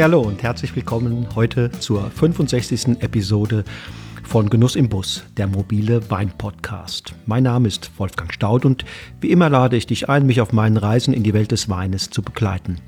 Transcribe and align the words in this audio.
Hey, 0.00 0.04
hallo 0.04 0.22
und 0.22 0.42
herzlich 0.42 0.74
willkommen 0.74 1.26
heute 1.34 1.70
zur 1.72 2.10
65. 2.10 3.02
Episode 3.02 3.64
von 4.24 4.48
Genuss 4.48 4.74
im 4.74 4.88
Bus, 4.88 5.24
der 5.36 5.46
mobile 5.46 6.10
Wein-Podcast. 6.10 7.12
Mein 7.26 7.42
Name 7.42 7.68
ist 7.68 7.90
Wolfgang 7.98 8.32
Staud 8.32 8.64
und 8.64 8.86
wie 9.20 9.30
immer 9.30 9.50
lade 9.50 9.76
ich 9.76 9.86
dich 9.86 10.08
ein, 10.08 10.24
mich 10.24 10.40
auf 10.40 10.54
meinen 10.54 10.78
Reisen 10.78 11.12
in 11.12 11.22
die 11.22 11.34
Welt 11.34 11.52
des 11.52 11.68
Weines 11.68 12.08
zu 12.08 12.22
begleiten. 12.22 12.78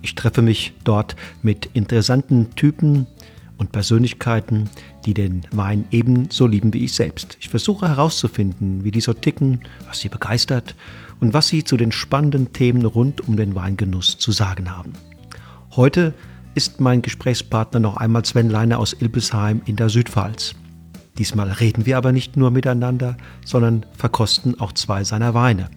Ich 0.00 0.14
treffe 0.14 0.40
mich 0.40 0.72
dort 0.84 1.16
mit 1.42 1.68
interessanten 1.74 2.54
Typen 2.54 3.08
und 3.58 3.70
Persönlichkeiten, 3.70 4.70
die 5.04 5.12
den 5.12 5.42
Wein 5.50 5.84
ebenso 5.90 6.46
lieben 6.46 6.72
wie 6.72 6.86
ich 6.86 6.94
selbst. 6.94 7.36
Ich 7.40 7.50
versuche 7.50 7.88
herauszufinden, 7.88 8.84
wie 8.84 8.90
die 8.90 9.02
so 9.02 9.12
ticken, 9.12 9.60
was 9.86 10.00
sie 10.00 10.08
begeistert 10.08 10.74
und 11.20 11.34
was 11.34 11.48
sie 11.48 11.62
zu 11.62 11.76
den 11.76 11.92
spannenden 11.92 12.54
Themen 12.54 12.86
rund 12.86 13.28
um 13.28 13.36
den 13.36 13.54
Weingenuss 13.54 14.16
zu 14.16 14.32
sagen 14.32 14.74
haben. 14.74 14.94
Heute 15.76 16.14
ist 16.54 16.80
mein 16.80 17.02
Gesprächspartner 17.02 17.80
noch 17.80 17.96
einmal 17.96 18.24
Sven 18.24 18.48
Leiner 18.48 18.78
aus 18.78 18.92
Ilbesheim 18.92 19.60
in 19.66 19.76
der 19.76 19.88
Südpfalz. 19.88 20.54
Diesmal 21.18 21.50
reden 21.50 21.86
wir 21.86 21.96
aber 21.96 22.12
nicht 22.12 22.36
nur 22.36 22.50
miteinander, 22.50 23.16
sondern 23.44 23.86
verkosten 23.96 24.60
auch 24.60 24.72
zwei 24.72 25.04
seiner 25.04 25.34
Weine. 25.34 25.68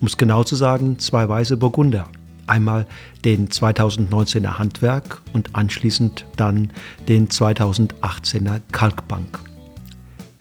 Um 0.00 0.06
es 0.06 0.16
genau 0.16 0.44
zu 0.44 0.56
sagen, 0.56 0.98
zwei 0.98 1.28
weiße 1.28 1.56
Burgunder. 1.56 2.08
Einmal 2.46 2.86
den 3.24 3.48
2019er 3.48 4.58
Handwerk 4.58 5.20
und 5.32 5.54
anschließend 5.54 6.26
dann 6.36 6.70
den 7.08 7.28
2018er 7.28 8.60
Kalkbank. 8.72 9.38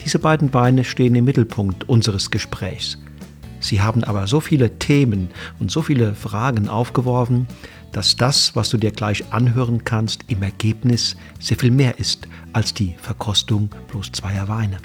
Diese 0.03 0.19
beiden 0.19 0.53
Weine 0.53 0.83
stehen 0.83 1.15
im 1.15 1.25
Mittelpunkt 1.25 1.89
unseres 1.89 2.29
Gesprächs. 2.29 2.97
Sie 3.59 3.81
haben 3.81 4.03
aber 4.03 4.27
so 4.27 4.39
viele 4.39 4.77
Themen 4.77 5.29
und 5.59 5.71
so 5.71 5.81
viele 5.81 6.13
Fragen 6.13 6.69
aufgeworfen, 6.69 7.47
dass 7.95 8.17
das, 8.17 8.57
was 8.57 8.69
du 8.69 8.77
dir 8.77 8.91
gleich 8.91 9.31
anhören 9.31 9.85
kannst, 9.85 10.25
im 10.27 10.43
Ergebnis 10.43 11.15
sehr 11.39 11.55
viel 11.55 11.71
mehr 11.71 11.97
ist 11.97 12.27
als 12.51 12.73
die 12.73 12.93
Verkostung 13.01 13.69
bloß 13.87 14.11
zweier 14.11 14.49
Weine. 14.49 14.79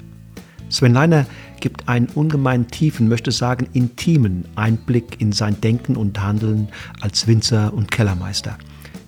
Sven 0.69 0.93
Leiner 0.93 1.25
gibt 1.59 1.89
einen 1.89 2.07
ungemein 2.07 2.67
tiefen, 2.67 3.09
möchte 3.09 3.33
sagen 3.33 3.67
intimen 3.73 4.45
Einblick 4.55 5.19
in 5.19 5.33
sein 5.33 5.59
Denken 5.59 5.97
und 5.97 6.21
Handeln 6.21 6.69
als 7.01 7.27
Winzer 7.27 7.73
und 7.73 7.91
Kellermeister. 7.91 8.57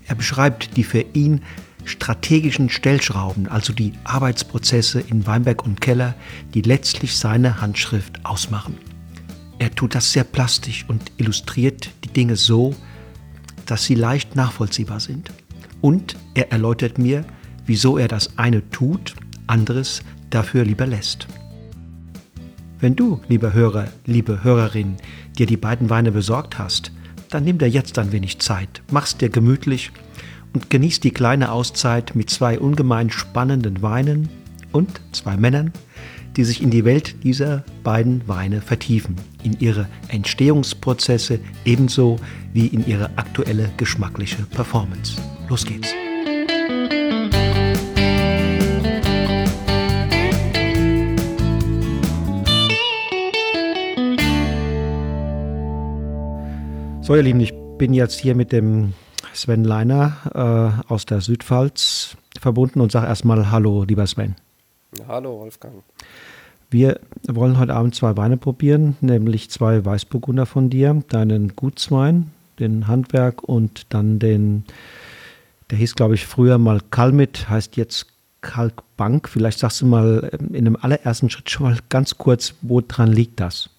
Er 0.05 0.15
beschreibt 0.15 0.75
die 0.75 0.83
für 0.83 1.05
ihn 1.13 1.39
strategischen 1.85 2.69
Stellschrauben, 2.69 3.47
also 3.47 3.71
die 3.71 3.93
Arbeitsprozesse 4.03 4.99
in 4.99 5.25
Weinberg 5.25 5.63
und 5.63 5.79
Keller, 5.79 6.13
die 6.53 6.61
letztlich 6.61 7.15
seine 7.15 7.61
Handschrift 7.61 8.25
ausmachen. 8.25 8.77
Er 9.59 9.73
tut 9.73 9.95
das 9.95 10.11
sehr 10.11 10.25
plastisch 10.25 10.83
und 10.89 11.13
illustriert 11.15 11.89
die 12.03 12.09
Dinge 12.09 12.35
so, 12.35 12.75
dass 13.65 13.85
sie 13.85 13.95
leicht 13.95 14.35
nachvollziehbar 14.35 14.99
sind. 14.99 15.31
Und 15.81 16.15
er 16.33 16.51
erläutert 16.51 16.97
mir, 16.97 17.25
wieso 17.65 17.97
er 17.97 18.07
das 18.07 18.37
eine 18.37 18.69
tut, 18.69 19.15
anderes 19.47 20.01
dafür 20.29 20.63
lieber 20.63 20.87
lässt. 20.87 21.27
Wenn 22.79 22.95
du, 22.95 23.21
lieber 23.27 23.53
Hörer, 23.53 23.87
liebe 24.05 24.43
Hörerin, 24.43 24.97
dir 25.37 25.45
die 25.45 25.57
beiden 25.57 25.89
Weine 25.89 26.11
besorgt 26.11 26.59
hast, 26.59 26.91
dann 27.29 27.45
nimm 27.45 27.57
dir 27.57 27.69
jetzt 27.69 27.97
ein 27.97 28.11
wenig 28.11 28.39
Zeit, 28.39 28.81
mach's 28.91 29.17
dir 29.17 29.29
gemütlich 29.29 29.91
und 30.53 30.69
genieß 30.69 30.99
die 30.99 31.11
kleine 31.11 31.51
Auszeit 31.51 32.15
mit 32.15 32.29
zwei 32.29 32.59
ungemein 32.59 33.09
spannenden 33.09 33.81
Weinen 33.81 34.29
und 34.71 35.01
zwei 35.11 35.37
Männern, 35.37 35.71
die 36.35 36.43
sich 36.43 36.61
in 36.61 36.69
die 36.69 36.85
Welt 36.85 37.23
dieser 37.23 37.63
beiden 37.83 38.27
Weine 38.27 38.61
vertiefen, 38.61 39.15
in 39.43 39.59
ihre 39.59 39.87
Entstehungsprozesse 40.07 41.39
ebenso 41.65 42.17
wie 42.53 42.67
in 42.67 42.85
ihre 42.87 43.09
aktuelle 43.17 43.71
geschmackliche 43.77 44.43
Performance. 44.43 45.15
Los 45.49 45.65
geht's! 45.65 45.93
So, 57.01 57.15
ihr 57.15 57.23
Lieben, 57.23 57.41
ich 57.41 57.53
bin 57.77 57.93
jetzt 57.93 58.17
hier 58.17 58.33
mit 58.33 58.53
dem 58.53 58.93
Sven 59.33 59.65
Leiner 59.65 60.81
äh, 60.87 60.91
aus 60.91 61.05
der 61.05 61.19
Südpfalz 61.19 62.15
verbunden 62.39 62.79
und 62.79 62.93
sage 62.93 63.07
erstmal 63.07 63.51
Hallo, 63.51 63.83
lieber 63.83 64.07
Sven. 64.07 64.35
Hallo 65.07 65.39
Wolfgang. 65.39 65.83
Wir 66.69 66.99
wollen 67.27 67.59
heute 67.59 67.73
Abend 67.73 67.93
zwei 67.95 68.17
Weine 68.17 68.37
probieren, 68.37 68.97
nämlich 69.01 69.49
zwei 69.49 69.83
Weißburgunder 69.85 70.45
von 70.45 70.69
dir, 70.69 71.03
deinen 71.09 71.55
Gutswein, 71.55 72.31
den 72.59 72.87
Handwerk 72.87 73.43
und 73.43 73.85
dann 73.89 74.19
den, 74.19 74.65
der 75.69 75.77
hieß 75.77 75.95
glaube 75.95 76.15
ich 76.15 76.25
früher 76.25 76.57
mal 76.57 76.81
Kalmit, 76.89 77.49
heißt 77.49 77.77
jetzt 77.77 78.07
Kalkbank. 78.41 79.29
Vielleicht 79.29 79.59
sagst 79.59 79.81
du 79.81 79.85
mal 79.85 80.29
ähm, 80.33 80.53
in 80.53 80.65
dem 80.65 80.75
allerersten 80.75 81.29
Schritt 81.29 81.49
schon 81.49 81.67
mal 81.67 81.77
ganz 81.89 82.17
kurz, 82.17 82.53
woran 82.61 83.11
liegt 83.11 83.39
das? 83.39 83.69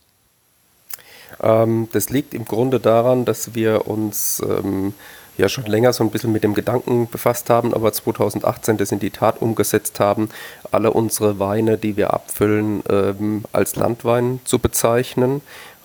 Ähm, 1.41 1.89
das 1.93 2.11
liegt 2.11 2.35
im 2.35 2.45
Grunde 2.45 2.81
daran, 2.81 3.25
dass 3.25 3.55
wir 3.55 3.87
uns 3.87 4.43
ähm, 4.45 4.95
ja 5.37 5.49
schon 5.49 5.65
länger 5.67 5.93
so 5.93 6.05
ein 6.05 6.11
bisschen 6.11 6.33
mit 6.33 6.45
dem 6.45 6.55
Gedanken 6.55 7.09
befasst 7.09 7.50
haben, 7.50 7.75
aber 7.75 7.93
2018 7.93 8.77
das 8.77 8.93
in 8.93 9.00
die 9.00 9.11
Tat 9.11 9.41
umgesetzt 9.43 10.00
haben, 10.00 10.28
alle 10.71 10.93
unsere 10.93 11.39
Weine, 11.39 11.78
die 11.78 11.97
wir 11.97 12.15
abfüllen, 12.15 12.83
ähm, 12.89 13.44
als 13.53 13.77
Landwein 13.77 14.41
zu 14.44 14.59
bezeichnen. 14.59 15.41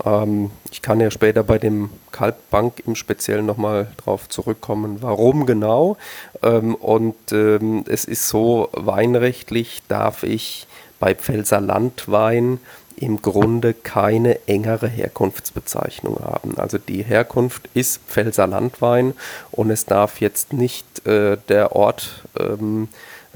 Ähm, 0.05 0.51
ich 0.71 0.81
kann 0.81 0.99
ja 0.99 1.11
später 1.11 1.43
bei 1.43 1.57
dem 1.57 1.89
Kalbbank 2.11 2.83
im 2.85 2.95
Speziellen 2.95 3.45
nochmal 3.45 3.91
drauf 3.97 4.29
zurückkommen, 4.29 4.97
warum 5.01 5.45
genau. 5.45 5.97
Ähm, 6.43 6.75
und 6.75 7.15
ähm, 7.31 7.83
es 7.87 8.05
ist 8.05 8.27
so, 8.27 8.69
weinrechtlich 8.73 9.81
darf 9.87 10.23
ich 10.23 10.67
bei 10.99 11.15
Pfälzer 11.15 11.61
Landwein 11.61 12.59
im 12.99 13.21
Grunde 13.21 13.73
keine 13.73 14.47
engere 14.47 14.87
Herkunftsbezeichnung 14.87 16.19
haben. 16.19 16.57
Also 16.57 16.77
die 16.77 17.03
Herkunft 17.03 17.69
ist 17.73 18.01
Pfälzer 18.07 18.47
Landwein 18.47 19.13
und 19.51 19.71
es 19.71 19.85
darf 19.85 20.19
jetzt 20.21 20.53
nicht 20.53 21.05
äh, 21.07 21.37
der 21.47 21.75
Ort 21.75 22.23
ähm, 22.37 22.89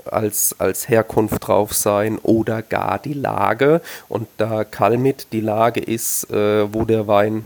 als, 0.05 0.55
als 0.59 0.89
Herkunft 0.89 1.47
drauf 1.47 1.73
sein 1.73 2.17
oder 2.19 2.61
gar 2.61 2.99
die 2.99 3.13
Lage. 3.13 3.81
Und 4.09 4.27
da 4.37 4.63
Kalmit 4.63 5.27
die 5.31 5.41
Lage 5.41 5.79
ist, 5.79 6.29
äh, 6.31 6.73
wo 6.73 6.83
der 6.85 7.07
Wein 7.07 7.45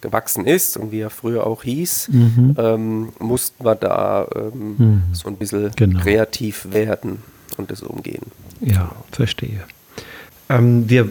gewachsen 0.00 0.46
ist 0.46 0.76
und 0.76 0.90
wie 0.90 1.00
er 1.00 1.10
früher 1.10 1.46
auch 1.46 1.62
hieß, 1.62 2.08
mhm. 2.08 2.56
ähm, 2.58 3.12
mussten 3.20 3.64
wir 3.64 3.76
da 3.76 4.26
ähm, 4.34 4.74
mhm. 4.76 5.02
so 5.12 5.28
ein 5.28 5.36
bisschen 5.36 5.70
genau. 5.76 6.00
kreativ 6.00 6.72
werden 6.72 7.22
und 7.56 7.70
das 7.70 7.82
umgehen. 7.82 8.26
Ja, 8.60 8.90
verstehe. 9.12 9.62
Ähm, 10.48 10.88
wir 10.88 11.08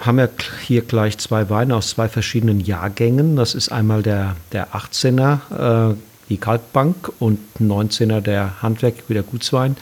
haben 0.00 0.18
ja 0.18 0.28
hier 0.62 0.82
gleich 0.82 1.18
zwei 1.18 1.48
Weine 1.50 1.76
aus 1.76 1.90
zwei 1.90 2.08
verschiedenen 2.08 2.60
Jahrgängen. 2.60 3.36
Das 3.36 3.54
ist 3.54 3.70
einmal 3.70 4.02
der, 4.02 4.36
der 4.52 4.68
18er, 4.74 5.92
äh, 5.92 5.94
die 6.28 6.38
Kalkbank, 6.38 7.12
und 7.18 7.38
19er, 7.60 8.20
der 8.20 8.62
Handwerk, 8.62 9.08
wieder 9.08 9.22
Gutswein. 9.22 9.76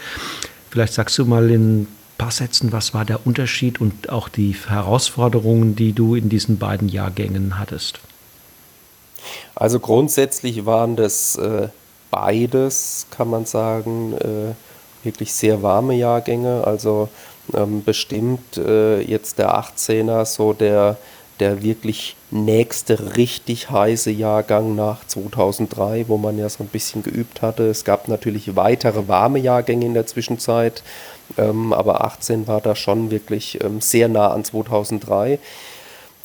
Vielleicht 0.71 0.95
sagst 0.95 1.17
du 1.19 1.25
mal 1.25 1.51
in 1.51 1.83
ein 1.83 1.89
paar 2.19 2.31
Sätzen, 2.31 2.73
was 2.73 2.95
war 2.95 3.05
der 3.05 3.27
Unterschied 3.27 3.81
und 3.81 4.11
auch 4.11 4.29
die 4.29 4.55
Herausforderungen, 4.69 5.77
die 5.77 5.93
du 5.93 6.15
in 6.15 6.29
diesen 6.29 6.59
beiden 6.59 6.89
Jahrgängen 6.89 7.59
hattest? 7.59 8.01
Also 9.55 9.81
grundsätzlich 9.81 10.67
waren 10.67 10.97
das 10.97 11.37
äh, 11.37 11.69
beides, 12.11 13.07
kann 13.11 13.31
man 13.31 13.47
sagen, 13.47 14.15
äh, 14.15 14.55
wirklich 15.05 15.33
sehr 15.33 15.63
warme 15.63 15.95
Jahrgänge. 15.95 16.65
Also 16.67 17.09
ähm, 17.53 17.85
bestimmt 17.85 18.57
äh, 18.57 19.01
jetzt 19.01 19.39
der 19.39 19.55
18er 19.55 20.25
so 20.25 20.53
der, 20.53 20.97
der 21.41 21.63
wirklich 21.63 22.17
nächste 22.31 23.17
richtig 23.17 23.71
heiße 23.71 24.11
Jahrgang 24.11 24.75
nach 24.75 25.07
2003, 25.07 26.07
wo 26.09 26.17
man 26.17 26.39
ja 26.39 26.49
so 26.49 26.65
ein 26.65 26.69
bisschen 26.69 27.03
geübt 27.03 27.43
hatte. 27.43 27.69
Es 27.69 27.85
gab 27.85 28.09
natürlich 28.09 28.57
weitere 28.57 29.09
warme 29.09 29.39
Jahrgänge 29.39 29.87
in 29.87 29.95
der 29.95 30.07
Zwischenzeit, 30.07 30.83
ähm, 31.37 31.73
aber 31.73 32.05
18 32.05 32.47
war 32.47 32.61
da 32.61 32.75
schon 32.75 33.11
wirklich 33.11 33.63
ähm, 33.63 33.81
sehr 33.81 34.09
nah 34.09 34.29
an 34.29 34.45
2003. 34.45 35.39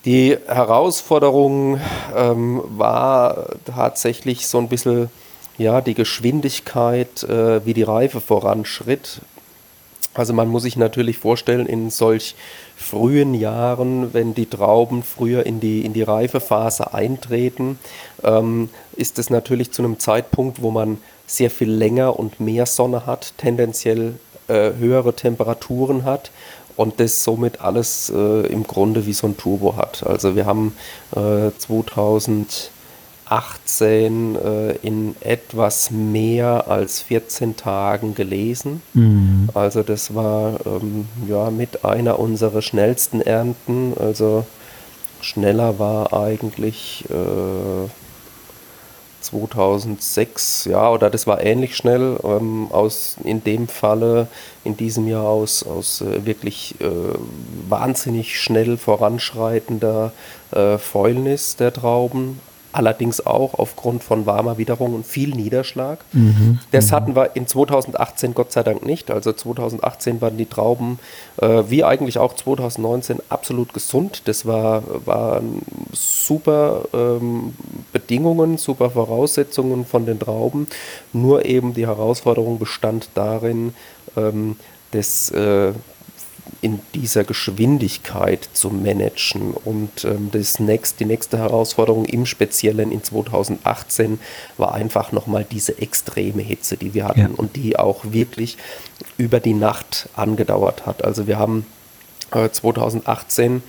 Die 0.06 0.38
Herausforderung 0.48 1.82
ähm, 2.16 2.64
war 2.70 3.48
tatsächlich 3.66 4.48
so 4.48 4.58
ein 4.58 4.70
bisschen 4.70 5.10
ja, 5.58 5.82
die 5.82 5.94
Geschwindigkeit, 5.94 7.24
äh, 7.24 7.66
wie 7.66 7.74
die 7.74 7.84
Reife 7.84 8.22
voranschritt. 8.22 9.20
Also 10.20 10.34
man 10.34 10.50
muss 10.50 10.64
sich 10.64 10.76
natürlich 10.76 11.18
vorstellen, 11.18 11.66
in 11.66 11.90
solch 11.90 12.36
frühen 12.76 13.34
Jahren, 13.34 14.14
wenn 14.14 14.34
die 14.34 14.48
Trauben 14.48 15.02
früher 15.02 15.46
in 15.46 15.62
die, 15.62 15.86
in 15.86 15.94
die 15.94 16.04
Reifephase 16.04 16.94
eintreten, 16.94 17.80
ähm, 18.22 18.68
ist 18.98 19.18
es 19.18 19.30
natürlich 19.30 19.72
zu 19.72 19.82
einem 19.82 19.98
Zeitpunkt, 19.98 20.62
wo 20.62 20.72
man 20.72 20.98
sehr 21.26 21.50
viel 21.50 21.72
länger 21.72 22.20
und 22.20 22.42
mehr 22.42 22.66
Sonne 22.66 23.06
hat, 23.06 23.34
tendenziell 23.38 24.16
äh, 24.50 24.72
höhere 24.78 25.14
Temperaturen 25.14 26.04
hat 26.04 26.32
und 26.76 27.00
das 27.00 27.24
somit 27.24 27.62
alles 27.62 28.12
äh, 28.14 28.46
im 28.48 28.66
Grunde 28.66 29.06
wie 29.06 29.14
so 29.14 29.26
ein 29.26 29.38
Turbo 29.38 29.78
hat. 29.78 30.06
Also 30.06 30.36
wir 30.36 30.46
haben 30.46 30.76
äh, 31.16 31.52
2018 31.58 32.79
2018 33.30 34.36
äh, 34.36 34.72
in 34.82 35.16
etwas 35.22 35.92
mehr 35.92 36.68
als 36.68 37.02
14 37.02 37.56
Tagen 37.56 38.16
gelesen. 38.16 38.82
Mhm. 38.94 39.50
Also 39.54 39.84
das 39.84 40.16
war 40.16 40.60
ähm, 40.66 41.08
ja 41.28 41.52
mit 41.52 41.86
einer 41.86 42.20
unserer 42.20 42.64
schnellsten 42.64 43.22
Ernten. 43.22 43.94
Also 44.00 44.46
schneller 45.22 45.78
war 45.78 46.12
eigentlich 46.12 47.06
äh, 47.10 47.90
2006, 49.22 50.66
ja, 50.66 50.90
oder 50.90 51.10
das 51.10 51.28
war 51.28 51.44
ähnlich 51.44 51.76
schnell, 51.76 52.18
ähm, 52.24 52.70
aus 52.72 53.18
in 53.24 53.44
dem 53.44 53.68
Falle, 53.68 54.28
in 54.64 54.78
diesem 54.78 55.08
Jahr 55.08 55.26
aus, 55.26 55.62
aus 55.64 56.02
äh, 56.02 56.26
wirklich 56.26 56.76
äh, 56.80 56.86
wahnsinnig 57.68 58.40
schnell 58.40 58.78
voranschreitender 58.78 60.14
äh, 60.52 60.78
Fäulnis 60.78 61.58
der 61.58 61.74
Trauben, 61.74 62.40
allerdings 62.72 63.26
auch 63.26 63.56
aufgrund 63.56 64.04
von 64.04 64.26
warmer 64.26 64.58
Witterung 64.58 64.94
und 64.94 65.06
viel 65.06 65.30
Niederschlag. 65.30 66.00
Mhm, 66.14 66.60
das 66.72 66.88
mhm. 66.88 66.96
hatten 66.96 67.16
wir 67.16 67.36
in 67.36 67.48
2018 67.48 68.34
Gott 68.34 68.52
sei 68.52 68.64
Dank 68.64 68.86
nicht. 68.86 69.12
Also 69.12 69.34
2018 69.34 70.22
waren 70.22 70.38
die 70.38 70.46
Trauben, 70.46 71.00
äh, 71.42 71.64
wie 71.68 71.84
eigentlich 71.84 72.18
auch 72.18 72.34
2019, 72.36 73.20
absolut 73.30 73.74
gesund. 73.74 74.24
Das 74.26 74.46
war, 74.46 74.84
waren 75.06 75.62
super 75.94 76.84
ähm, 76.94 77.56
Bedingungen, 77.92 78.58
super 78.58 78.92
Voraussetzungen 78.92 79.86
von 79.86 80.06
den 80.06 80.20
Trauben. 80.20 80.68
Nur 81.14 81.46
eben 81.46 81.74
die 81.74 81.88
Herausforderung 81.88 82.60
bestand 82.60 83.10
darin, 83.16 83.74
ähm, 84.16 84.56
das 84.92 85.30
äh, 85.32 85.74
in 86.62 86.80
dieser 86.94 87.24
Geschwindigkeit 87.24 88.50
zu 88.54 88.70
managen. 88.70 89.54
Und 89.54 90.04
ähm, 90.04 90.30
das 90.32 90.60
nächst, 90.60 91.00
die 91.00 91.06
nächste 91.06 91.38
Herausforderung 91.38 92.06
im 92.06 92.26
Speziellen 92.26 92.92
in 92.92 93.04
2018 93.04 94.20
war 94.58 94.74
einfach 94.74 95.12
nochmal 95.12 95.46
diese 95.50 95.78
extreme 95.82 96.42
Hitze, 96.42 96.78
die 96.78 96.94
wir 96.94 97.06
hatten 97.06 97.20
ja. 97.20 97.30
und 97.36 97.56
die 97.56 97.78
auch 97.78 98.04
wirklich 98.12 98.58
über 99.18 99.40
die 99.40 99.54
Nacht 99.54 100.10
angedauert 100.16 100.86
hat. 100.86 101.04
Also 101.04 101.28
wir 101.28 101.40
haben 101.40 101.66
äh, 102.32 102.50
2018 102.50 103.64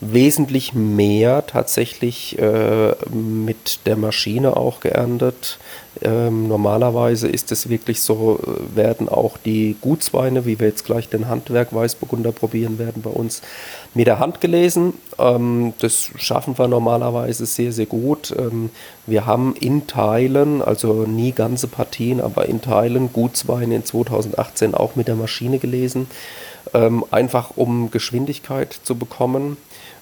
wesentlich 0.00 0.74
mehr 0.74 1.46
tatsächlich 1.46 2.38
äh, 2.38 2.94
mit 3.10 3.80
der 3.86 3.96
Maschine 3.96 4.56
auch 4.56 4.80
geerntet. 4.80 5.58
Ähm, 6.02 6.48
normalerweise 6.48 7.28
ist 7.28 7.52
es 7.52 7.68
wirklich 7.68 8.02
so, 8.02 8.40
äh, 8.42 8.76
werden 8.76 9.08
auch 9.08 9.38
die 9.38 9.76
Gutsweine, 9.80 10.44
wie 10.44 10.58
wir 10.58 10.68
jetzt 10.68 10.84
gleich 10.84 11.08
den 11.08 11.28
Handwerk 11.28 11.72
Weißburgunder 11.72 12.32
probieren 12.32 12.78
werden, 12.78 13.02
bei 13.02 13.10
uns 13.10 13.42
mit 13.94 14.08
der 14.08 14.18
Hand 14.18 14.40
gelesen. 14.40 14.94
Ähm, 15.18 15.72
das 15.78 16.10
schaffen 16.16 16.58
wir 16.58 16.66
normalerweise 16.66 17.46
sehr, 17.46 17.72
sehr 17.72 17.86
gut. 17.86 18.34
Ähm, 18.36 18.70
wir 19.06 19.26
haben 19.26 19.54
in 19.60 19.86
Teilen, 19.86 20.62
also 20.62 21.04
nie 21.04 21.32
ganze 21.32 21.68
Partien, 21.68 22.20
aber 22.20 22.46
in 22.46 22.60
Teilen 22.60 23.12
Gutsweine 23.12 23.76
in 23.76 23.84
2018 23.84 24.74
auch 24.74 24.96
mit 24.96 25.06
der 25.06 25.16
Maschine 25.16 25.58
gelesen, 25.58 26.08
ähm, 26.72 27.04
einfach 27.12 27.52
um 27.56 27.90
Geschwindigkeit 27.92 28.76
zu 28.82 28.96
bekommen. 28.96 29.56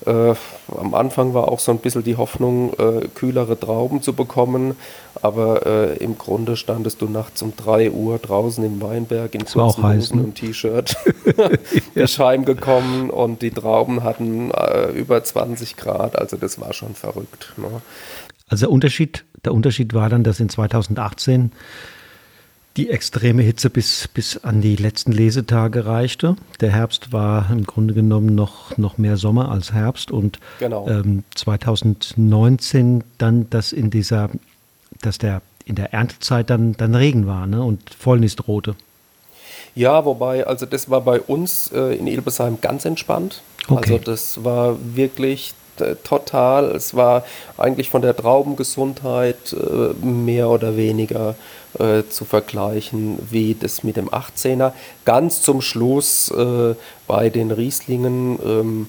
Äh, 0.06 0.34
am 0.76 0.94
Anfang 0.94 1.34
war 1.34 1.48
auch 1.48 1.58
so 1.58 1.72
ein 1.72 1.78
bisschen 1.78 2.02
die 2.02 2.16
Hoffnung, 2.16 2.72
äh, 2.74 3.08
kühlere 3.14 3.58
Trauben 3.58 4.02
zu 4.02 4.12
bekommen, 4.12 4.76
aber 5.20 5.66
äh, 5.66 5.96
im 5.98 6.18
Grunde 6.18 6.56
standest 6.56 7.00
du 7.02 7.08
nachts 7.08 7.42
um 7.42 7.54
3 7.56 7.90
Uhr 7.90 8.18
draußen 8.18 8.64
im 8.64 8.80
Weinberg 8.80 9.34
in 9.34 9.44
kurzen 9.44 9.82
Hosen 9.82 10.18
ne? 10.18 10.24
und 10.24 10.34
T-Shirt, 10.34 10.96
bist 11.94 12.18
heimgekommen 12.18 13.10
und 13.10 13.42
die 13.42 13.50
Trauben 13.50 14.02
hatten 14.02 14.50
äh, 14.50 14.90
über 14.90 15.22
20 15.22 15.76
Grad, 15.76 16.16
also 16.16 16.36
das 16.36 16.60
war 16.60 16.72
schon 16.72 16.94
verrückt. 16.94 17.52
Ne? 17.56 17.68
Also 18.48 18.66
der 18.66 18.72
Unterschied, 18.72 19.24
der 19.44 19.54
Unterschied 19.54 19.94
war 19.94 20.08
dann, 20.08 20.24
dass 20.24 20.40
in 20.40 20.48
2018 20.48 21.52
die 22.76 22.88
extreme 22.90 23.42
Hitze 23.42 23.68
bis, 23.70 24.08
bis 24.08 24.42
an 24.44 24.60
die 24.60 24.76
letzten 24.76 25.12
Lesetage 25.12 25.84
reichte. 25.84 26.36
Der 26.60 26.70
Herbst 26.70 27.12
war 27.12 27.50
im 27.50 27.64
Grunde 27.64 27.92
genommen 27.94 28.34
noch, 28.34 28.76
noch 28.78 28.98
mehr 28.98 29.16
Sommer 29.16 29.50
als 29.50 29.72
Herbst 29.72 30.10
und 30.10 30.38
genau. 30.58 30.88
ähm, 30.88 31.24
2019 31.34 33.04
dann, 33.18 33.50
dass 33.50 33.72
in 33.72 33.90
dieser, 33.90 34.30
dass 35.02 35.18
der 35.18 35.42
in 35.64 35.76
der 35.76 35.92
Erntezeit 35.92 36.50
dann, 36.50 36.72
dann 36.72 36.94
Regen 36.94 37.26
war 37.26 37.46
ne? 37.46 37.62
und 37.62 37.94
Fäulnis 37.94 38.36
drohte. 38.36 38.74
Ja, 39.74 40.04
wobei, 40.04 40.46
also 40.46 40.66
das 40.66 40.90
war 40.90 41.00
bei 41.00 41.20
uns 41.20 41.70
äh, 41.72 41.96
in 41.96 42.06
Ilbesheim 42.06 42.58
ganz 42.60 42.84
entspannt. 42.84 43.42
Okay. 43.68 43.94
Also 43.94 44.04
das 44.04 44.44
war 44.44 44.76
wirklich 44.94 45.54
total. 46.04 46.70
Es 46.72 46.94
war 46.94 47.24
eigentlich 47.56 47.90
von 47.90 48.02
der 48.02 48.16
Traubengesundheit 48.16 49.52
äh, 49.52 50.04
mehr 50.04 50.48
oder 50.48 50.76
weniger 50.76 51.34
äh, 51.78 52.02
zu 52.08 52.24
vergleichen 52.24 53.18
wie 53.30 53.54
das 53.54 53.82
mit 53.82 53.96
dem 53.96 54.10
18er. 54.10 54.72
Ganz 55.04 55.42
zum 55.42 55.62
Schluss 55.62 56.30
äh, 56.30 56.74
bei 57.06 57.30
den 57.30 57.50
Rieslingen 57.50 58.38
ähm, 58.44 58.88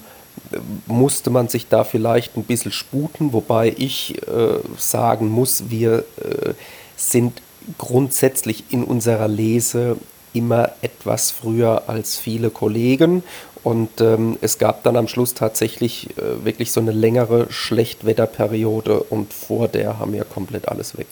musste 0.86 1.30
man 1.30 1.48
sich 1.48 1.68
da 1.68 1.84
vielleicht 1.84 2.36
ein 2.36 2.44
bisschen 2.44 2.72
sputen, 2.72 3.32
wobei 3.32 3.74
ich 3.76 4.20
äh, 4.28 4.58
sagen 4.76 5.28
muss, 5.28 5.70
wir 5.70 6.04
äh, 6.20 6.54
sind 6.96 7.40
grundsätzlich 7.78 8.64
in 8.70 8.84
unserer 8.84 9.28
Lese 9.28 9.96
immer 10.34 10.72
etwas 10.82 11.30
früher 11.30 11.84
als 11.88 12.18
viele 12.18 12.50
Kollegen 12.50 13.22
und 13.64 14.02
ähm, 14.02 14.36
es 14.42 14.58
gab 14.58 14.82
dann 14.82 14.96
am 14.96 15.08
Schluss 15.08 15.32
tatsächlich 15.32 16.10
äh, 16.18 16.44
wirklich 16.44 16.70
so 16.70 16.80
eine 16.80 16.92
längere 16.92 17.50
Schlechtwetterperiode 17.50 19.02
und 19.02 19.32
vor 19.32 19.68
der 19.68 19.98
haben 19.98 20.12
wir 20.12 20.24
komplett 20.24 20.68
alles 20.68 20.98
weg. 20.98 21.06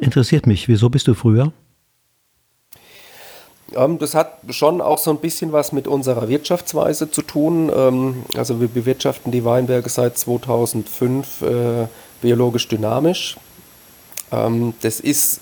Interessiert 0.00 0.48
mich, 0.48 0.66
wieso 0.66 0.90
bist 0.90 1.06
du 1.06 1.14
früher? 1.14 1.52
Ähm, 3.76 3.98
das 3.98 4.16
hat 4.16 4.38
schon 4.50 4.80
auch 4.80 4.98
so 4.98 5.10
ein 5.10 5.18
bisschen 5.18 5.52
was 5.52 5.70
mit 5.70 5.86
unserer 5.86 6.28
Wirtschaftsweise 6.28 7.10
zu 7.10 7.22
tun. 7.22 7.70
Ähm, 7.74 8.24
also 8.36 8.60
wir 8.60 8.68
bewirtschaften 8.68 9.30
die 9.30 9.44
Weinberge 9.44 9.88
seit 9.88 10.18
2005 10.18 11.42
äh, 11.42 11.86
biologisch 12.20 12.66
dynamisch. 12.66 13.36
Ähm, 14.32 14.74
das 14.80 14.98
ist 14.98 15.40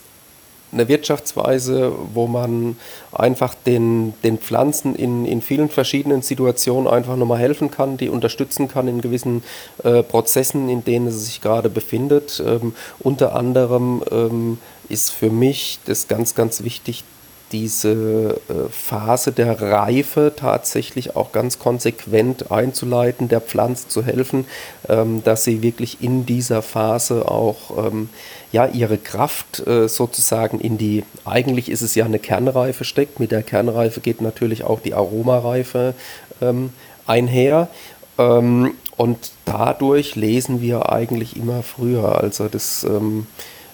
eine 0.73 0.89
Wirtschaftsweise, 0.89 1.93
wo 2.15 2.27
man 2.27 2.77
einfach 3.13 3.55
den, 3.55 4.15
den 4.25 4.39
Pflanzen 4.39 4.95
in, 4.95 5.25
in 5.27 5.43
vielen 5.43 5.69
verschiedenen 5.69 6.23
Situationen 6.23 6.91
einfach 6.91 7.17
nochmal 7.17 7.39
helfen 7.39 7.71
kann, 7.71 7.97
die 7.97 8.09
unterstützen 8.09 8.69
kann 8.69 8.89
in 8.89 9.01
gewissen 9.01 9.43
äh, 9.85 10.03
Prozessen, 10.03 10.69
in 10.69 10.85
denen 10.85 11.09
es 11.09 11.27
sich 11.27 11.41
gerade 11.41 11.69
befindet. 11.69 12.43
Ähm, 12.45 12.75
unter 12.99 13.35
anderem 13.35 14.03
ähm, 14.11 14.59
ist 14.89 15.11
für 15.11 15.31
mich 15.31 15.79
das 15.85 16.09
ganz, 16.09 16.35
ganz 16.35 16.63
wichtig, 16.65 17.05
diese 17.53 18.41
äh, 18.49 18.69
Phase 18.71 19.31
der 19.33 19.61
Reife 19.61 20.33
tatsächlich 20.35 21.15
auch 21.15 21.33
ganz 21.33 21.59
konsequent 21.59 22.51
einzuleiten, 22.51 23.29
der 23.29 23.41
Pflanze 23.41 23.89
zu 23.89 24.05
helfen, 24.05 24.47
ähm, 24.89 25.23
dass 25.23 25.45
sie 25.45 25.63
wirklich 25.63 26.03
in 26.03 26.27
dieser 26.27 26.63
Phase 26.63 27.29
auch 27.29 27.87
ähm, 27.87 28.09
ja, 28.53 28.67
ihre 28.67 28.99
Kraft 28.99 29.67
äh, 29.67 29.89
sozusagen 29.89 30.61
in 30.61 30.79
die, 30.79 31.05
eigentlich 31.25 31.71
ist 31.71 31.83
es 31.83 31.95
ja 31.95 32.05
eine 32.05 32.19
Kernreife 32.19 32.85
steckt, 32.85 33.19
mit 33.19 33.33
der 33.33 33.43
Kernreife 33.43 34.01
geht 34.01 34.21
natürlich 34.21 34.65
auch 34.65 34.81
die 34.81 34.95
Aromareife 34.95 35.95
ähm, 36.41 36.71
einher. 37.07 37.69
und 38.17 39.33
dadurch 39.47 40.15
lesen 40.17 40.61
wir 40.61 40.93
eigentlich 40.93 41.37
immer 41.37 41.63
früher. 41.63 42.23
Also 42.23 42.49
das 42.49 42.87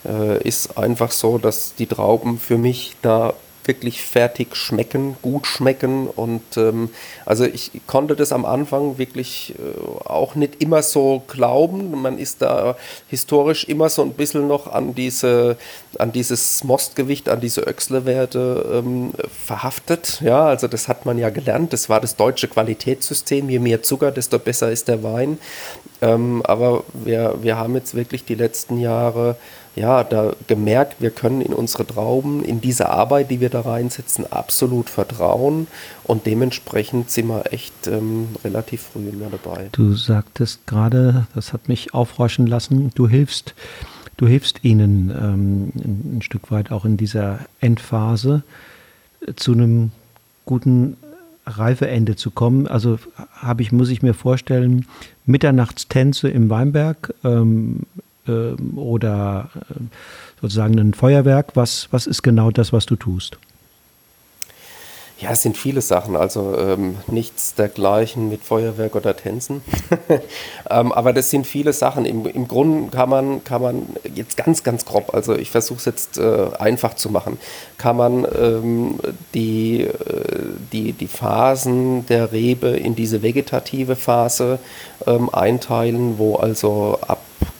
äh, 0.04 0.42
ist 0.42 0.78
einfach 0.78 1.10
so, 1.10 1.38
dass 1.38 1.74
die 1.74 1.86
Trauben 1.86 2.38
für 2.38 2.56
mich 2.56 2.94
da 3.02 3.34
wirklich 3.68 4.02
fertig 4.02 4.56
schmecken, 4.56 5.16
gut 5.22 5.46
schmecken. 5.46 6.08
Und 6.08 6.56
ähm, 6.56 6.90
also 7.24 7.44
ich 7.44 7.70
konnte 7.86 8.16
das 8.16 8.32
am 8.32 8.44
Anfang 8.44 8.98
wirklich 8.98 9.54
äh, 9.58 10.06
auch 10.08 10.34
nicht 10.34 10.60
immer 10.60 10.82
so 10.82 11.22
glauben. 11.28 12.00
Man 12.00 12.18
ist 12.18 12.42
da 12.42 12.76
historisch 13.08 13.64
immer 13.64 13.88
so 13.88 14.02
ein 14.02 14.14
bisschen 14.14 14.48
noch 14.48 14.66
an 14.66 14.94
diese, 14.94 15.56
an 15.98 16.10
dieses 16.10 16.64
Mostgewicht, 16.64 17.28
an 17.28 17.40
diese 17.40 17.60
Öxle-Werte 17.60 18.82
ähm, 18.84 19.12
verhaftet. 19.46 20.20
Ja, 20.22 20.46
also 20.46 20.66
das 20.66 20.88
hat 20.88 21.06
man 21.06 21.18
ja 21.18 21.30
gelernt. 21.30 21.72
Das 21.72 21.88
war 21.88 22.00
das 22.00 22.16
deutsche 22.16 22.48
Qualitätssystem. 22.48 23.48
Je 23.48 23.58
mehr 23.60 23.82
Zucker, 23.82 24.10
desto 24.10 24.38
besser 24.38 24.72
ist 24.72 24.88
der 24.88 25.02
Wein. 25.02 25.38
Ähm, 26.00 26.42
aber 26.44 26.84
wir, 26.92 27.36
wir 27.42 27.56
haben 27.56 27.74
jetzt 27.74 27.94
wirklich 27.94 28.24
die 28.24 28.34
letzten 28.34 28.78
Jahre 28.78 29.36
ja, 29.78 30.02
da 30.02 30.34
gemerkt, 30.46 31.00
wir 31.00 31.10
können 31.10 31.40
in 31.40 31.52
unsere 31.52 31.86
Trauben, 31.86 32.44
in 32.44 32.60
diese 32.60 32.88
Arbeit, 32.88 33.30
die 33.30 33.40
wir 33.40 33.48
da 33.48 33.60
reinsetzen, 33.60 34.30
absolut 34.30 34.90
vertrauen 34.90 35.68
und 36.04 36.26
dementsprechend 36.26 37.10
sind 37.10 37.28
wir 37.28 37.52
echt 37.52 37.86
ähm, 37.86 38.28
relativ 38.44 38.82
früh 38.92 39.08
immer 39.08 39.28
dabei. 39.30 39.68
Du 39.72 39.94
sagtest 39.94 40.66
gerade, 40.66 41.26
das 41.34 41.52
hat 41.52 41.68
mich 41.68 41.94
aufhorchen 41.94 42.46
lassen, 42.46 42.90
du 42.94 43.08
hilfst, 43.08 43.54
du 44.16 44.26
hilfst 44.26 44.64
ihnen 44.64 45.10
ähm, 45.10 45.72
ein, 46.16 46.22
Stück 46.22 46.50
weit 46.50 46.72
auch 46.72 46.84
in 46.84 46.96
dieser 46.96 47.40
Endphase 47.60 48.42
zu 49.36 49.52
einem 49.52 49.92
guten 50.44 50.96
Reifeende 51.46 52.16
zu 52.16 52.30
kommen. 52.30 52.66
Also 52.66 52.98
habe 53.32 53.62
ich, 53.62 53.70
muss 53.70 53.90
ich 53.90 54.02
mir 54.02 54.14
vorstellen, 54.14 54.86
Mitternachtstänze 55.24 56.28
im 56.28 56.50
Weinberg, 56.50 57.14
ähm, 57.24 57.82
äh, 57.96 58.07
oder 58.76 59.50
äh, 59.70 59.74
sozusagen 60.40 60.78
ein 60.78 60.94
Feuerwerk? 60.94 61.52
Was, 61.54 61.88
was 61.90 62.06
ist 62.06 62.22
genau 62.22 62.50
das, 62.50 62.72
was 62.72 62.86
du 62.86 62.96
tust? 62.96 63.38
Ja, 65.20 65.32
es 65.32 65.42
sind 65.42 65.56
viele 65.56 65.80
Sachen, 65.80 66.14
also 66.14 66.56
ähm, 66.56 66.94
nichts 67.08 67.54
dergleichen 67.56 68.28
mit 68.28 68.44
Feuerwerk 68.44 68.94
oder 68.94 69.16
Tänzen. 69.16 69.62
ähm, 70.70 70.92
aber 70.92 71.12
das 71.12 71.30
sind 71.30 71.44
viele 71.44 71.72
Sachen. 71.72 72.04
Im, 72.04 72.24
Im 72.24 72.46
Grunde 72.46 72.92
kann 72.92 73.10
man, 73.10 73.42
kann 73.42 73.60
man 73.60 73.88
jetzt 74.14 74.36
ganz, 74.36 74.62
ganz 74.62 74.84
grob, 74.84 75.12
also 75.12 75.34
ich 75.34 75.50
versuche 75.50 75.78
es 75.78 75.84
jetzt 75.86 76.18
äh, 76.18 76.50
einfach 76.60 76.94
zu 76.94 77.10
machen, 77.10 77.36
kann 77.78 77.96
man 77.96 78.28
ähm, 78.40 79.00
die, 79.34 79.80
äh, 79.80 79.90
die, 80.72 80.92
die 80.92 81.08
Phasen 81.08 82.06
der 82.06 82.30
Rebe 82.30 82.68
in 82.68 82.94
diese 82.94 83.20
vegetative 83.20 83.96
Phase 83.96 84.60
ähm, 85.04 85.30
einteilen, 85.30 86.18
wo 86.18 86.36
also 86.36 86.96
ab 87.04 87.18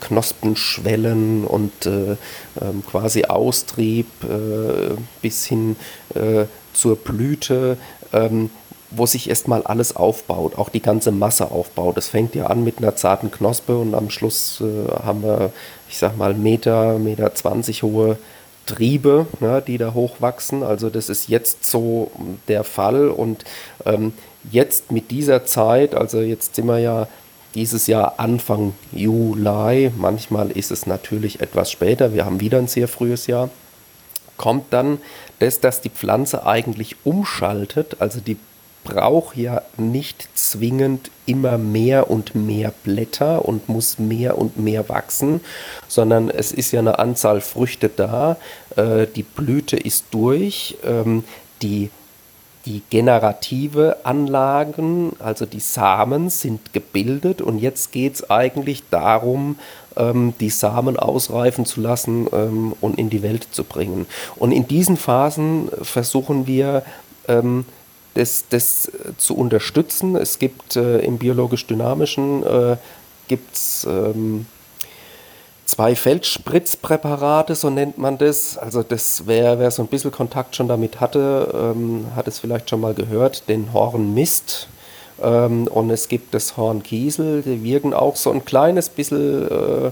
Knospen 0.09 0.57
schwellen 0.57 1.45
und 1.45 1.87
äh, 1.87 2.17
ähm, 2.61 2.83
quasi 2.89 3.25
Austrieb 3.25 4.07
äh, 4.25 4.95
bis 5.23 5.45
hin 5.47 5.77
äh, 6.15 6.45
zur 6.73 6.97
Blüte, 6.97 7.77
ähm, 8.13 8.51
wo 8.91 9.05
sich 9.05 9.29
erstmal 9.29 9.63
alles 9.63 9.97
aufbaut, 9.97 10.57
auch 10.57 10.71
die 10.71 10.81
ganze 10.81 11.13
Masse 11.13 11.51
aufbaut. 11.51 11.97
Das 11.97 12.09
fängt 12.09 12.35
ja 12.35 12.47
an 12.47 12.65
mit 12.65 12.79
einer 12.79 12.97
zarten 12.97 13.31
Knospe 13.31 13.77
und 13.77 13.95
am 13.95 14.11
Schluss 14.11 14.63
äh, 14.63 14.91
haben 15.05 15.23
wir, 15.23 15.53
ich 15.89 15.99
sag 15.99 16.17
mal, 16.17 16.35
Meter, 16.35 16.99
Meter 16.99 17.35
20 17.35 17.83
hohe 17.83 18.19
Triebe, 18.67 19.27
ne, 19.41 19.63
die 19.67 19.79
da 19.79 19.95
hochwachsen. 19.95 20.63
Also 20.63 20.91
das 20.91 21.09
ist 21.09 21.29
jetzt 21.29 21.65
so 21.65 22.11
der 22.49 22.65
Fall 22.65 23.09
und 23.09 23.45
ähm, 23.85 24.13
jetzt 24.51 24.93
mit 24.93 25.11
dieser 25.11 25.45
Zeit, 25.45 25.95
also 25.95 26.21
jetzt 26.21 26.55
sind 26.55 26.67
wir 26.67 26.79
ja 26.79 27.09
dieses 27.59 27.89
Jahr 27.89 28.21
Anfang 28.21 28.73
Juli, 28.93 29.91
manchmal 29.97 30.53
ist 30.53 30.71
es 30.71 30.87
natürlich 30.87 31.41
etwas 31.41 31.73
später, 31.73 32.15
wir 32.15 32.25
haben 32.25 32.39
wieder 32.39 32.59
ein 32.59 32.69
sehr 32.69 32.87
frühes 32.87 33.27
Jahr, 33.27 33.51
kommt 34.37 34.73
dann 34.73 34.99
das, 35.41 35.59
dass 35.59 35.81
die 35.81 35.91
Pflanze 35.91 36.47
eigentlich 36.47 36.95
umschaltet, 37.03 37.97
also 37.99 38.21
die 38.21 38.37
braucht 38.85 39.37
ja 39.37 39.63
nicht 39.77 40.29
zwingend 40.35 41.11
immer 41.27 41.59
mehr 41.59 42.09
und 42.13 42.37
mehr 42.37 42.73
Blätter 42.85 43.45
und 43.45 43.69
muss 43.69 43.99
mehr 43.99 44.39
und 44.39 44.57
mehr 44.57 44.89
wachsen, 44.89 45.41
sondern 45.89 46.31
es 46.31 46.53
ist 46.53 46.71
ja 46.71 46.79
eine 46.79 47.01
Anzahl 47.01 47.41
Früchte 47.41 47.89
da, 47.89 48.37
äh, 48.77 49.09
die 49.17 49.25
Blüte 49.25 49.77
ist 49.77 50.05
durch, 50.13 50.77
ähm, 50.85 51.25
die 51.61 51.91
die 52.69 52.83
generative 52.91 53.97
Anlagen, 54.05 55.13
also 55.21 55.47
die 55.47 55.59
Samen, 55.61 56.29
sind 56.29 56.75
gebildet 56.75 57.41
und 57.41 57.59
jetzt 57.59 57.93
geht 57.93 58.17
es 58.17 58.31
eigentlich 58.31 58.83
darum, 58.91 59.59
ähm, 59.97 60.35
die 60.39 60.51
Samen 60.51 60.99
ausreifen 60.99 61.65
zu 61.65 61.81
lassen 61.81 62.27
ähm, 62.31 62.75
und 62.83 62.99
in 62.99 63.09
die 63.09 63.23
Welt 63.23 63.49
zu 63.51 63.65
bringen. 63.65 64.07
Und 64.37 64.53
in 64.53 64.69
diesen 64.69 64.99
Phasen 64.99 65.71
versuchen 65.81 66.47
wir, 66.47 66.83
ähm, 67.27 67.65
das, 68.13 68.45
das 68.51 68.91
zu 69.17 69.35
unterstützen. 69.37 70.17
Es 70.17 70.39
gibt 70.39 70.77
äh, 70.77 70.99
im 70.99 71.19
biologisch-dynamischen 71.19 72.43
äh, 72.43 72.77
gibt's, 73.29 73.87
ähm, 73.89 74.47
zwei 75.69 75.95
Feldspritzpräparate, 75.95 77.55
so 77.55 77.69
nennt 77.69 77.99
man 77.99 78.17
das. 78.17 78.57
Also 78.57 78.83
das, 78.83 79.25
wer, 79.27 79.59
wer 79.59 79.71
so 79.71 79.83
ein 79.83 79.89
bisschen 79.89 80.11
Kontakt 80.11 80.57
schon 80.57 80.67
damit 80.67 80.99
hatte, 80.99 81.53
ähm, 81.55 82.07
hat 82.17 82.27
es 82.27 82.39
vielleicht 82.39 82.71
schon 82.71 82.81
mal 82.81 82.95
gehört, 82.95 83.49
den 83.49 83.73
Hornmist. 83.75 84.69
Ähm, 85.23 85.67
und 85.69 85.91
es 85.91 86.09
gibt 86.09 86.33
das 86.33 86.57
Hornkiesel, 86.57 87.43
die 87.43 87.63
wirken 87.63 87.93
auch 87.93 88.17
so 88.17 88.31
ein 88.31 88.45
kleines 88.47 88.89
bisschen 88.89 89.47
äh, 89.47 89.91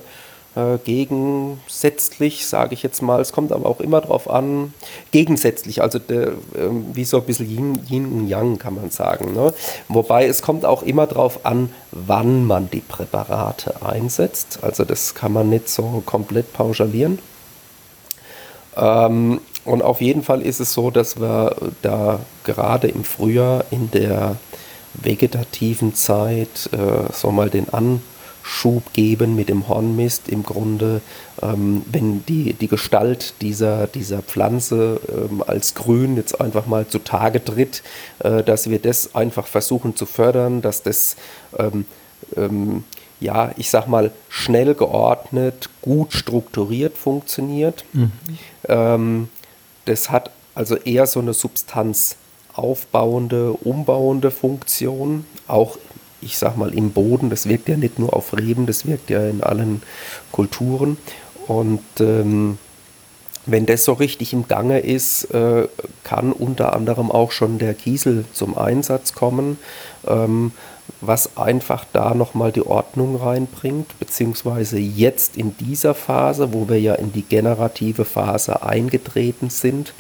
äh, 0.57 0.79
gegensätzlich, 0.83 2.47
sage 2.47 2.75
ich 2.75 2.83
jetzt 2.83 3.03
mal. 3.03 3.21
Es 3.21 3.33
kommt 3.33 3.53
aber 3.53 3.69
auch 3.69 3.81
immer 3.81 4.01
darauf 4.01 4.29
an, 4.31 4.73
gegensätzlich, 5.11 5.83
also 5.83 5.99
der, 5.99 6.29
äh, 6.29 6.33
wie 6.95 7.05
so 7.05 7.19
ein 7.19 7.25
bisschen 7.25 7.49
Yin, 7.49 7.79
Yin 7.89 8.07
und 8.07 8.29
Yang 8.29 8.59
kann 8.59 8.75
man 8.75 8.91
sagen. 8.91 9.35
Ne? 9.35 9.53
Wobei 9.89 10.27
es 10.27 10.43
kommt 10.43 10.65
auch 10.65 10.83
immer 10.83 11.07
darauf 11.07 11.45
an, 11.45 11.71
wann 11.93 12.45
man 12.45 12.71
die 12.71 12.81
Präparate 12.81 13.83
einsetzt. 13.85 14.61
Also 14.63 14.85
das 14.85 15.15
kann 15.15 15.33
man 15.33 15.51
nicht 15.51 15.69
so 15.69 16.03
komplett 16.07 16.53
pauschalieren. 16.53 17.19
Ähm, 18.77 19.41
und 19.67 19.83
auf 19.83 20.01
jeden 20.01 20.23
Fall 20.23 20.41
ist 20.43 20.61
es 20.61 20.73
so, 20.73 20.91
dass 20.91 21.21
wir 21.21 21.55
da 21.83 22.21
gerade 22.45 22.89
im 22.89 23.05
Frühjahr 23.05 23.65
in 23.71 23.91
der 23.91 24.37
vegetativen 24.95 25.95
Zeit 25.95 26.71
äh, 26.73 27.13
so 27.13 27.31
mal 27.31 27.51
den 27.51 27.69
An 27.69 28.01
Schub 28.47 28.93
geben 28.93 29.35
mit 29.35 29.49
dem 29.49 29.67
Hornmist 29.67 30.29
im 30.29 30.45
Grunde, 30.45 31.01
ähm, 31.43 31.83
wenn 31.91 32.25
die, 32.27 32.53
die 32.53 32.69
Gestalt 32.69 33.35
dieser, 33.41 33.89
dieser 33.89 34.23
Pflanze 34.23 35.01
ähm, 35.09 35.43
als 35.45 35.75
grün 35.75 36.17
jetzt 36.17 36.41
einfach 36.41 36.67
mal 36.67 36.87
zutage 36.87 37.45
tritt, 37.45 37.83
äh, 38.21 38.45
dass 38.45 38.71
wir 38.71 38.79
das 38.79 39.17
einfach 39.17 39.49
versuchen 39.49 39.97
zu 39.97 40.07
fördern, 40.07 40.63
dass 40.63 40.85
das 40.85 41.17
ähm, 41.59 41.87
ähm 42.37 42.85
ja, 43.19 43.53
ich 43.57 43.71
sag 43.71 43.89
mal, 43.89 44.11
schnell 44.29 44.75
geordnet, 44.75 45.71
gut 45.81 46.13
strukturiert 46.13 46.99
funktioniert. 46.99 47.87
Mhm. 47.95 48.13
Ähm, 48.69 49.31
das 49.87 50.11
hat 50.11 50.31
also 50.55 50.77
eher 50.77 51.07
so 51.07 51.21
eine 51.21 51.33
substanzaufbauende, 51.33 53.53
umbauende 53.53 54.31
Funktion, 54.31 55.25
auch 55.49 55.79
ich 56.21 56.39
sag 56.39 56.57
mal, 56.57 56.73
im 56.75 56.93
Boden. 56.93 57.31
Das 57.31 57.49
wirkt 57.49 57.69
ja 57.69 57.77
nicht 57.77 57.99
nur 57.99 58.15
auf 58.15 58.37
Reben, 58.37 58.67
das 58.67 58.87
wirkt 58.87 59.11
ja 59.11 59.27
in 59.29 59.43
allen 59.43 59.83
Kulturen. 60.33 60.97
Und 61.47 61.83
ähm, 62.01 62.59
wenn 63.47 63.67
das 63.67 63.85
so 63.85 63.93
richtig 63.93 64.33
im 64.33 64.49
Gange 64.49 64.81
ist, 64.81 65.25
äh, 65.27 65.69
kann 66.03 66.33
unter 66.33 66.75
anderem 66.75 67.11
auch 67.11 67.31
schon 67.31 67.59
der 67.59 67.75
Kiesel 67.75 68.25
zum 68.33 68.59
Einsatz 68.59 69.13
kommen, 69.13 69.59
ähm, 70.07 70.53
was 71.01 71.37
einfach 71.37 71.85
da 71.93 72.15
nochmal 72.15 72.53
die 72.53 72.67
Ordnung 72.67 73.17
reinbringt, 73.17 73.99
beziehungsweise 73.99 74.79
jetzt 74.79 75.37
in 75.37 75.57
dieser 75.59 75.95
Phase, 75.95 76.53
wo 76.53 76.69
wir 76.69 76.81
ja 76.81 76.95
in 76.95 77.13
die 77.13 77.23
generative 77.23 78.05
Phase 78.05 78.63
eingetreten 78.63 79.51
sind, 79.51 79.93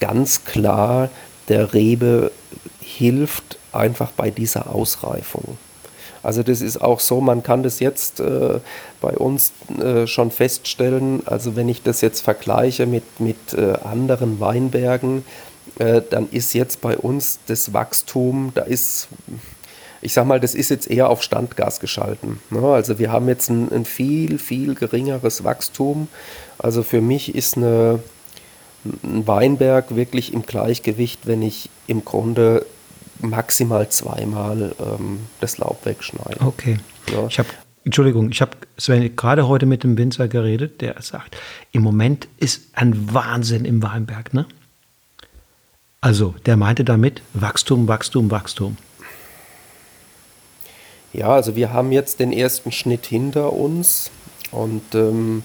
ganz 0.00 0.44
klar 0.44 1.10
der 1.48 1.74
Rebe 1.74 2.32
hilft 2.80 3.58
einfach 3.72 4.12
bei 4.12 4.30
dieser 4.30 4.74
Ausreifung. 4.74 5.58
Also 6.22 6.42
das 6.42 6.60
ist 6.60 6.80
auch 6.80 7.00
so, 7.00 7.20
man 7.20 7.42
kann 7.42 7.62
das 7.62 7.80
jetzt 7.80 8.20
äh, 8.20 8.60
bei 9.00 9.16
uns 9.16 9.52
äh, 9.82 10.06
schon 10.06 10.30
feststellen, 10.30 11.22
also 11.26 11.56
wenn 11.56 11.68
ich 11.68 11.82
das 11.82 12.02
jetzt 12.02 12.20
vergleiche 12.20 12.86
mit, 12.86 13.20
mit 13.20 13.54
äh, 13.54 13.72
anderen 13.82 14.38
Weinbergen, 14.38 15.24
äh, 15.78 16.02
dann 16.08 16.28
ist 16.30 16.52
jetzt 16.52 16.80
bei 16.80 16.96
uns 16.96 17.40
das 17.46 17.72
Wachstum, 17.72 18.52
da 18.54 18.62
ist, 18.62 19.08
ich 20.02 20.12
sag 20.12 20.26
mal, 20.26 20.40
das 20.40 20.54
ist 20.54 20.68
jetzt 20.68 20.90
eher 20.90 21.08
auf 21.08 21.22
Standgas 21.22 21.80
geschalten. 21.80 22.40
Ne? 22.50 22.66
Also 22.66 22.98
wir 22.98 23.10
haben 23.10 23.28
jetzt 23.28 23.48
ein, 23.48 23.72
ein, 23.72 23.84
viel, 23.86 24.38
viel 24.38 24.74
geringeres 24.74 25.42
Wachstum. 25.44 26.08
Also 26.58 26.82
für 26.82 27.00
mich 27.00 27.34
ist 27.34 27.56
eine, 27.56 28.00
ein 29.02 29.26
Weinberg 29.26 29.96
wirklich 29.96 30.34
im 30.34 30.42
Gleichgewicht, 30.42 31.20
wenn 31.26 31.40
ich 31.40 31.70
im 31.86 32.04
Grunde 32.04 32.66
maximal 33.22 33.88
zweimal 33.88 34.74
ähm, 34.80 35.20
das 35.40 35.58
Laub 35.58 35.84
wegschneiden. 35.84 36.46
Okay. 36.46 36.78
Ja. 37.12 37.26
Ich 37.26 37.38
habe 37.38 37.48
Entschuldigung, 37.84 38.30
ich 38.30 38.42
habe 38.42 38.52
Sven 38.78 39.16
gerade 39.16 39.48
heute 39.48 39.64
mit 39.64 39.84
dem 39.84 39.96
Winzer 39.96 40.28
geredet, 40.28 40.82
der 40.82 41.00
sagt, 41.00 41.36
im 41.72 41.82
Moment 41.82 42.28
ist 42.36 42.68
ein 42.74 43.14
Wahnsinn 43.14 43.64
im 43.64 43.82
Weinberg, 43.82 44.34
ne? 44.34 44.46
Also, 46.02 46.34
der 46.46 46.56
meinte 46.56 46.84
damit 46.84 47.22
Wachstum, 47.34 47.88
Wachstum, 47.88 48.30
Wachstum. 48.30 48.76
Ja, 51.12 51.28
also 51.28 51.56
wir 51.56 51.72
haben 51.72 51.90
jetzt 51.90 52.20
den 52.20 52.32
ersten 52.32 52.70
Schnitt 52.70 53.06
hinter 53.06 53.52
uns 53.52 54.10
und 54.52 54.94
ähm, 54.94 55.42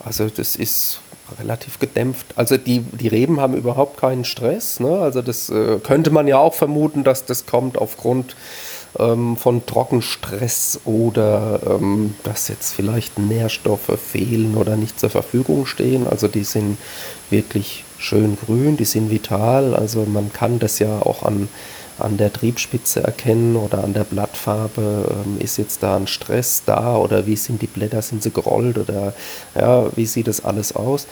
also 0.00 0.28
das 0.28 0.56
ist 0.56 1.00
relativ 1.38 1.78
gedämpft. 1.78 2.26
Also 2.36 2.56
die, 2.56 2.80
die 2.80 3.08
Reben 3.08 3.40
haben 3.40 3.54
überhaupt 3.54 3.98
keinen 3.98 4.24
Stress. 4.24 4.80
Ne? 4.80 4.98
Also 5.00 5.22
das 5.22 5.50
äh, 5.50 5.78
könnte 5.82 6.10
man 6.10 6.26
ja 6.26 6.38
auch 6.38 6.54
vermuten, 6.54 7.04
dass 7.04 7.24
das 7.24 7.46
kommt 7.46 7.78
aufgrund 7.78 8.36
ähm, 8.98 9.36
von 9.36 9.66
Trockenstress 9.66 10.80
oder 10.84 11.60
ähm, 11.66 12.14
dass 12.22 12.48
jetzt 12.48 12.74
vielleicht 12.74 13.18
Nährstoffe 13.18 13.98
fehlen 13.98 14.56
oder 14.56 14.76
nicht 14.76 15.00
zur 15.00 15.10
Verfügung 15.10 15.66
stehen. 15.66 16.06
Also 16.06 16.28
die 16.28 16.44
sind 16.44 16.78
wirklich 17.30 17.84
schön 17.98 18.36
grün, 18.36 18.76
die 18.76 18.84
sind 18.84 19.10
vital. 19.10 19.74
Also 19.74 20.04
man 20.04 20.32
kann 20.32 20.58
das 20.58 20.78
ja 20.78 21.00
auch 21.00 21.22
an 21.22 21.48
an 21.98 22.16
der 22.16 22.32
Triebspitze 22.32 23.02
erkennen 23.02 23.56
oder 23.56 23.84
an 23.84 23.92
der 23.92 24.04
Blattfarbe, 24.04 25.22
ähm, 25.24 25.38
ist 25.38 25.58
jetzt 25.58 25.82
da 25.82 25.96
ein 25.96 26.06
Stress 26.06 26.62
da 26.66 26.96
oder 26.96 27.26
wie 27.26 27.36
sind 27.36 27.62
die 27.62 27.66
Blätter, 27.66 28.02
sind 28.02 28.22
sie 28.22 28.30
gerollt 28.30 28.78
oder 28.78 29.14
ja, 29.54 29.96
wie 29.96 30.06
sieht 30.06 30.26
das 30.26 30.44
alles 30.44 30.74
aus? 30.74 31.06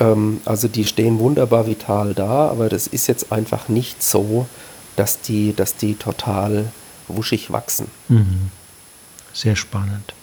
Ähm, 0.00 0.40
also 0.44 0.68
die 0.68 0.84
stehen 0.84 1.18
wunderbar 1.18 1.66
vital 1.66 2.14
da, 2.14 2.48
aber 2.48 2.68
das 2.68 2.86
ist 2.86 3.06
jetzt 3.06 3.32
einfach 3.32 3.68
nicht 3.68 4.02
so, 4.02 4.46
dass 4.96 5.20
die, 5.20 5.54
dass 5.54 5.76
die 5.76 5.94
total 5.94 6.66
wuschig 7.08 7.52
wachsen. 7.52 7.88
Mhm. 8.08 8.50
Sehr 9.32 9.56
spannend. 9.56 10.14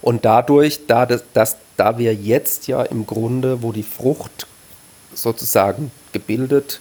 Und 0.00 0.24
dadurch, 0.24 0.86
da, 0.86 1.06
das, 1.06 1.24
das, 1.34 1.56
da 1.76 1.98
wir 1.98 2.14
jetzt 2.14 2.66
ja 2.66 2.82
im 2.82 3.06
Grunde, 3.06 3.62
wo 3.62 3.72
die 3.72 3.82
Frucht 3.82 4.46
sozusagen 5.12 5.90
gebildet 6.12 6.80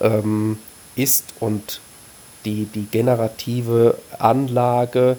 ähm, 0.00 0.58
ist 1.02 1.34
und 1.40 1.80
die, 2.44 2.64
die 2.64 2.86
generative 2.86 3.98
Anlage 4.18 5.16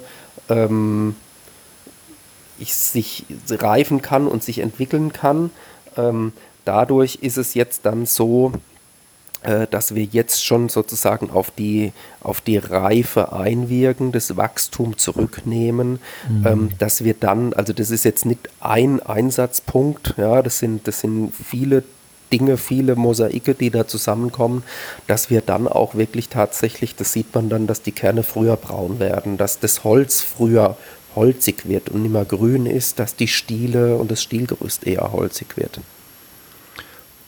ähm, 0.48 1.16
ich, 2.58 2.74
sich 2.74 3.24
reifen 3.48 4.02
kann 4.02 4.26
und 4.26 4.42
sich 4.42 4.58
entwickeln 4.58 5.12
kann, 5.12 5.50
ähm, 5.96 6.32
dadurch 6.64 7.16
ist 7.16 7.38
es 7.38 7.54
jetzt 7.54 7.86
dann 7.86 8.06
so, 8.06 8.52
äh, 9.42 9.66
dass 9.68 9.94
wir 9.94 10.04
jetzt 10.04 10.44
schon 10.44 10.68
sozusagen 10.68 11.30
auf 11.30 11.50
die, 11.50 11.92
auf 12.20 12.40
die 12.40 12.58
Reife 12.58 13.32
einwirken, 13.32 14.12
das 14.12 14.36
Wachstum 14.36 14.96
zurücknehmen, 14.96 15.98
mhm. 16.28 16.46
ähm, 16.46 16.68
dass 16.78 17.02
wir 17.02 17.14
dann, 17.14 17.52
also 17.52 17.72
das 17.72 17.90
ist 17.90 18.04
jetzt 18.04 18.24
nicht 18.24 18.48
ein 18.60 19.00
Einsatzpunkt, 19.00 20.14
ja, 20.16 20.42
das 20.42 20.58
sind, 20.60 20.86
das 20.86 21.00
sind 21.00 21.32
viele 21.34 21.82
Dinge, 22.32 22.56
viele 22.56 22.96
Mosaike, 22.96 23.54
die 23.54 23.70
da 23.70 23.86
zusammenkommen, 23.86 24.62
dass 25.06 25.30
wir 25.30 25.40
dann 25.40 25.68
auch 25.68 25.94
wirklich 25.94 26.28
tatsächlich, 26.28 26.96
das 26.96 27.12
sieht 27.12 27.34
man 27.34 27.48
dann, 27.48 27.66
dass 27.66 27.82
die 27.82 27.92
Kerne 27.92 28.22
früher 28.22 28.56
braun 28.56 28.98
werden, 28.98 29.36
dass 29.36 29.60
das 29.60 29.84
Holz 29.84 30.22
früher 30.22 30.76
holzig 31.14 31.68
wird 31.68 31.90
und 31.90 32.02
nicht 32.02 32.12
mehr 32.12 32.24
grün 32.24 32.66
ist, 32.66 32.98
dass 32.98 33.16
die 33.16 33.28
Stiele 33.28 33.96
und 33.96 34.10
das 34.10 34.22
Stielgerüst 34.22 34.86
eher 34.86 35.12
holzig 35.12 35.56
wird. 35.56 35.80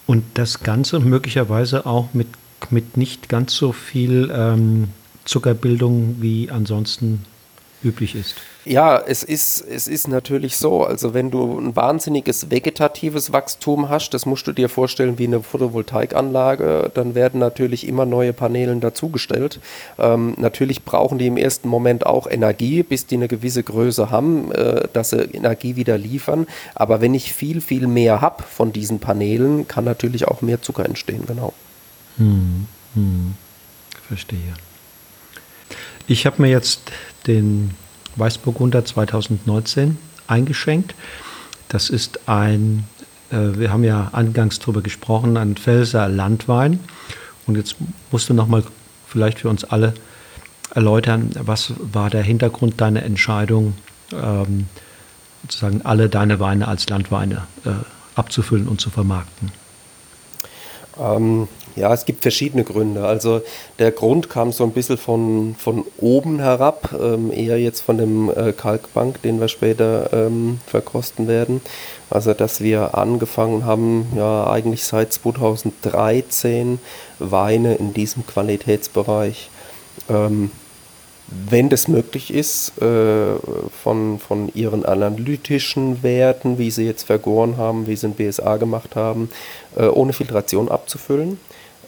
Und 0.07 0.25
das 0.35 0.63
Ganze 0.63 1.01
möglicherweise 1.01 1.87
auch 1.87 2.13
mit, 2.13 2.29
mit 2.71 2.97
nicht 2.97 3.29
ganz 3.29 3.55
so 3.55 3.73
viel 3.73 4.31
ähm, 4.35 4.89
Zuckerbildung 5.25 6.17
wie 6.21 6.51
ansonsten 6.51 7.25
üblich 7.83 8.15
ist. 8.15 8.37
Ja, 8.67 8.99
es 8.99 9.23
ist, 9.23 9.61
es 9.61 9.89
ist 9.89 10.09
natürlich 10.09 10.57
so. 10.57 10.85
Also 10.85 11.13
wenn 11.13 11.31
du 11.31 11.59
ein 11.59 11.77
wahnsinniges 11.77 12.51
vegetatives 12.51 13.31
Wachstum 13.31 13.91
hast, 13.91 14.11
das 14.11 14.25
musst 14.25 14.47
du 14.47 14.53
dir 14.53 14.71
vorstellen 14.71 15.19
wie 15.19 15.27
eine 15.27 15.43
Photovoltaikanlage, 15.43 16.91
dann 16.95 17.15
werden 17.15 17.41
natürlich 17.41 17.87
immer 17.87 18.07
neue 18.07 18.33
Paneele 18.33 18.75
dazugestellt. 18.77 19.61
Ähm, 19.99 20.35
natürlich 20.39 20.83
brauchen 20.83 21.19
die 21.19 21.27
im 21.27 21.37
ersten 21.37 21.69
Moment 21.69 22.07
auch 22.07 22.27
Energie, 22.27 22.83
bis 22.83 23.07
die 23.07 23.17
eine 23.17 23.29
gewisse 23.29 23.63
Größe 23.63 24.11
haben, 24.11 24.51
äh, 24.53 24.89
dass 24.95 25.11
sie 25.11 25.23
Energie 25.23 25.77
wieder 25.77 25.99
liefern. 25.99 26.47
Aber 26.75 27.03
wenn 27.03 27.13
ich 27.13 27.35
viel, 27.35 27.61
viel 27.61 27.87
mehr 27.87 28.23
habe 28.23 28.43
von 28.45 28.73
diesen 28.73 28.99
Paneelen, 28.99 29.69
kann 29.69 29.85
natürlich 29.85 30.27
auch 30.27 30.41
mehr 30.41 30.63
Zucker 30.63 30.87
entstehen, 30.87 31.25
genau. 31.27 31.53
Hm, 32.17 32.67
hm, 32.95 33.35
verstehe. 34.09 34.55
Ich 36.07 36.25
habe 36.25 36.41
mir 36.41 36.49
jetzt 36.49 36.81
den 37.27 37.75
Weißburgunder 38.17 38.85
2019 38.85 39.99
eingeschenkt. 40.27 40.95
Das 41.69 41.91
ist 41.91 42.29
ein, 42.29 42.85
äh, 43.31 43.59
wir 43.59 43.73
haben 43.73 43.85
ja 43.85 44.11
angangs 44.13 44.59
darüber 44.59 44.83
gesprochen, 44.83 45.37
ein 45.37 45.57
Pfälzer 45.57 46.09
Landwein. 46.09 46.81
Und 47.47 47.57
jetzt 47.57 47.77
musst 48.11 48.29
du 48.29 48.35
nochmal 48.35 48.63
vielleicht 49.07 49.41
für 49.41 49.49
uns 49.49 49.65
alle 49.65 49.95
erläutern, 50.75 51.31
was 51.39 51.73
war 51.79 52.11
der 52.11 52.23
Hintergrund 52.23 52.81
deiner 52.81 53.03
Entscheidung, 53.03 53.75
ähm, 54.13 54.67
sozusagen 55.43 55.83
alle 55.83 56.09
deine 56.09 56.41
Weine 56.41 56.69
als 56.69 56.89
Landweine 56.89 57.47
äh, 57.65 57.71
abzufüllen 58.17 58.67
und 58.67 58.81
zu 58.81 58.91
vermarkten? 58.91 59.53
Ähm, 60.99 61.49
ja, 61.77 61.93
es 61.93 62.05
gibt 62.05 62.23
verschiedene 62.23 62.65
Gründe. 62.65 63.05
Also 63.05 63.43
der 63.79 63.91
Grund 63.91 64.31
kam 64.31 64.53
so 64.53 64.65
ein 64.65 64.73
bisschen 64.73 64.99
von, 64.99 65.55
von 65.59 65.85
oben 65.99 66.39
herab, 66.41 66.95
ähm, 67.01 67.33
eher 67.33 67.59
jetzt 67.59 67.81
von 67.81 67.99
dem 67.99 68.31
äh, 68.31 68.53
Kalkbank, 68.53 69.23
den 69.23 69.41
wir 69.41 69.49
später 69.49 70.13
ähm, 70.13 70.61
verkosten 70.67 71.29
werden. 71.29 71.61
Also 72.11 72.35
dass 72.35 72.61
wir 72.61 72.97
angefangen 72.97 73.65
haben, 73.65 74.07
ja 74.17 74.49
eigentlich 74.49 74.85
seit 74.85 75.13
2013 75.13 76.79
Weine 77.19 77.75
in 77.75 77.93
diesem 77.93 78.27
Qualitätsbereich 78.27 79.51
ähm, 80.09 80.51
wenn 81.27 81.69
das 81.69 81.89
möglich 81.89 82.33
ist, 82.33 82.81
äh, 82.83 83.37
von, 83.83 84.19
von 84.19 84.51
ihren 84.55 84.85
analytischen 84.85 86.03
Werten, 86.03 86.59
wie 86.59 86.71
sie 86.71 86.85
jetzt 86.85 87.05
vergoren 87.05 87.57
haben, 87.57 87.87
wie 87.87 87.97
sie 87.97 88.09
ein 88.09 88.15
BSA 88.15 88.59
gemacht 88.59 88.95
haben, 88.95 89.31
äh, 89.77 89.87
ohne 89.87 90.13
Filtration 90.13 90.69
abzufüllen. 90.69 91.39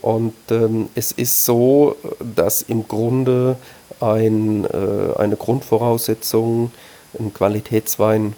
Und 0.07 0.35
ähm, 0.51 0.89
es 0.95 1.11
ist 1.11 1.45
so, 1.45 1.97
dass 2.21 2.63
im 2.63 2.87
Grunde 2.87 3.57
ein, 3.99 4.65
äh, 4.65 5.19
eine 5.19 5.35
Grundvoraussetzung, 5.35 6.71
einen 7.19 7.35
Qualitätswein 7.35 8.35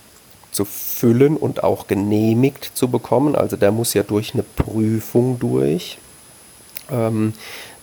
zu 0.51 0.65
füllen 0.65 1.37
und 1.37 1.63
auch 1.65 1.87
genehmigt 1.87 2.71
zu 2.73 2.89
bekommen, 2.89 3.37
also 3.37 3.59
der 3.59 3.71
muss 3.71 3.93
ja 3.93 4.03
durch 4.03 4.33
eine 4.33 4.45
Prüfung 4.45 5.39
durch. 5.41 5.99
Ähm, 6.91 7.35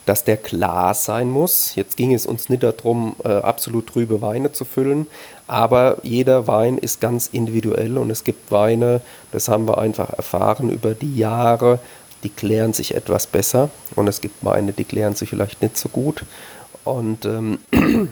dass 0.06 0.24
der 0.24 0.38
klar 0.38 0.94
sein 0.94 1.30
muss. 1.30 1.74
Jetzt 1.76 1.98
ging 1.98 2.14
es 2.14 2.28
uns 2.28 2.48
nicht 2.50 2.62
darum, 2.62 3.16
äh, 3.24 3.30
absolut 3.30 3.88
trübe 3.88 4.22
Weine 4.22 4.52
zu 4.52 4.64
füllen, 4.64 5.08
aber 5.48 5.98
jeder 6.04 6.48
Wein 6.48 6.78
ist 6.78 7.02
ganz 7.02 7.28
individuell 7.28 7.98
und 7.98 8.12
es 8.12 8.24
gibt 8.24 8.52
Weine, 8.52 9.02
das 9.32 9.48
haben 9.48 9.68
wir 9.68 9.80
einfach 9.80 10.12
erfahren 10.12 10.70
über 10.70 10.94
die 10.94 11.18
Jahre, 11.18 11.80
die 12.24 12.30
klären 12.30 12.74
sich 12.74 12.96
etwas 12.96 13.28
besser 13.28 13.70
und 13.96 14.08
es 14.08 14.22
gibt 14.22 14.44
Weine, 14.44 14.74
die 14.74 14.86
klären 14.86 15.16
sich 15.16 15.30
vielleicht 15.30 15.62
nicht 15.62 15.78
so 15.78 15.90
gut. 15.90 16.24
Und 16.84 17.26
ähm, 17.26 17.60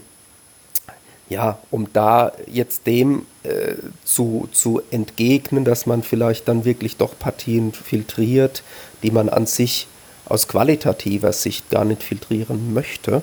ja, 1.29 1.57
um 1.71 1.87
da 1.93 2.31
jetzt 2.47 2.85
dem 2.87 3.25
äh, 3.43 3.75
zu, 4.03 4.49
zu 4.51 4.81
entgegnen, 4.91 5.65
dass 5.65 5.85
man 5.85 6.03
vielleicht 6.03 6.47
dann 6.47 6.65
wirklich 6.65 6.97
doch 6.97 7.17
Partien 7.17 7.73
filtriert, 7.73 8.63
die 9.01 9.11
man 9.11 9.29
an 9.29 9.45
sich 9.45 9.87
aus 10.25 10.47
qualitativer 10.47 11.33
Sicht 11.33 11.69
gar 11.69 11.85
nicht 11.85 12.03
filtrieren 12.03 12.73
möchte, 12.73 13.21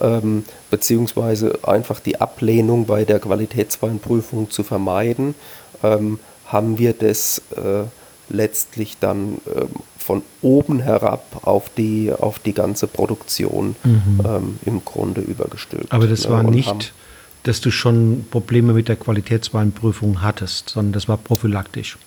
ähm, 0.00 0.44
beziehungsweise 0.70 1.58
einfach 1.62 2.00
die 2.00 2.20
Ablehnung 2.20 2.86
bei 2.86 3.04
der 3.04 3.20
Qualitätsweinprüfung 3.20 4.50
zu 4.50 4.62
vermeiden, 4.62 5.34
ähm, 5.82 6.18
haben 6.46 6.78
wir 6.78 6.94
das 6.94 7.42
äh, 7.56 7.84
letztlich 8.28 8.96
dann 8.98 9.38
ähm, 9.54 9.68
von 10.08 10.22
oben 10.40 10.80
herab 10.80 11.42
auf 11.42 11.68
die, 11.76 12.10
auf 12.10 12.38
die 12.38 12.54
ganze 12.54 12.86
Produktion 12.86 13.76
mhm. 13.84 14.20
ähm, 14.24 14.58
im 14.64 14.82
Grunde 14.82 15.20
übergestülpt. 15.20 15.92
Aber 15.92 16.06
das 16.06 16.24
ne, 16.24 16.30
war 16.30 16.42
nicht, 16.42 16.94
dass 17.42 17.60
du 17.60 17.70
schon 17.70 18.24
Probleme 18.30 18.72
mit 18.72 18.88
der 18.88 18.96
Qualitätsweinprüfung 18.96 20.22
hattest, 20.22 20.70
sondern 20.70 20.94
das 20.94 21.08
war 21.08 21.18
prophylaktisch. 21.18 21.98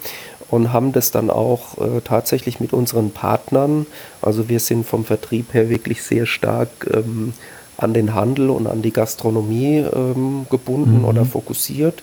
und 0.52 0.70
haben 0.70 0.92
das 0.92 1.10
dann 1.10 1.30
auch 1.30 1.78
äh, 1.78 2.02
tatsächlich 2.04 2.60
mit 2.60 2.74
unseren 2.74 3.10
Partnern, 3.10 3.86
also 4.20 4.50
wir 4.50 4.60
sind 4.60 4.86
vom 4.86 5.06
Vertrieb 5.06 5.54
her 5.54 5.70
wirklich 5.70 6.02
sehr 6.02 6.26
stark 6.26 6.68
ähm, 6.92 7.32
an 7.78 7.94
den 7.94 8.14
Handel 8.14 8.50
und 8.50 8.66
an 8.66 8.82
die 8.82 8.92
Gastronomie 8.92 9.78
ähm, 9.78 10.46
gebunden 10.50 10.98
mhm. 10.98 11.04
oder 11.06 11.24
fokussiert 11.24 12.02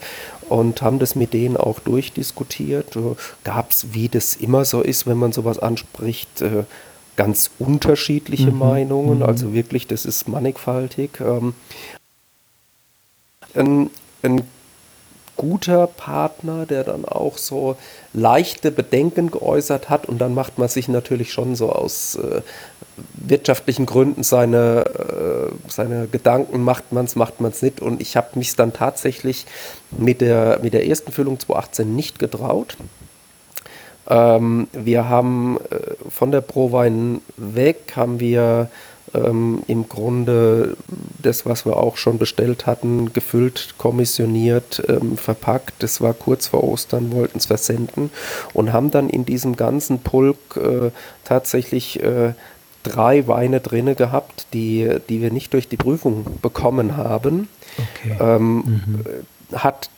und 0.49 0.81
haben 0.81 0.97
das 0.97 1.13
mit 1.13 1.33
denen 1.33 1.57
auch 1.57 1.77
durchdiskutiert. 1.77 2.95
Äh, 2.95 3.15
Gab 3.43 3.69
es, 3.69 3.93
wie 3.93 4.09
das 4.09 4.33
immer 4.33 4.65
so 4.65 4.81
ist, 4.81 5.05
wenn 5.05 5.17
man 5.17 5.31
sowas 5.31 5.59
anspricht, 5.59 6.41
äh, 6.41 6.63
ganz 7.17 7.51
unterschiedliche 7.59 8.49
mhm. 8.49 8.57
Meinungen. 8.57 9.17
Mhm. 9.17 9.25
Also 9.25 9.53
wirklich, 9.53 9.85
das 9.85 10.05
ist 10.05 10.27
mannigfaltig. 10.27 11.12
Ähm, 11.21 11.53
ein, 13.53 13.91
ein 14.23 14.41
guter 15.39 15.88
Partner, 15.88 16.65
der 16.65 16.84
dann 16.84 17.06
auch 17.06 17.38
so 17.38 17.78
leichte 18.13 18.71
Bedenken 18.71 19.32
geäußert 19.32 19.89
hat 19.89 20.06
und 20.06 20.19
dann 20.19 20.34
macht 20.36 20.58
man 20.58 20.67
sich 20.67 20.89
natürlich 20.89 21.32
schon 21.32 21.56
so 21.56 21.71
aus 21.71 22.15
äh, 22.15 22.41
wirtschaftlichen 23.13 23.86
Gründen 23.86 24.23
seine, 24.23 24.84
äh, 24.86 25.71
seine 25.71 26.08
Gedanken, 26.08 26.62
macht 26.62 26.91
man 26.91 27.06
es, 27.06 27.15
macht 27.15 27.39
man 27.39 27.52
es 27.52 27.62
nicht 27.62 27.80
und 27.80 28.02
ich 28.02 28.17
habe 28.17 28.38
mich 28.38 28.54
dann 28.58 28.73
tatsächlich 28.73 29.45
mit 29.91 30.19
der, 30.19 30.60
mit 30.62 30.73
der 30.73 30.86
ersten 30.86 31.13
Füllung 31.13 31.39
2018 31.39 31.95
nicht 31.95 32.19
getraut. 32.19 32.75
Ähm, 34.10 34.67
wir 34.73 35.08
haben 35.08 35.58
äh, 35.69 36.10
von 36.10 36.32
der 36.32 36.41
Prowein 36.41 37.21
weg, 37.38 37.93
haben 37.95 38.19
wir 38.19 38.69
ähm, 39.13 39.63
im 39.67 39.89
Grunde 39.89 40.78
das, 41.22 41.45
was 41.45 41.65
wir 41.65 41.78
auch 41.78 41.98
schon 41.98 42.17
bestellt 42.17 42.65
hatten, 42.65 43.13
gefüllt, 43.13 43.76
kommissioniert, 43.78 44.84
ähm, 44.88 45.17
verpackt. 45.17 45.76
Das 45.80 46.02
war 46.02 46.13
kurz 46.13 46.48
vor 46.48 46.63
Ostern, 46.63 47.12
wollten 47.12 47.38
es 47.38 47.45
versenden 47.48 48.10
und 48.54 48.74
haben 48.74 48.91
dann 48.91 49.10
in 49.10 49.26
diesem 49.26 49.56
ganzen 49.56 50.00
Pulk 50.00 50.38
äh, 50.58 50.91
tatsächlich 51.24 52.02
äh, 52.02 52.34
drei 52.84 53.28
Weine 53.28 53.60
drinne 53.60 53.95
gehabt, 53.95 54.48
die, 54.54 54.89
die 55.10 55.22
wir 55.22 55.32
nicht 55.32 55.54
durch 55.54 55.67
die 55.67 55.78
Prüfung 55.78 56.26
bekommen 56.41 56.98
haben. 56.98 57.50
Okay. 57.78 58.17
Ähm, 58.19 58.56
mhm. 58.56 59.04
Hat 59.58 59.89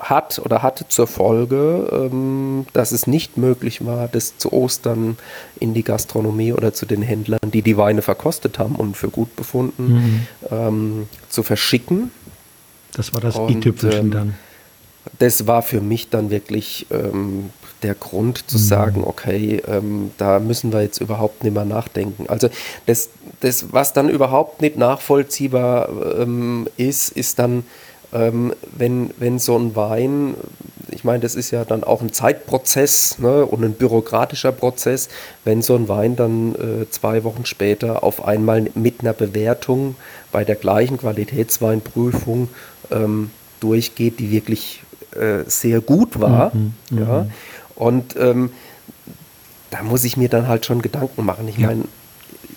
hat 0.00 0.40
oder 0.44 0.62
hatte 0.62 0.88
zur 0.88 1.06
Folge, 1.06 1.88
ähm, 1.92 2.66
dass 2.72 2.92
es 2.92 3.06
nicht 3.06 3.36
möglich 3.36 3.84
war, 3.84 4.08
das 4.08 4.38
zu 4.38 4.52
Ostern 4.52 5.16
in 5.58 5.74
die 5.74 5.84
Gastronomie 5.84 6.52
oder 6.52 6.72
zu 6.72 6.86
den 6.86 7.02
Händlern, 7.02 7.40
die 7.52 7.62
die 7.62 7.76
Weine 7.76 8.02
verkostet 8.02 8.58
haben 8.58 8.76
und 8.76 8.96
für 8.96 9.08
gut 9.08 9.36
befunden, 9.36 9.92
mhm. 9.92 10.26
ähm, 10.50 11.08
zu 11.28 11.42
verschicken. 11.42 12.10
Das 12.94 13.14
war 13.14 13.20
das 13.20 13.36
i-Tüpfelchen 13.36 14.06
ähm, 14.06 14.10
dann. 14.10 14.34
Das 15.18 15.46
war 15.46 15.62
für 15.62 15.80
mich 15.80 16.10
dann 16.10 16.30
wirklich 16.30 16.86
ähm, 16.90 17.50
der 17.82 17.94
Grund 17.94 18.48
zu 18.50 18.56
mhm. 18.56 18.62
sagen, 18.62 19.04
okay, 19.04 19.62
ähm, 19.66 20.10
da 20.18 20.38
müssen 20.38 20.72
wir 20.72 20.82
jetzt 20.82 21.00
überhaupt 21.00 21.44
nicht 21.44 21.54
mehr 21.54 21.64
nachdenken. 21.64 22.26
Also 22.28 22.48
das, 22.86 23.10
das 23.40 23.72
was 23.72 23.92
dann 23.92 24.08
überhaupt 24.08 24.60
nicht 24.60 24.76
nachvollziehbar 24.76 25.88
ähm, 26.18 26.68
ist, 26.76 27.10
ist 27.10 27.38
dann 27.38 27.64
ähm, 28.12 28.52
wenn, 28.76 29.10
wenn 29.18 29.38
so 29.38 29.56
ein 29.56 29.76
Wein, 29.76 30.34
ich 30.90 31.04
meine, 31.04 31.20
das 31.20 31.34
ist 31.34 31.50
ja 31.50 31.64
dann 31.64 31.84
auch 31.84 32.02
ein 32.02 32.12
Zeitprozess 32.12 33.18
ne, 33.18 33.46
und 33.46 33.64
ein 33.64 33.74
bürokratischer 33.74 34.52
Prozess, 34.52 35.08
wenn 35.44 35.62
so 35.62 35.76
ein 35.76 35.88
Wein 35.88 36.16
dann 36.16 36.54
äh, 36.54 36.90
zwei 36.90 37.24
Wochen 37.24 37.46
später 37.46 38.02
auf 38.02 38.24
einmal 38.24 38.66
mit 38.74 39.00
einer 39.00 39.12
Bewertung 39.12 39.94
bei 40.32 40.44
der 40.44 40.56
gleichen 40.56 40.98
Qualitätsweinprüfung 40.98 42.48
ähm, 42.90 43.30
durchgeht, 43.60 44.18
die 44.18 44.30
wirklich 44.30 44.82
äh, 45.14 45.44
sehr 45.46 45.80
gut 45.80 46.20
war. 46.20 46.54
Mhm, 46.54 46.72
ja. 46.90 47.22
Mhm. 47.22 47.30
Und 47.76 48.16
ähm, 48.16 48.50
da 49.70 49.82
muss 49.82 50.04
ich 50.04 50.16
mir 50.16 50.28
dann 50.28 50.48
halt 50.48 50.66
schon 50.66 50.82
Gedanken 50.82 51.24
machen. 51.24 51.48
Ich 51.48 51.58
meine, 51.58 51.84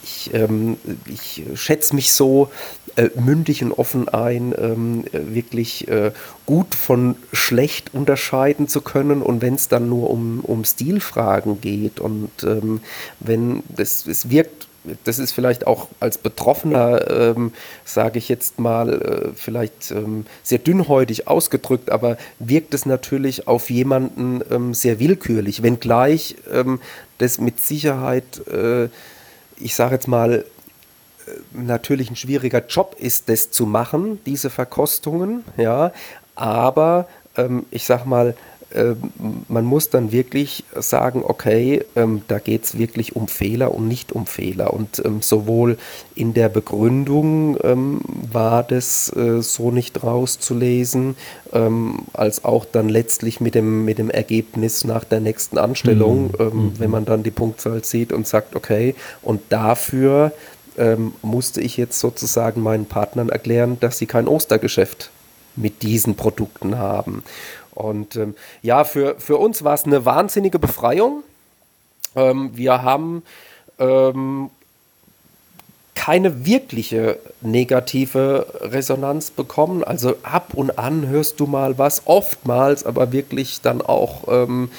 ich, 0.03 0.33
ähm, 0.33 0.77
ich 1.05 1.43
schätze 1.55 1.95
mich 1.95 2.11
so 2.11 2.49
äh, 2.95 3.09
mündig 3.19 3.63
und 3.63 3.71
offen 3.71 4.07
ein, 4.09 4.53
ähm, 4.57 5.05
wirklich 5.11 5.87
äh, 5.87 6.11
gut 6.45 6.75
von 6.75 7.15
schlecht 7.31 7.93
unterscheiden 7.93 8.67
zu 8.67 8.81
können. 8.81 9.21
Und 9.21 9.41
wenn 9.41 9.55
es 9.55 9.67
dann 9.67 9.89
nur 9.89 10.09
um, 10.09 10.41
um 10.41 10.63
Stilfragen 10.63 11.61
geht 11.61 11.99
und 11.99 12.31
ähm, 12.43 12.81
wenn 13.19 13.63
das, 13.75 14.05
es 14.05 14.29
wirkt 14.29 14.67
das 15.03 15.19
ist 15.19 15.31
vielleicht 15.31 15.65
auch 15.65 15.87
als 15.99 16.17
Betroffener, 16.17 17.09
ähm, 17.09 17.53
sage 17.85 18.19
ich 18.19 18.29
jetzt 18.29 18.59
mal, 18.59 18.93
äh, 18.93 19.29
vielleicht 19.35 19.91
ähm, 19.91 20.25
sehr 20.43 20.57
dünnhäutig 20.57 21.27
ausgedrückt, 21.27 21.89
aber 21.89 22.17
wirkt 22.39 22.73
es 22.73 22.85
natürlich 22.85 23.47
auf 23.47 23.69
jemanden 23.69 24.41
ähm, 24.51 24.73
sehr 24.73 24.99
willkürlich, 24.99 25.63
wenngleich 25.63 26.35
ähm, 26.51 26.81
das 27.17 27.39
mit 27.39 27.59
Sicherheit, 27.59 28.45
äh, 28.47 28.89
ich 29.57 29.75
sage 29.75 29.95
jetzt 29.95 30.07
mal, 30.07 30.43
natürlich 31.53 32.09
ein 32.09 32.15
schwieriger 32.15 32.65
Job 32.65 32.95
ist, 32.99 33.29
das 33.29 33.51
zu 33.51 33.65
machen, 33.65 34.19
diese 34.25 34.49
Verkostungen, 34.49 35.43
ja, 35.57 35.91
aber 36.35 37.07
ähm, 37.37 37.65
ich 37.71 37.85
sag 37.85 38.05
mal, 38.05 38.35
äh, 38.73 38.95
man 39.47 39.65
muss 39.65 39.89
dann 39.89 40.11
wirklich 40.11 40.63
sagen, 40.75 41.23
okay, 41.25 41.83
ähm, 41.95 42.23
da 42.27 42.39
geht 42.39 42.63
es 42.65 42.77
wirklich 42.77 43.15
um 43.15 43.27
Fehler 43.27 43.73
und 43.73 43.87
nicht 43.87 44.11
um 44.11 44.25
Fehler. 44.25 44.73
Und 44.73 45.01
ähm, 45.05 45.21
sowohl 45.21 45.77
in 46.15 46.33
der 46.33 46.49
Begründung 46.49 47.57
ähm, 47.63 48.01
war 48.31 48.63
das 48.63 49.15
äh, 49.15 49.41
so 49.41 49.71
nicht 49.71 50.03
rauszulesen, 50.03 51.15
ähm, 51.51 51.99
als 52.13 52.45
auch 52.45 52.65
dann 52.65 52.89
letztlich 52.89 53.39
mit 53.39 53.55
dem, 53.55 53.85
mit 53.85 53.99
dem 53.99 54.09
Ergebnis 54.09 54.83
nach 54.83 55.03
der 55.03 55.19
nächsten 55.19 55.57
Anstellung, 55.57 56.27
mhm. 56.27 56.35
Ähm, 56.39 56.47
mhm. 56.47 56.79
wenn 56.79 56.89
man 56.89 57.05
dann 57.05 57.23
die 57.23 57.31
Punktzahl 57.31 57.83
sieht 57.83 58.11
und 58.11 58.27
sagt, 58.27 58.55
okay, 58.55 58.95
und 59.21 59.41
dafür 59.49 60.31
ähm, 60.77 61.13
musste 61.21 61.61
ich 61.61 61.77
jetzt 61.77 61.99
sozusagen 61.99 62.61
meinen 62.61 62.85
Partnern 62.85 63.29
erklären, 63.29 63.79
dass 63.79 63.97
sie 63.97 64.05
kein 64.05 64.27
Ostergeschäft 64.27 65.11
mit 65.55 65.83
diesen 65.83 66.15
Produkten 66.15 66.77
haben. 66.77 67.23
Und 67.71 68.15
ähm, 68.15 68.35
ja, 68.61 68.83
für, 68.83 69.15
für 69.19 69.37
uns 69.37 69.63
war 69.63 69.73
es 69.73 69.85
eine 69.85 70.05
wahnsinnige 70.05 70.59
Befreiung. 70.59 71.23
Ähm, 72.15 72.51
wir 72.53 72.83
haben 72.83 73.23
ähm, 73.79 74.49
keine 75.95 76.45
wirkliche 76.45 77.19
negative 77.41 78.47
Resonanz 78.61 79.31
bekommen. 79.31 79.83
Also 79.83 80.15
ab 80.23 80.53
und 80.53 80.77
an 80.77 81.07
hörst 81.07 81.39
du 81.39 81.45
mal 81.45 81.77
was, 81.77 82.03
oftmals 82.05 82.85
aber 82.85 83.11
wirklich 83.11 83.61
dann 83.61 83.81
auch, 83.81 84.27
ähm, 84.27 84.69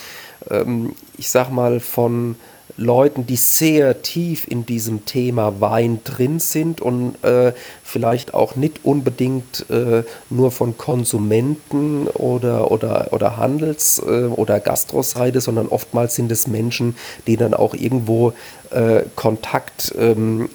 ähm, 0.50 0.94
ich 1.16 1.30
sag 1.30 1.50
mal, 1.50 1.80
von 1.80 2.36
Leuten, 2.76 3.26
die 3.26 3.36
sehr 3.36 4.02
tief 4.02 4.48
in 4.48 4.66
diesem 4.66 5.04
Thema 5.04 5.60
Wein 5.60 6.00
drin 6.02 6.40
sind 6.40 6.80
und 6.80 7.22
äh, 7.22 7.52
vielleicht 7.82 8.34
auch 8.34 8.56
nicht 8.56 8.84
unbedingt 8.84 9.66
äh, 9.70 10.02
nur 10.28 10.50
von 10.50 10.76
Konsumenten 10.76 12.08
oder, 12.08 12.70
oder, 12.72 13.08
oder 13.12 13.36
Handels- 13.36 14.02
äh, 14.04 14.24
oder 14.24 14.58
Gastroseite, 14.58 15.40
sondern 15.40 15.68
oftmals 15.68 16.16
sind 16.16 16.32
es 16.32 16.46
Menschen, 16.48 16.96
die 17.26 17.36
dann 17.36 17.54
auch 17.54 17.74
irgendwo 17.74 18.32
äh, 18.70 19.02
Kontakt 19.14 19.94
ähm, 19.96 20.48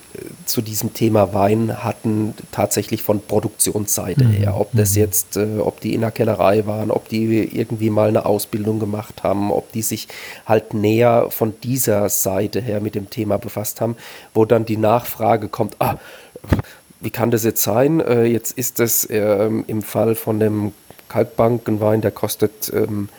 zu 0.46 0.62
diesem 0.62 0.94
Thema 0.94 1.34
Wein 1.34 1.84
hatten, 1.84 2.34
tatsächlich 2.52 3.04
von 3.04 3.22
Produktionsseite 3.22 4.26
mhm. 4.26 4.32
her. 4.32 4.60
Ob 4.60 4.70
das 4.74 4.94
mhm. 4.94 5.02
jetzt, 5.02 5.38
äh, 5.38 5.60
ob 5.60 5.80
die 5.82 5.94
in 5.94 6.02
der 6.02 6.12
Kellerei 6.12 6.66
waren, 6.66 6.92
ob 6.92 7.10
die 7.10 7.58
irgendwie 7.58 7.90
mal 7.90 8.10
eine 8.10 8.26
Ausbildung 8.26 8.80
gemacht 8.80 9.24
haben, 9.24 9.52
ob 9.52 9.72
die 9.72 9.82
sich 9.82 10.08
halt 10.46 10.74
näher 10.74 11.28
von 11.30 11.54
dieser 11.64 12.10
Seite 12.10 12.62
her 12.62 12.82
mit 12.82 12.96
dem 12.96 13.10
Thema 13.10 13.38
befasst 13.38 13.82
haben, 13.82 13.96
wo 14.34 14.46
dann 14.46 14.66
die 14.66 14.78
Nachfrage 14.78 15.48
kommt, 15.48 15.76
ah, 15.80 15.98
wie 17.02 17.12
kann 17.12 17.32
das 17.32 17.44
jetzt 17.44 17.64
sein? 17.64 18.00
Äh, 18.00 18.26
jetzt 18.26 18.58
ist 18.58 18.80
das 18.80 19.08
ähm, 19.10 19.64
im 19.68 19.82
Fall 19.82 20.16
von 20.16 20.40
dem 20.40 20.74
Kalkbankenwein, 21.08 22.02
der 22.02 22.12
kostet 22.12 22.72
ähm, 22.74 23.10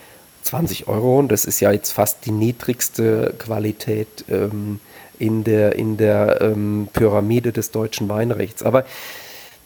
20 0.42 0.88
Euro 0.88 1.18
und 1.18 1.30
das 1.30 1.44
ist 1.44 1.60
ja 1.60 1.70
jetzt 1.70 1.92
fast 1.92 2.24
die 2.24 2.30
niedrigste 2.30 3.34
Qualität 3.38 4.24
ähm, 4.28 4.80
in 5.20 5.44
der, 5.44 5.76
in 5.76 5.96
der 5.96 6.40
ähm, 6.40 6.88
Pyramide 6.92 7.52
des 7.52 7.70
deutschen 7.70 8.08
Weinrechts. 8.08 8.62
Aber 8.62 8.84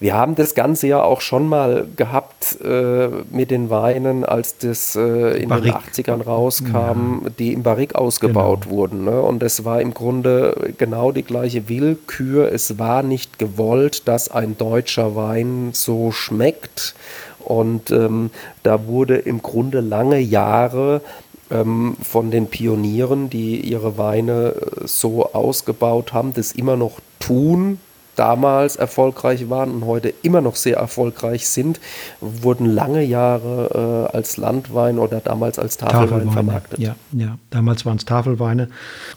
wir 0.00 0.14
haben 0.14 0.34
das 0.34 0.54
Ganze 0.54 0.88
ja 0.88 1.02
auch 1.02 1.20
schon 1.20 1.48
mal 1.48 1.86
gehabt 1.96 2.58
äh, 2.62 3.08
mit 3.30 3.50
den 3.50 3.70
Weinen, 3.70 4.24
als 4.24 4.58
das 4.58 4.96
äh, 4.96 5.40
in 5.40 5.48
Barrique. 5.48 5.72
den 5.96 6.04
80ern 6.04 6.22
rauskam, 6.24 7.22
ja. 7.24 7.30
die 7.38 7.52
im 7.52 7.62
Barrique 7.62 7.94
ausgebaut 7.94 8.62
genau. 8.64 8.76
wurden. 8.76 9.04
Ne? 9.04 9.22
Und 9.22 9.42
es 9.42 9.64
war 9.64 9.80
im 9.80 9.94
Grunde 9.94 10.74
genau 10.78 11.12
die 11.12 11.22
gleiche 11.22 11.68
Willkür. 11.68 12.52
Es 12.52 12.78
war 12.78 13.02
nicht 13.02 13.38
gewollt, 13.38 14.08
dass 14.08 14.30
ein 14.30 14.58
deutscher 14.58 15.14
Wein 15.14 15.70
so 15.72 16.10
schmeckt. 16.10 16.94
Und 17.38 17.90
ähm, 17.90 18.30
da 18.62 18.86
wurde 18.86 19.16
im 19.16 19.42
Grunde 19.42 19.80
lange 19.80 20.18
Jahre 20.18 21.02
ähm, 21.50 21.96
von 22.02 22.30
den 22.30 22.46
Pionieren, 22.46 23.30
die 23.30 23.60
ihre 23.60 23.98
Weine 23.98 24.54
äh, 24.54 24.86
so 24.86 25.32
ausgebaut 25.32 26.12
haben, 26.12 26.32
das 26.32 26.52
immer 26.52 26.76
noch 26.76 27.00
tun, 27.18 27.78
damals 28.16 28.76
erfolgreich 28.76 29.50
waren 29.50 29.70
und 29.70 29.86
heute 29.86 30.14
immer 30.22 30.40
noch 30.40 30.56
sehr 30.56 30.76
erfolgreich 30.76 31.48
sind, 31.48 31.80
wurden 32.20 32.66
lange 32.66 33.02
Jahre 33.02 34.08
äh, 34.12 34.16
als 34.16 34.36
Landwein 34.36 34.98
oder 34.98 35.20
damals 35.20 35.58
als 35.58 35.76
Tafelwein 35.76 36.08
Tafelweine, 36.08 36.32
vermarktet. 36.32 36.78
Ja, 36.78 36.96
ja, 37.12 37.38
damals 37.50 37.84
waren 37.84 37.96
es 37.96 38.04
Tafelweine. 38.04 38.68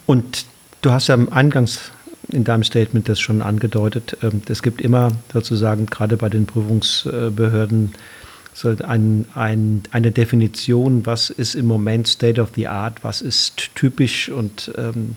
Und 0.05 0.45
du 0.81 0.91
hast 0.91 1.07
ja 1.07 1.17
eingangs 1.31 1.91
in 2.29 2.43
deinem 2.43 2.63
Statement 2.63 3.07
das 3.07 3.19
schon 3.19 3.41
angedeutet. 3.41 4.17
Ähm, 4.21 4.41
es 4.49 4.61
gibt 4.61 4.81
immer 4.81 5.11
sozusagen 5.31 5.85
gerade 5.85 6.17
bei 6.17 6.29
den 6.29 6.45
Prüfungsbehörden 6.45 7.93
so 8.57 8.69
ein, 8.69 9.25
ein, 9.35 9.83
eine 9.91 10.11
Definition, 10.11 11.05
was 11.05 11.29
ist 11.29 11.53
im 11.53 11.67
Moment 11.67 12.07
State 12.07 12.41
of 12.41 12.53
the 12.55 12.67
Art, 12.67 13.03
was 13.03 13.21
ist 13.21 13.69
typisch 13.75 14.29
und 14.29 14.71
ähm, 14.75 15.15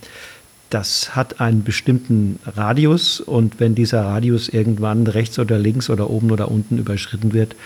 das 0.69 1.17
hat 1.17 1.41
einen 1.41 1.65
bestimmten 1.65 2.39
Radius 2.45 3.19
und 3.19 3.59
wenn 3.59 3.75
dieser 3.75 4.05
Radius 4.05 4.51
irgendwann 4.51 5.07
rechts 5.07 5.39
oder 5.39 5.59
links 5.59 5.89
oder 5.89 6.11
oben 6.11 6.31
oder 6.31 6.51
unten 6.51 6.77
überschritten 6.77 7.33
wird, 7.33 7.57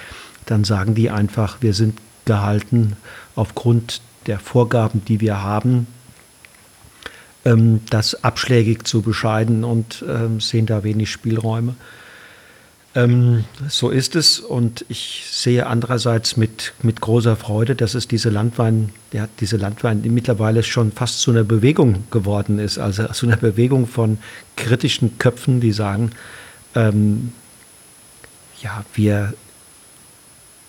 dann 0.46 0.62
sagen 0.62 0.94
die 0.94 1.10
einfach, 1.10 1.56
wir 1.60 1.74
sind 1.74 1.98
gehalten 2.24 2.92
aufgrund 3.34 4.00
der 4.28 4.38
Vorgaben, 4.38 5.04
die 5.04 5.20
wir 5.20 5.42
haben, 5.42 5.88
ähm, 7.44 7.80
das 7.90 8.22
abschlägig 8.22 8.86
zu 8.86 9.02
bescheiden 9.02 9.64
und 9.64 10.04
ähm, 10.08 10.38
sehen 10.38 10.66
da 10.66 10.84
wenig 10.84 11.10
Spielräume. 11.10 11.74
Ähm, 12.96 13.44
so 13.68 13.90
ist 13.90 14.14
es 14.14 14.38
und 14.38 14.84
ich 14.88 15.24
sehe 15.28 15.66
andererseits 15.66 16.36
mit, 16.36 16.74
mit 16.82 17.00
großer 17.00 17.34
Freude, 17.34 17.74
dass 17.74 17.94
es 17.94 18.06
diese 18.06 18.30
Landwein, 18.30 18.90
ja, 19.12 19.26
diese 19.40 19.56
Landwein, 19.56 20.02
die 20.02 20.10
mittlerweile 20.10 20.62
schon 20.62 20.92
fast 20.92 21.20
zu 21.20 21.32
einer 21.32 21.42
Bewegung 21.42 22.04
geworden 22.12 22.60
ist, 22.60 22.78
also 22.78 23.06
zu 23.08 23.26
einer 23.26 23.36
Bewegung 23.36 23.88
von 23.88 24.18
kritischen 24.56 25.18
Köpfen, 25.18 25.60
die 25.60 25.72
sagen, 25.72 26.12
ähm, 26.76 27.32
ja, 28.62 28.84
wir 28.94 29.34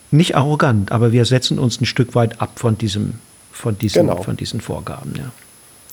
nicht 0.10 0.36
arrogant, 0.36 0.92
aber 0.92 1.12
wir 1.12 1.26
setzen 1.26 1.60
uns 1.60 1.80
ein 1.80 1.86
Stück 1.86 2.16
weit 2.16 2.42
ab 2.42 2.58
von 2.58 2.76
diesem, 2.78 3.16
von 3.52 3.78
diesen, 3.78 4.08
genau. 4.08 4.24
von 4.24 4.36
diesen 4.36 4.62
Vorgaben, 4.62 5.14
ja. 5.16 5.32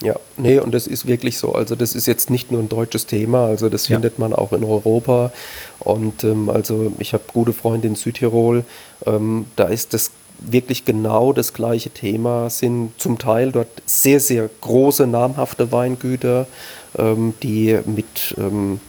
Ja, 0.02 0.16
nee, 0.36 0.58
und 0.58 0.74
das 0.74 0.86
ist 0.86 1.06
wirklich 1.06 1.38
so. 1.38 1.54
Also 1.54 1.76
das 1.76 1.94
ist 1.94 2.06
jetzt 2.06 2.28
nicht 2.28 2.50
nur 2.50 2.60
ein 2.60 2.68
deutsches 2.68 3.06
Thema, 3.06 3.46
also 3.46 3.68
das 3.68 3.88
ja. 3.88 3.96
findet 3.96 4.18
man 4.18 4.32
auch 4.32 4.52
in 4.52 4.64
Europa. 4.64 5.32
Und 5.78 6.24
ähm, 6.24 6.50
also 6.50 6.92
ich 6.98 7.12
habe 7.12 7.22
gute 7.32 7.52
Freunde 7.52 7.88
in 7.88 7.94
Südtirol, 7.94 8.64
ähm, 9.06 9.46
da 9.56 9.64
ist 9.64 9.94
das 9.94 10.10
wirklich 10.40 10.84
genau 10.84 11.32
das 11.32 11.52
gleiche 11.52 11.90
Thema, 11.90 12.50
sind 12.50 12.92
zum 12.98 13.18
Teil 13.18 13.52
dort 13.52 13.68
sehr, 13.86 14.18
sehr 14.18 14.48
große, 14.60 15.06
namhafte 15.06 15.70
Weingüter, 15.70 16.46
ähm, 16.98 17.34
die 17.42 17.78
mit, 17.86 18.34
ähm, 18.38 18.80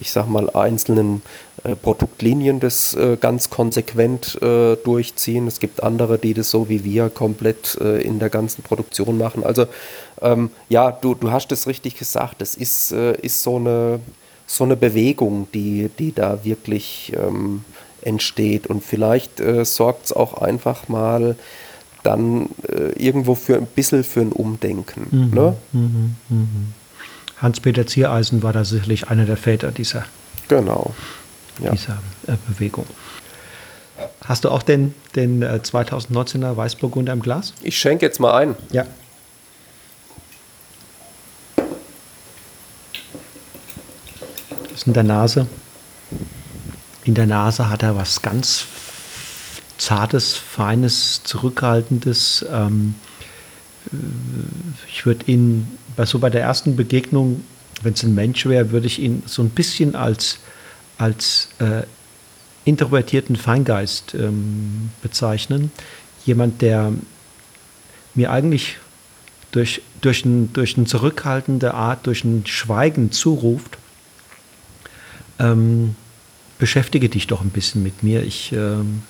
ich 0.00 0.10
sag 0.10 0.28
mal, 0.28 0.48
einzelnen 0.50 1.22
äh, 1.64 1.76
Produktlinien 1.76 2.60
das 2.60 2.94
äh, 2.94 3.16
ganz 3.20 3.50
konsequent 3.50 4.40
äh, 4.42 4.76
durchziehen. 4.76 5.46
Es 5.46 5.60
gibt 5.60 5.82
andere, 5.82 6.18
die 6.18 6.34
das 6.34 6.50
so 6.50 6.68
wie 6.68 6.84
wir 6.84 7.08
komplett 7.08 7.78
äh, 7.80 8.00
in 8.02 8.18
der 8.18 8.30
ganzen 8.30 8.62
Produktion 8.62 9.18
machen. 9.18 9.44
Also 9.44 9.66
ähm, 10.22 10.50
ja, 10.68 10.92
du, 10.92 11.14
du 11.14 11.30
hast 11.30 11.52
es 11.52 11.66
richtig 11.66 11.98
gesagt, 11.98 12.42
es 12.42 12.56
ist, 12.56 12.92
äh, 12.92 13.12
ist 13.20 13.42
so, 13.42 13.56
eine, 13.56 14.00
so 14.46 14.64
eine 14.64 14.76
Bewegung, 14.76 15.48
die, 15.52 15.90
die 15.98 16.12
da 16.12 16.44
wirklich 16.44 17.12
ähm, 17.16 17.64
entsteht. 18.02 18.66
Und 18.66 18.84
vielleicht 18.84 19.40
äh, 19.40 19.64
sorgt 19.64 20.06
es 20.06 20.12
auch 20.12 20.34
einfach 20.34 20.88
mal 20.88 21.36
dann 22.02 22.48
äh, 22.68 22.92
irgendwo 23.02 23.34
für 23.34 23.56
ein 23.56 23.66
bisschen 23.66 24.04
für 24.04 24.20
ein 24.20 24.32
Umdenken. 24.32 25.06
Mhm, 25.10 25.34
ne? 25.34 25.56
mhm, 25.72 26.16
mh. 26.28 26.46
Hans-Peter 27.38 27.86
Ziereisen 27.86 28.42
war 28.42 28.52
da 28.52 28.64
sicherlich 28.64 29.08
einer 29.08 29.24
der 29.24 29.36
Väter 29.36 29.72
dieser, 29.72 30.04
genau. 30.48 30.94
ja. 31.60 31.72
dieser 31.72 31.98
äh, 32.26 32.36
Bewegung. 32.48 32.86
Hast 34.24 34.44
du 34.44 34.50
auch 34.50 34.62
den, 34.62 34.94
den 35.16 35.44
2019er 35.44 36.52
äh, 36.52 36.56
Weißburgunder 36.56 37.12
im 37.12 37.22
Glas? 37.22 37.54
Ich 37.62 37.78
schenke 37.78 38.06
jetzt 38.06 38.20
mal 38.20 38.34
ein. 38.34 38.54
Ja. 38.70 38.86
Ist 44.74 44.86
in 44.86 44.92
der 44.92 45.02
Nase. 45.02 45.46
In 47.04 47.14
der 47.14 47.26
Nase 47.26 47.68
hat 47.68 47.82
er 47.82 47.96
was 47.96 48.22
ganz 48.22 48.66
Zartes, 49.78 50.34
Feines, 50.36 51.22
Zurückhaltendes. 51.24 52.46
Ähm, 52.50 52.94
ich 54.88 55.04
würde 55.04 55.24
ihn, 55.26 55.66
so 56.04 56.18
bei 56.18 56.30
der 56.30 56.42
ersten 56.42 56.76
Begegnung, 56.76 57.42
wenn 57.82 57.94
es 57.94 58.04
ein 58.04 58.14
Mensch 58.14 58.46
wäre, 58.46 58.70
würde 58.70 58.86
ich 58.86 59.00
ihn 59.00 59.24
so 59.26 59.42
ein 59.42 59.50
bisschen 59.50 59.96
als, 59.96 60.38
als 60.98 61.48
äh, 61.58 61.82
introvertierten 62.64 63.34
Feingeist 63.34 64.14
ähm, 64.14 64.90
bezeichnen. 65.02 65.72
Jemand, 66.24 66.62
der 66.62 66.92
mir 68.14 68.30
eigentlich 68.30 68.76
durch, 69.50 69.82
durch, 70.00 70.24
ein, 70.24 70.52
durch 70.52 70.76
eine 70.76 70.86
zurückhaltende 70.86 71.74
Art, 71.74 72.06
durch 72.06 72.22
ein 72.24 72.46
Schweigen 72.46 73.10
zuruft, 73.10 73.78
ähm, 75.42 75.96
beschäftige 76.58 77.08
dich 77.08 77.26
doch 77.26 77.40
ein 77.40 77.50
bisschen 77.50 77.82
mit 77.82 78.02
mir. 78.02 78.22
Ich, 78.22 78.52
ähm, 78.52 79.02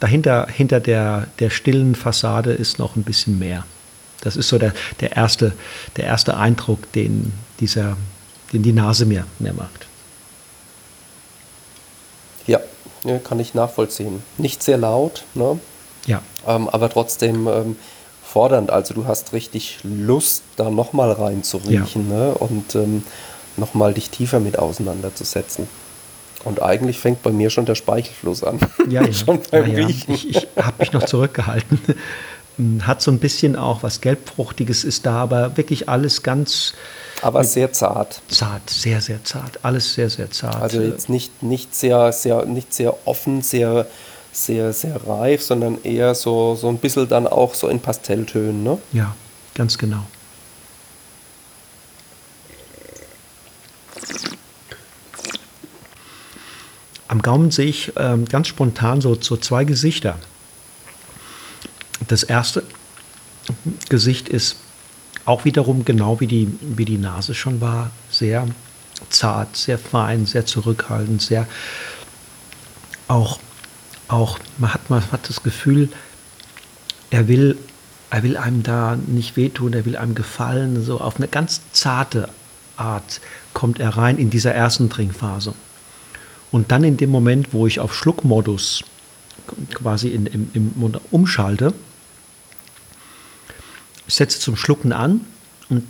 dahinter 0.00 0.46
hinter 0.48 0.80
der, 0.80 1.26
der 1.38 1.50
stillen 1.50 1.94
Fassade 1.94 2.52
ist 2.52 2.78
noch 2.78 2.96
ein 2.96 3.02
bisschen 3.02 3.38
mehr. 3.38 3.64
Das 4.22 4.36
ist 4.36 4.48
so 4.48 4.58
der, 4.58 4.72
der, 5.00 5.16
erste, 5.16 5.52
der 5.96 6.04
erste 6.04 6.36
Eindruck, 6.36 6.90
den, 6.92 7.32
dieser, 7.60 7.96
den 8.52 8.62
die 8.62 8.72
Nase 8.72 9.06
mir, 9.06 9.26
mir 9.38 9.52
macht. 9.52 9.86
Ja, 12.46 12.60
kann 13.24 13.40
ich 13.40 13.54
nachvollziehen. 13.54 14.22
Nicht 14.36 14.62
sehr 14.62 14.76
laut, 14.76 15.24
ne? 15.34 15.58
ja. 16.06 16.22
Ähm, 16.46 16.68
aber 16.68 16.90
trotzdem 16.90 17.46
ähm, 17.48 17.76
fordernd. 18.22 18.70
Also 18.70 18.94
du 18.94 19.06
hast 19.06 19.32
richtig 19.32 19.78
Lust, 19.82 20.42
da 20.56 20.70
nochmal 20.70 21.12
reinzuriechen. 21.12 22.10
Ja. 22.10 22.16
Ne? 22.16 22.34
Und 22.34 22.74
ähm, 22.74 23.04
nochmal 23.60 23.94
dich 23.94 24.10
tiefer 24.10 24.40
mit 24.40 24.58
auseinanderzusetzen. 24.58 25.68
Und 26.44 26.62
eigentlich 26.62 26.98
fängt 26.98 27.22
bei 27.22 27.30
mir 27.30 27.50
schon 27.50 27.66
der 27.66 27.74
Speichelfluss 27.74 28.42
an. 28.42 28.58
Ja, 28.88 29.02
ja. 29.02 29.12
schon 29.12 29.40
beim 29.50 29.76
ja, 29.76 29.86
Riechen. 29.86 30.14
Ich, 30.14 30.28
ich 30.28 30.48
habe 30.56 30.76
mich 30.78 30.92
noch 30.92 31.04
zurückgehalten. 31.04 31.80
Hat 32.82 33.00
so 33.00 33.10
ein 33.10 33.18
bisschen 33.18 33.56
auch 33.56 33.82
was 33.82 34.02
Gelbfruchtiges 34.02 34.84
ist 34.84 35.06
da, 35.06 35.22
aber 35.22 35.56
wirklich 35.56 35.88
alles 35.88 36.22
ganz. 36.22 36.74
Aber 37.22 37.42
sehr 37.42 37.72
zart. 37.72 38.20
Zart, 38.28 38.68
sehr, 38.68 39.00
sehr 39.00 39.24
zart. 39.24 39.60
Alles 39.62 39.94
sehr, 39.94 40.10
sehr 40.10 40.30
zart. 40.30 40.56
Also 40.56 40.82
jetzt 40.82 41.08
nicht, 41.08 41.42
nicht, 41.42 41.74
sehr, 41.74 42.12
sehr, 42.12 42.44
nicht 42.44 42.74
sehr 42.74 43.06
offen, 43.06 43.40
sehr, 43.40 43.86
sehr, 44.32 44.74
sehr 44.74 44.96
reif, 45.06 45.42
sondern 45.42 45.82
eher 45.84 46.14
so, 46.14 46.54
so 46.54 46.68
ein 46.68 46.76
bisschen 46.78 47.08
dann 47.08 47.26
auch 47.26 47.54
so 47.54 47.68
in 47.68 47.80
Pastelltönen, 47.80 48.62
ne? 48.62 48.78
Ja, 48.92 49.14
ganz 49.54 49.78
genau. 49.78 50.04
Am 57.10 57.22
Gaumen 57.22 57.50
sehe 57.50 57.66
ich 57.66 57.92
ähm, 57.96 58.24
ganz 58.26 58.46
spontan 58.46 59.00
so, 59.00 59.18
so 59.20 59.36
zwei 59.36 59.64
Gesichter. 59.64 60.16
Das 62.06 62.22
erste 62.22 62.62
Gesicht 63.88 64.28
ist 64.28 64.58
auch 65.24 65.44
wiederum 65.44 65.84
genau 65.84 66.20
wie 66.20 66.28
die, 66.28 66.56
wie 66.60 66.84
die 66.84 66.98
Nase 66.98 67.34
schon 67.34 67.60
war, 67.60 67.90
sehr 68.12 68.46
zart, 69.08 69.56
sehr 69.56 69.76
fein, 69.76 70.24
sehr 70.24 70.46
zurückhaltend, 70.46 71.20
sehr 71.20 71.48
auch, 73.08 73.40
auch 74.06 74.38
man, 74.58 74.72
hat, 74.72 74.88
man 74.88 75.02
hat 75.10 75.28
das 75.28 75.42
Gefühl, 75.42 75.88
er 77.10 77.26
will, 77.26 77.58
er 78.10 78.22
will 78.22 78.36
einem 78.36 78.62
da 78.62 78.94
nicht 78.94 79.36
wehtun, 79.36 79.72
er 79.72 79.84
will 79.84 79.96
einem 79.96 80.14
gefallen, 80.14 80.84
so 80.84 81.00
auf 81.00 81.16
eine 81.16 81.26
ganz 81.26 81.60
zarte 81.72 82.28
Art 82.76 83.20
kommt 83.52 83.80
er 83.80 83.96
rein 83.96 84.16
in 84.16 84.30
dieser 84.30 84.54
ersten 84.54 84.90
Trinkphase. 84.90 85.54
Und 86.50 86.72
dann 86.72 86.84
in 86.84 86.96
dem 86.96 87.10
Moment, 87.10 87.52
wo 87.52 87.66
ich 87.66 87.80
auf 87.80 87.94
Schluckmodus 87.94 88.82
quasi 89.74 90.08
in, 90.08 90.26
im, 90.26 90.50
im 90.54 90.72
Mund 90.76 91.00
umschalte, 91.10 91.72
setze 94.06 94.40
zum 94.40 94.56
Schlucken 94.56 94.92
an 94.92 95.20
und 95.68 95.84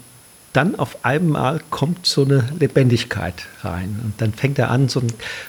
dann 0.52 0.74
auf 0.74 1.04
einmal 1.04 1.60
kommt 1.70 2.06
so 2.06 2.24
eine 2.24 2.48
Lebendigkeit 2.58 3.46
rein. 3.62 4.00
Und 4.02 4.14
dann 4.20 4.32
fängt 4.32 4.58
er 4.58 4.70
an, 4.70 4.88
so, 4.88 5.02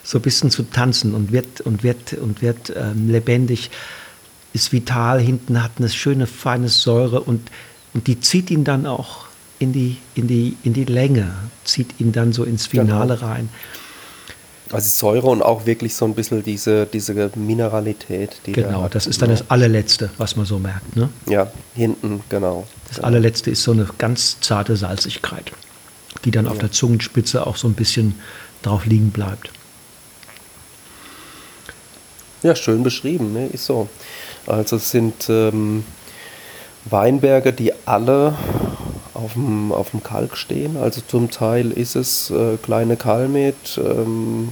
so 0.04 0.20
ein 0.20 0.22
bisschen 0.22 0.52
zu 0.52 0.64
tanzen 0.64 1.16
und 1.16 1.32
wird, 1.32 1.62
und 1.62 1.84
wird, 1.84 2.14
und 2.14 2.42
wird 2.42 2.72
ähm, 2.76 3.10
lebendig, 3.10 3.72
ist 4.54 4.72
vital, 4.72 5.20
hinten 5.20 5.64
hat 5.64 5.72
eine 5.78 5.90
schöne, 5.90 6.28
feine 6.28 6.70
Säure 6.70 7.22
und, 7.22 7.50
und 7.94 8.08
die 8.08 8.20
zieht 8.20 8.52
ihn 8.52 8.64
dann 8.64 8.86
auch 8.86 9.26
in 9.60 9.74
die, 9.74 9.98
in, 10.14 10.28
die, 10.28 10.58
in 10.64 10.74
die 10.74 10.86
Länge, 10.86 11.32
zieht 11.64 12.00
ihn 12.00 12.12
dann 12.12 12.34
so 12.34 12.44
ins 12.44 12.68
Finale 12.68 13.16
genau. 13.16 13.32
rein. 13.32 13.50
Also 14.74 14.88
Säure 14.88 15.28
und 15.28 15.42
auch 15.42 15.66
wirklich 15.66 15.96
so 15.96 16.06
ein 16.06 16.14
bisschen 16.14 16.44
diese, 16.44 16.86
diese 16.86 17.14
Mineralität. 17.36 18.42
Die 18.46 18.54
genau, 18.54 18.88
das 18.88 19.08
ist 19.08 19.22
dann 19.22 19.30
das 19.30 19.50
allerletzte, 19.50 20.10
was 20.18 20.36
man 20.36 20.46
so 20.46 20.60
merkt. 20.60 20.96
Ne? 20.96 21.10
Ja, 21.28 21.52
hinten, 21.76 22.22
genau. 22.30 22.68
Das 22.88 23.00
allerletzte 23.00 23.52
ist 23.52 23.64
so 23.64 23.72
eine 23.72 23.88
ganz 23.98 24.40
zarte 24.40 24.76
Salzigkeit, 24.76 25.52
die 26.26 26.32
dann 26.32 26.46
ja. 26.46 26.52
auf 26.52 26.58
der 26.58 26.72
Zungenspitze 26.72 27.46
auch 27.46 27.58
so 27.58 27.68
ein 27.68 27.74
bisschen 27.74 28.16
drauf 28.62 28.86
liegen 28.86 29.12
bleibt. 29.12 29.52
Ja, 32.44 32.56
schön 32.56 32.84
beschrieben, 32.84 33.34
ne? 33.34 33.48
ist 33.48 33.66
so. 33.66 33.88
Also 34.48 34.78
es 34.78 34.90
sind 34.90 35.30
ähm, 35.30 35.84
Weinberge, 36.86 37.54
die 37.54 37.74
alle 37.86 38.36
auf 39.22 39.34
dem, 39.34 39.72
auf 39.72 39.92
dem 39.92 40.04
Kalk 40.04 40.38
stehen. 40.38 40.78
Also 40.78 41.02
zum 41.02 41.32
Teil 41.32 41.72
ist 41.72 41.96
es 41.96 42.30
äh, 42.30 42.58
kleine 42.58 42.98
Kalmet, 42.98 43.80
ähm, 43.84 44.50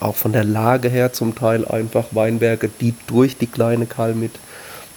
auch 0.00 0.16
von 0.16 0.32
der 0.32 0.44
Lage 0.44 0.88
her 0.88 1.12
zum 1.12 1.34
Teil 1.34 1.66
einfach 1.66 2.06
Weinberge, 2.12 2.70
die 2.80 2.94
durch 3.06 3.36
die 3.36 3.46
kleine 3.46 3.86
Kalmet 3.86 4.32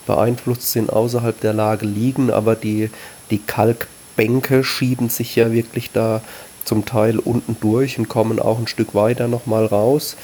beeinflusst 0.06 0.72
sind, 0.72 0.92
außerhalb 0.92 1.40
der 1.40 1.54
Lage 1.54 1.86
liegen, 1.86 2.32
aber 2.32 2.56
die, 2.56 2.90
die 3.30 3.40
Kalkbänke 3.40 4.64
schieben 4.64 5.10
sich 5.10 5.36
ja 5.36 5.52
wirklich 5.52 5.92
da 5.92 6.22
zum 6.66 6.86
Teil 6.86 7.20
unten 7.20 7.58
durch 7.60 7.98
und 7.98 8.10
kommen 8.10 8.40
auch 8.40 8.60
ein 8.60 8.68
Stück 8.68 8.94
weiter 8.94 9.28
nochmal 9.28 9.66
raus. 9.66 10.16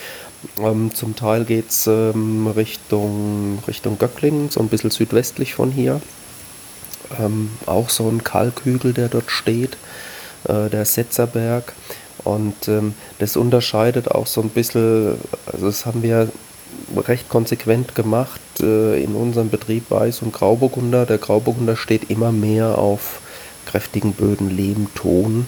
Ähm, 0.59 0.93
zum 0.93 1.15
Teil 1.15 1.45
geht 1.45 1.69
es 1.69 1.87
ähm, 1.87 2.47
Richtung, 2.47 3.59
Richtung 3.67 3.97
Göcklingen, 3.97 4.49
so 4.49 4.59
ein 4.59 4.67
bisschen 4.67 4.91
südwestlich 4.91 5.55
von 5.55 5.71
hier. 5.71 6.01
Ähm, 7.19 7.51
auch 7.65 7.89
so 7.89 8.09
ein 8.09 8.23
Kalkhügel, 8.23 8.93
der 8.93 9.09
dort 9.09 9.31
steht, 9.31 9.77
äh, 10.47 10.69
der 10.69 10.85
Setzerberg. 10.85 11.73
Und 12.23 12.67
ähm, 12.67 12.93
das 13.19 13.37
unterscheidet 13.37 14.11
auch 14.11 14.27
so 14.27 14.41
ein 14.41 14.49
bisschen, 14.49 15.15
also 15.51 15.67
das 15.67 15.85
haben 15.85 16.03
wir 16.03 16.29
recht 16.95 17.29
konsequent 17.29 17.95
gemacht 17.95 18.41
äh, 18.61 19.01
in 19.01 19.15
unserem 19.15 19.49
Betrieb 19.49 19.89
Weiß 19.89 20.21
und 20.21 20.33
Grauburgunder. 20.33 21.05
Der 21.05 21.17
Grauburgunder 21.17 21.75
steht 21.75 22.09
immer 22.09 22.31
mehr 22.31 22.77
auf 22.77 23.21
kräftigen 23.65 24.13
Böden, 24.13 24.49
Lehm, 24.49 24.87
Ton, 24.95 25.47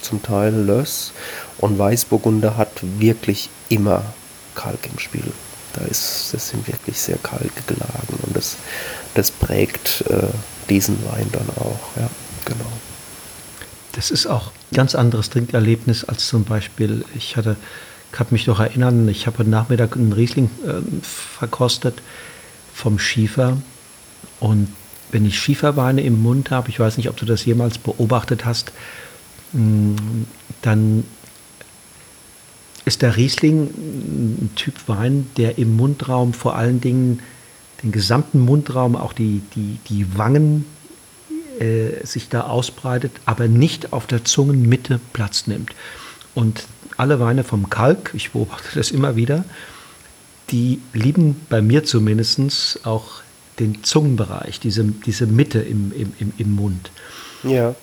zum 0.00 0.22
Teil 0.22 0.54
Löss. 0.54 1.12
Und 1.58 1.78
Weißburgunder 1.78 2.56
hat 2.56 2.70
wirklich 2.98 3.50
immer 3.68 4.02
Kalk 4.54 4.88
im 4.92 4.98
Spiel. 4.98 5.32
Da 5.74 5.84
ist, 5.84 6.30
das 6.32 6.48
sind 6.48 6.66
wirklich 6.66 6.98
sehr 6.98 7.18
kalkige 7.18 7.74
Lagen 7.78 8.18
und 8.22 8.36
das, 8.36 8.56
das 9.14 9.30
prägt 9.30 10.04
äh, 10.08 10.28
diesen 10.68 10.96
Wein 11.10 11.26
dann 11.32 11.48
auch. 11.56 11.96
Ja, 11.96 12.10
genau. 12.44 12.72
Das 13.92 14.10
ist 14.10 14.26
auch 14.26 14.48
ein 14.70 14.76
ganz 14.76 14.94
anderes 14.94 15.30
Trinkerlebnis 15.30 16.04
als 16.04 16.28
zum 16.28 16.44
Beispiel, 16.44 17.04
ich 17.16 17.36
hatte, 17.36 17.56
kann 18.12 18.28
mich 18.30 18.46
noch 18.46 18.60
erinnern, 18.60 19.08
ich 19.08 19.26
habe 19.26 19.38
heute 19.38 19.50
Nachmittag 19.50 19.96
einen 19.96 20.12
Riesling 20.12 20.50
äh, 20.64 20.80
verkostet 21.02 22.00
vom 22.74 22.98
Schiefer 22.98 23.58
und 24.40 24.68
wenn 25.10 25.24
ich 25.24 25.38
Schieferweine 25.38 26.02
im 26.02 26.22
Mund 26.22 26.50
habe, 26.50 26.68
ich 26.68 26.78
weiß 26.78 26.96
nicht, 26.96 27.08
ob 27.08 27.16
du 27.16 27.24
das 27.24 27.44
jemals 27.44 27.78
beobachtet 27.78 28.44
hast, 28.44 28.72
mm, 29.52 29.94
dann 30.62 31.04
ist 32.84 33.02
der 33.02 33.16
Riesling 33.16 33.64
ein 33.64 34.50
Typ 34.54 34.74
Wein, 34.86 35.28
der 35.36 35.58
im 35.58 35.76
Mundraum 35.76 36.32
vor 36.32 36.56
allen 36.56 36.80
Dingen 36.80 37.20
den 37.82 37.92
gesamten 37.92 38.40
Mundraum, 38.40 38.96
auch 38.96 39.12
die, 39.12 39.42
die, 39.54 39.78
die 39.88 40.18
Wangen 40.18 40.64
äh, 41.60 42.04
sich 42.04 42.28
da 42.28 42.42
ausbreitet, 42.42 43.12
aber 43.24 43.48
nicht 43.48 43.92
auf 43.92 44.06
der 44.06 44.24
Zungenmitte 44.24 45.00
Platz 45.12 45.46
nimmt. 45.46 45.70
Und 46.34 46.64
alle 46.96 47.20
Weine 47.20 47.44
vom 47.44 47.70
Kalk, 47.70 48.12
ich 48.14 48.32
beobachte 48.32 48.68
das 48.74 48.90
immer 48.90 49.16
wieder, 49.16 49.44
die 50.50 50.80
lieben 50.92 51.36
bei 51.48 51.60
mir 51.62 51.84
zumindest 51.84 52.86
auch 52.86 53.22
den 53.58 53.82
Zungenbereich, 53.84 54.60
diese, 54.60 54.84
diese 54.84 55.26
Mitte 55.26 55.58
im, 55.58 55.92
im, 55.92 56.32
im 56.36 56.54
Mund. 56.54 56.90
Ja 57.42 57.74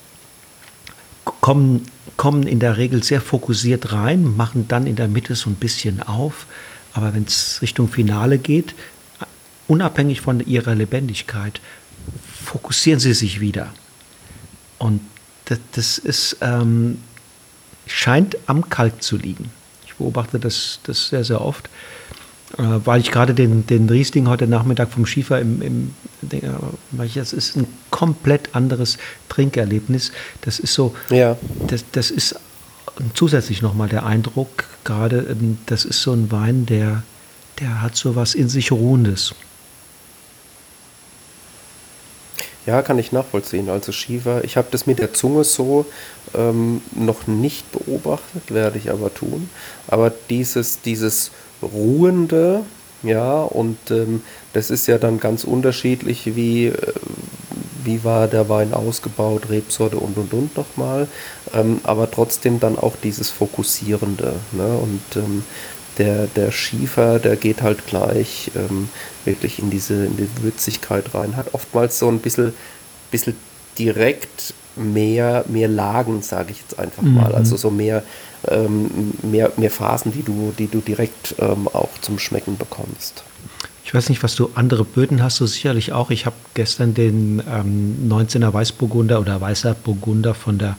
kommen, 1.42 1.86
kommen 2.18 2.48
in 2.48 2.60
der 2.60 2.78
Regel 2.78 3.04
sehr 3.04 3.22
fokussiert 3.22 3.92
rein, 3.92 4.36
machen 4.36 4.68
dann 4.68 4.88
in 4.88 4.96
der 4.96 5.08
Mitte 5.08 5.36
so 5.36 5.50
ein 5.50 5.56
bisschen 5.56 6.02
auf. 6.02 6.46
Aber 6.94 7.14
wenn 7.14 7.24
es 7.24 7.62
Richtung 7.62 7.90
Finale 7.90 8.38
geht, 8.38 8.74
unabhängig 9.67 10.21
von 10.21 10.39
ihrer 10.45 10.75
Lebendigkeit, 10.75 11.62
fokussieren 12.43 12.99
sie 12.99 13.13
sich 13.13 13.39
wieder. 13.39 13.73
Und 14.78 15.01
das, 15.45 15.60
das 15.73 15.97
ist, 15.97 16.38
ähm, 16.41 16.99
scheint 17.86 18.38
am 18.47 18.69
Kalk 18.69 19.01
zu 19.01 19.17
liegen. 19.17 19.51
Ich 19.86 19.95
beobachte 19.95 20.39
das, 20.39 20.80
das 20.84 21.10
sehr, 21.10 21.23
sehr 21.23 21.41
oft. 21.41 21.69
Äh, 22.58 22.63
weil 22.86 23.01
ich 23.01 23.12
gerade 23.12 23.34
den, 23.34 23.65
den 23.67 23.89
Riesling 23.89 24.28
heute 24.28 24.47
Nachmittag 24.47 24.91
vom 24.91 25.06
Schiefer 25.06 25.39
im, 25.39 25.62
im 25.62 25.95
weil 26.91 27.10
das 27.10 27.34
ist 27.34 27.56
ein 27.56 27.67
komplett 27.91 28.56
anderes 28.56 28.97
Trinkerlebnis. 29.30 30.12
Das 30.41 30.60
ist 30.60 30.73
so, 30.73 30.95
ja. 31.10 31.38
das, 31.67 31.86
das 31.91 32.12
ist 32.12 32.36
zusätzlich 33.13 33.62
nochmal 33.62 33.89
der 33.89 34.06
Eindruck, 34.06 34.65
gerade, 34.84 35.28
ähm, 35.30 35.58
das 35.65 35.86
ist 35.86 36.01
so 36.01 36.13
ein 36.13 36.32
Wein, 36.32 36.65
der, 36.65 37.04
der 37.60 37.82
hat 37.82 37.95
so 37.95 38.15
was 38.15 38.36
in 38.36 38.49
sich 38.49 38.71
Ruhendes. 38.71 39.36
Ja, 42.65 42.82
kann 42.82 42.97
ich 42.97 43.12
nachvollziehen. 43.12 43.69
Also 43.69 43.91
Schiefer, 43.91 44.43
ich 44.43 44.58
habe 44.58 44.67
das 44.71 44.88
mit 44.88 44.99
der 44.99 45.13
Zunge 45.13 45.43
so 45.43 45.86
ähm, 46.34 46.82
noch 46.95 47.28
nicht 47.28 47.71
beobachtet, 47.71 48.51
werde 48.51 48.80
ich 48.80 48.89
aber 48.89 49.13
tun. 49.13 49.49
Aber 49.88 50.12
dieses, 50.30 50.82
dieses 50.82 51.32
ruhende, 51.62 52.63
ja, 53.04 53.41
und 53.41 53.78
ähm, 53.91 54.23
das 54.54 54.71
ist 54.71 54.88
ja 54.88 54.97
dann 54.97 55.19
ganz 55.19 55.43
unterschiedlich, 55.43 56.36
wie, 56.36 56.67
äh, 56.67 56.93
wie 57.84 58.04
war 58.04 58.28
der 58.28 58.49
Wein 58.49 58.73
ausgebaut, 58.73 59.49
Rebsorte 59.49 59.97
und 59.97 60.17
und 60.17 60.34
und 60.34 60.58
nochmal, 60.58 61.08
ähm, 61.54 61.82
aber 61.84 62.10
trotzdem 62.10 62.60
dann 62.60 62.80
auch 62.80 62.95
dieses 63.04 63.30
Fokussierende. 63.30 64.34
Ne? 64.54 64.78
Und 64.78 65.01
ähm, 65.17 65.43
der, 65.98 66.28
der 66.28 66.52
Schiefer, 66.52 67.20
der 67.20 67.36
geht 67.36 67.62
halt 67.62 67.88
gleich 67.88 68.52
ähm, 68.56 68.90
wirklich 69.24 69.60
in 69.60 69.70
diese, 69.70 70.06
in 70.06 70.18
die 70.18 70.30
Würzigkeit 70.42 71.14
rein, 71.14 71.36
hat 71.36 71.54
oftmals 71.54 72.00
so 72.00 72.08
ein 72.08 72.20
bisschen, 72.20 72.54
bisschen 73.12 73.36
direkt 73.78 74.54
mehr, 74.76 75.46
mehr 75.48 75.68
Lagen, 75.68 76.22
sage 76.22 76.52
ich 76.52 76.60
jetzt 76.60 76.78
einfach 76.80 77.04
mal. 77.04 77.30
Mhm. 77.30 77.36
Also 77.36 77.58
so 77.58 77.72
mehr, 77.72 78.04
ähm, 78.48 79.14
mehr, 79.22 79.52
mehr 79.58 79.72
Phasen, 79.72 80.12
die 80.12 80.24
du, 80.24 80.54
die 80.58 80.68
du 80.68 80.80
direkt 80.80 81.36
ähm, 81.40 81.68
auch 81.70 81.90
zum 82.02 82.20
Schmecken 82.20 82.58
bekommst. 82.58 83.24
Ich 83.84 83.94
weiß 83.94 84.10
nicht, 84.10 84.24
was 84.24 84.36
du 84.36 84.50
andere 84.56 84.84
Böden 84.84 85.22
hast, 85.22 85.40
du 85.40 85.46
sicherlich 85.46 85.94
auch. 85.94 86.10
Ich 86.10 86.26
habe 86.26 86.36
gestern 86.56 86.94
den 86.94 87.42
ähm, 87.50 88.10
19er 88.10 88.52
Weißburgunder 88.52 89.20
oder 89.20 89.40
Weißer 89.40 89.76
Burgunder 89.76 90.34
von 90.34 90.58
der 90.58 90.78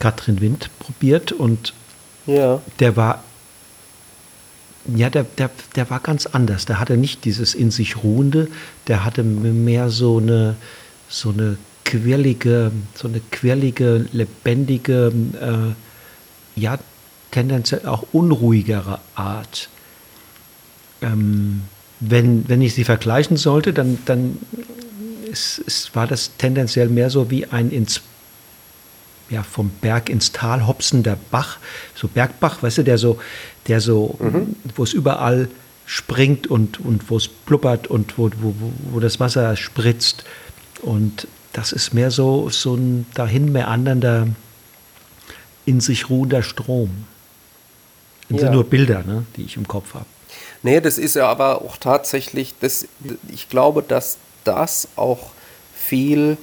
Katrin 0.00 0.40
Wind 0.40 0.70
probiert 0.78 1.32
und 1.32 1.74
ja. 2.26 2.60
der 2.80 2.96
war 2.96 3.22
ja, 4.94 5.10
der, 5.10 5.24
der, 5.24 5.50
der 5.76 5.90
war 5.90 6.00
ganz 6.00 6.26
anders. 6.26 6.64
Der 6.66 6.80
hatte 6.80 6.96
nicht 6.96 7.24
dieses 7.24 7.54
in 7.54 7.70
sich 7.70 8.02
ruhende, 8.02 8.48
der 8.86 9.04
hatte 9.04 9.22
mehr 9.22 9.90
so 9.90 10.18
eine, 10.18 10.56
so 11.08 11.30
eine 11.30 11.58
quirlige, 11.84 12.72
so 12.94 13.08
eine 13.08 13.20
quirlige, 13.30 14.06
lebendige, 14.12 15.12
äh, 15.40 16.60
ja, 16.60 16.78
tendenziell 17.30 17.86
auch 17.86 18.04
unruhigere 18.12 19.00
Art. 19.14 19.68
Ähm, 21.02 21.62
wenn, 22.00 22.48
wenn 22.48 22.62
ich 22.62 22.74
sie 22.74 22.84
vergleichen 22.84 23.36
sollte, 23.36 23.72
dann, 23.72 23.98
dann 24.04 24.38
ist, 25.30 25.58
ist, 25.58 25.94
war 25.94 26.06
das 26.06 26.32
tendenziell 26.38 26.88
mehr 26.88 27.10
so 27.10 27.30
wie 27.30 27.46
ein 27.46 27.70
ins, 27.70 28.00
ja, 29.30 29.42
vom 29.42 29.70
Berg 29.80 30.08
ins 30.08 30.32
Tal 30.32 30.66
hopsender 30.66 31.16
Bach, 31.30 31.58
so 31.94 32.08
Bergbach, 32.08 32.62
weißt 32.62 32.78
du, 32.78 32.84
der 32.84 32.98
so, 32.98 33.18
der 33.66 33.80
so, 33.80 34.16
mhm. 34.20 34.56
wo 34.74 34.84
es 34.84 34.92
überall 34.92 35.48
springt 35.86 36.46
und, 36.46 36.80
und 36.80 37.10
wo 37.10 37.16
es 37.16 37.28
blubbert 37.28 37.86
und 37.86 38.18
wo, 38.18 38.30
wo, 38.40 38.54
wo 38.90 39.00
das 39.00 39.20
Wasser 39.20 39.56
spritzt. 39.56 40.24
Und 40.82 41.26
das 41.52 41.72
ist 41.72 41.94
mehr 41.94 42.10
so, 42.10 42.50
so 42.50 42.74
ein 42.74 43.06
dahin 43.14 43.52
meandernder, 43.52 44.28
in 45.64 45.80
sich 45.80 46.08
ruhender 46.08 46.42
Strom. 46.42 47.04
Das 48.28 48.38
ja. 48.38 48.46
sind 48.46 48.54
nur 48.54 48.64
Bilder, 48.64 49.02
ne, 49.02 49.24
die 49.36 49.42
ich 49.42 49.56
im 49.56 49.66
Kopf 49.66 49.94
habe. 49.94 50.06
Nee, 50.62 50.80
das 50.80 50.98
ist 50.98 51.16
ja 51.16 51.26
aber 51.28 51.62
auch 51.62 51.76
tatsächlich, 51.76 52.54
das, 52.60 52.86
ich 53.32 53.48
glaube, 53.48 53.82
dass 53.82 54.18
das 54.44 54.88
auch 54.96 55.30
viel 55.74 56.36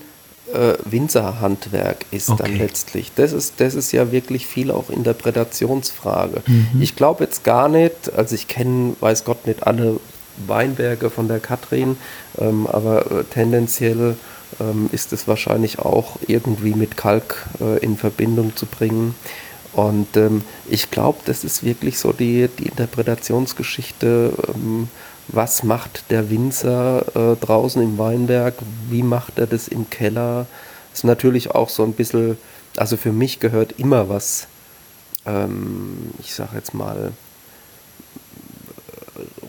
äh, 0.54 0.74
Winzerhandwerk 0.86 2.06
ist 2.12 2.30
okay. 2.30 2.44
dann 2.44 2.58
letztlich. 2.58 3.12
Das 3.16 3.34
ist, 3.34 3.56
das 3.58 3.76
ist 3.76 3.92
ja 3.92 4.12
wirklich 4.12 4.48
viel 4.48 4.72
auch 4.72 4.90
Interpretationsfrage. 4.90 6.42
Mhm. 6.46 6.82
Ich 6.82 6.96
glaube 6.96 7.24
jetzt 7.24 7.44
gar 7.44 7.70
nicht, 7.70 8.14
also 8.16 8.36
ich 8.36 8.48
kenne, 8.48 8.96
weiß 9.00 9.24
Gott, 9.24 9.48
nicht 9.48 9.66
alle 9.66 10.00
Weinberge 10.48 11.10
von 11.10 11.28
der 11.28 11.40
Katrin, 11.40 11.98
ähm, 12.38 12.68
aber 12.68 13.12
äh, 13.12 13.24
tendenziell 13.24 14.16
ähm, 14.60 14.90
ist 14.92 15.14
es 15.14 15.28
wahrscheinlich 15.28 15.80
auch 15.80 16.18
irgendwie 16.28 16.74
mit 16.74 16.98
Kalk 16.98 17.48
äh, 17.62 17.80
in 17.80 17.98
Verbindung 17.98 18.56
zu 18.56 18.66
bringen. 18.66 19.16
Und 19.74 20.16
ähm, 20.16 20.44
ich 20.70 20.90
glaube, 20.90 21.20
das 21.26 21.44
ist 21.44 21.64
wirklich 21.64 22.00
so 22.00 22.14
die, 22.14 22.48
die 22.60 22.68
Interpretationsgeschichte, 22.68 24.34
ähm, 24.54 24.90
was 25.28 25.64
macht 25.64 26.12
der 26.12 26.30
Winzer 26.30 27.06
äh, 27.16 27.36
draußen 27.36 27.82
im 27.82 27.98
Weinberg, 27.98 28.56
wie 28.90 29.04
macht 29.04 29.40
er 29.40 29.48
das 29.48 29.68
im 29.68 29.90
Keller. 29.90 30.46
Ist 30.94 31.04
natürlich 31.04 31.52
auch 31.52 31.70
so 31.70 31.84
ein 31.84 31.94
bisschen, 31.94 32.38
also 32.78 32.98
für 32.98 33.12
mich 33.12 33.40
gehört 33.40 33.74
immer 33.80 34.10
was, 34.10 34.48
ähm, 35.26 36.12
ich 36.20 36.34
sage 36.34 36.56
jetzt 36.56 36.74
mal, 36.74 37.12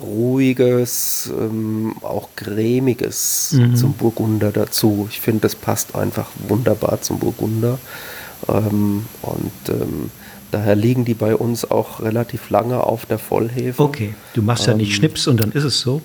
ruhiges, 0.01 1.31
ähm, 1.39 1.97
auch 2.03 2.29
cremiges 2.37 3.53
mhm. 3.53 3.77
zum 3.77 3.93
Burgunder 3.95 4.53
dazu. 4.53 5.09
Ich 5.11 5.21
finde, 5.21 5.41
das 5.43 5.55
passt 5.55 5.95
einfach 5.95 6.29
wunderbar 6.49 7.01
zum 7.03 7.19
Burgunder. 7.19 7.79
Ähm, 8.49 9.07
und 9.23 9.69
ähm, 9.69 10.11
daher 10.57 10.75
liegen 10.75 11.05
die 11.05 11.15
bei 11.15 11.37
uns 11.37 11.71
auch 11.71 12.01
relativ 12.01 12.51
lange 12.51 12.83
auf 12.83 13.07
der 13.07 13.19
Vollhefe. 13.19 13.83
Okay, 13.83 14.15
du 14.35 14.43
machst 14.43 14.67
ja 14.67 14.75
nicht 14.75 14.91
ähm, 14.91 14.95
Schnips 14.95 15.27
und 15.27 15.39
dann 15.41 15.53
ist 15.53 15.65
es 15.65 15.81
so. 15.81 16.01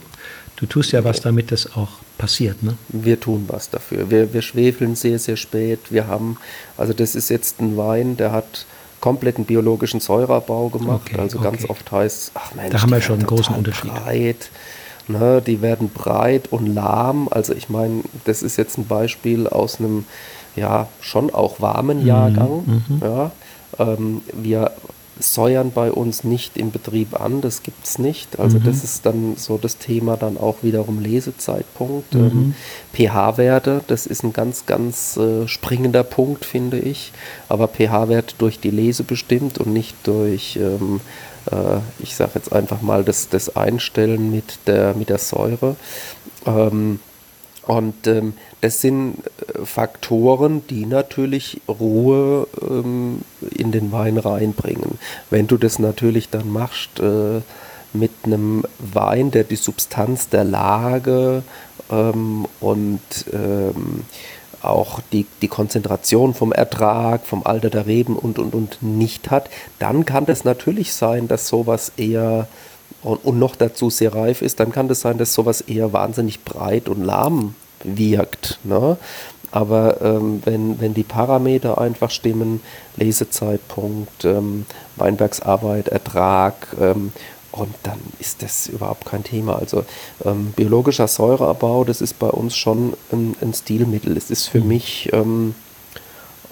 Du 0.57 0.65
tust 0.65 0.91
ja 0.91 1.03
was, 1.03 1.21
damit 1.21 1.51
das 1.51 1.75
auch 1.75 1.89
passiert, 2.17 2.61
ne? 2.61 2.75
Wir 2.89 3.19
tun 3.19 3.45
was 3.47 3.69
dafür. 3.69 4.11
Wir, 4.11 4.33
wir 4.33 4.41
schwefeln 4.41 4.95
sehr, 4.95 5.17
sehr 5.17 5.37
spät. 5.37 5.79
Wir 5.89 6.07
haben, 6.07 6.37
also 6.77 6.93
das 6.93 7.15
ist 7.15 7.29
jetzt 7.29 7.61
ein 7.61 7.77
Wein, 7.77 8.17
der 8.17 8.31
hat 8.31 8.65
kompletten 8.99 9.45
biologischen 9.45 9.99
Säureabbau 10.01 10.69
gemacht. 10.69 11.01
Okay, 11.05 11.19
also 11.19 11.39
ganz 11.39 11.67
oft 11.67 11.91
heißt, 11.91 12.31
ach 12.35 12.53
Mensch, 12.53 12.71
da 12.71 12.81
haben 12.81 12.91
wir 12.91 13.01
schon 13.01 13.19
einen 13.19 13.27
großen 13.27 13.55
Unterschied. 13.55 13.91
Breit, 13.91 14.51
ne, 15.07 15.41
die 15.41 15.61
werden 15.61 15.89
breit 15.89 16.49
und 16.51 16.67
lahm. 16.67 17.27
Also 17.31 17.53
ich 17.53 17.69
meine, 17.69 18.03
das 18.25 18.43
ist 18.43 18.57
jetzt 18.57 18.77
ein 18.77 18.85
Beispiel 18.85 19.47
aus 19.47 19.79
einem 19.79 20.05
ja 20.55 20.89
schon 20.99 21.33
auch 21.33 21.61
warmen 21.61 22.01
mhm, 22.01 22.07
Jahrgang. 22.07 22.63
Mhm, 22.65 23.01
ja. 23.01 23.31
Ähm, 23.79 24.21
wir 24.33 24.71
säuern 25.19 25.71
bei 25.71 25.91
uns 25.91 26.23
nicht 26.23 26.57
im 26.57 26.71
Betrieb 26.71 27.19
an, 27.19 27.41
das 27.41 27.63
gibt 27.63 27.85
es 27.85 27.99
nicht. 27.99 28.39
Also 28.39 28.59
mhm. 28.59 28.63
das 28.63 28.83
ist 28.83 29.05
dann 29.05 29.35
so 29.37 29.57
das 29.57 29.77
Thema 29.77 30.17
dann 30.17 30.37
auch 30.37 30.57
wiederum 30.61 30.99
Lesezeitpunkt. 30.99 32.13
Mhm. 32.13 32.21
Ähm, 32.21 32.55
pH-Werte, 32.93 33.81
das 33.87 34.05
ist 34.05 34.23
ein 34.23 34.33
ganz, 34.33 34.65
ganz 34.65 35.17
äh, 35.17 35.47
springender 35.47 36.03
Punkt, 36.03 36.45
finde 36.45 36.79
ich. 36.79 37.11
Aber 37.49 37.67
pH-Wert 37.67 38.35
durch 38.39 38.59
die 38.59 38.71
Lese 38.71 39.03
bestimmt 39.03 39.57
und 39.57 39.73
nicht 39.73 39.95
durch, 40.03 40.57
ähm, 40.57 41.01
äh, 41.51 41.79
ich 41.99 42.15
sage 42.15 42.31
jetzt 42.35 42.51
einfach 42.51 42.81
mal, 42.81 43.03
das, 43.03 43.29
das 43.29 43.55
Einstellen 43.55 44.31
mit 44.31 44.59
der, 44.67 44.93
mit 44.95 45.09
der 45.09 45.19
Säure. 45.19 45.75
Ähm, 46.45 46.99
und 47.63 48.07
ähm, 48.07 48.33
das 48.61 48.81
sind 48.81 49.17
äh, 49.55 49.65
Faktoren, 49.65 50.65
die 50.67 50.85
natürlich 50.85 51.61
Ruhe 51.67 52.47
ähm, 52.61 53.21
in 53.55 53.71
den 53.71 53.91
Wein 53.91 54.17
reinbringen. 54.17 54.97
Wenn 55.29 55.47
du 55.47 55.57
das 55.57 55.79
natürlich 55.79 56.29
dann 56.29 56.51
machst 56.51 56.99
äh, 56.99 57.41
mit 57.93 58.11
einem 58.23 58.63
Wein, 58.79 59.31
der 59.31 59.43
die 59.43 59.57
Substanz 59.57 60.29
der 60.29 60.43
Lage 60.43 61.43
ähm, 61.91 62.47
und 62.59 63.01
ähm, 63.31 64.05
auch 64.63 64.99
die, 65.11 65.25
die 65.41 65.47
Konzentration 65.47 66.33
vom 66.33 66.51
Ertrag, 66.51 67.25
vom 67.25 67.43
Alter 67.43 67.69
der 67.69 67.87
Reben 67.87 68.15
und, 68.15 68.39
und, 68.39 68.53
und 68.53 68.81
nicht 68.81 69.31
hat, 69.31 69.49
dann 69.79 70.05
kann 70.05 70.25
das 70.25 70.45
natürlich 70.45 70.93
sein, 70.93 71.27
dass 71.27 71.47
sowas 71.47 71.93
eher 71.97 72.47
und, 73.03 73.23
und 73.25 73.39
noch 73.39 73.55
dazu 73.55 73.89
sehr 73.89 74.13
reif 74.13 74.41
ist, 74.41 74.59
dann 74.59 74.71
kann 74.71 74.87
das 74.87 75.01
sein, 75.01 75.17
dass 75.17 75.33
sowas 75.33 75.61
eher 75.61 75.93
wahnsinnig 75.93 76.43
breit 76.43 76.89
und 76.89 77.03
lahm 77.03 77.55
wirkt. 77.83 78.59
Ne? 78.63 78.97
Aber 79.51 80.01
ähm, 80.01 80.41
wenn, 80.45 80.79
wenn 80.79 80.93
die 80.93 81.03
Parameter 81.03 81.77
einfach 81.77 82.09
stimmen, 82.09 82.61
Lesezeitpunkt, 82.95 84.23
ähm, 84.23 84.65
Weinbergsarbeit, 84.95 85.89
Ertrag, 85.89 86.67
ähm, 86.79 87.11
und 87.51 87.75
dann 87.83 87.99
ist 88.19 88.43
das 88.43 88.67
überhaupt 88.67 89.05
kein 89.05 89.25
Thema. 89.25 89.57
Also 89.57 89.83
ähm, 90.23 90.53
biologischer 90.55 91.07
Säureabbau, 91.07 91.83
das 91.83 91.99
ist 91.99 92.17
bei 92.17 92.29
uns 92.29 92.55
schon 92.55 92.93
ein, 93.11 93.35
ein 93.41 93.53
Stilmittel. 93.53 94.15
Es 94.15 94.31
ist 94.31 94.47
für 94.47 94.61
mhm. 94.61 94.67
mich 94.67 95.09
ähm, 95.11 95.55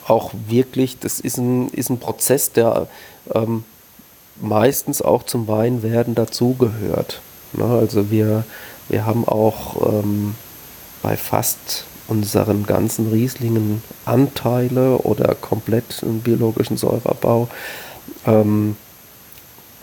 auch 0.05 0.31
wirklich, 0.47 0.99
das 0.99 1.21
ist 1.21 1.37
ein, 1.37 1.69
ist 1.69 1.89
ein 1.89 1.99
Prozess, 1.99 2.51
der 2.51 2.87
ähm, 3.33 3.63
meistens 4.41 5.01
auch 5.01 5.23
zum 5.23 5.47
Weinwerden 5.47 6.15
dazugehört. 6.15 7.21
Ne? 7.53 7.65
Also 7.65 8.11
wir, 8.11 8.43
wir 8.87 9.05
haben 9.05 9.27
auch 9.27 9.91
ähm, 9.91 10.35
bei 11.01 11.17
fast 11.17 11.85
unseren 12.07 12.65
ganzen 12.65 13.09
Rieslingen 13.09 13.83
Anteile 14.05 14.97
oder 14.97 15.35
komplett 15.35 16.03
einen 16.03 16.21
biologischen 16.21 16.77
Säureabbau. 16.77 17.47
Ähm, 18.25 18.75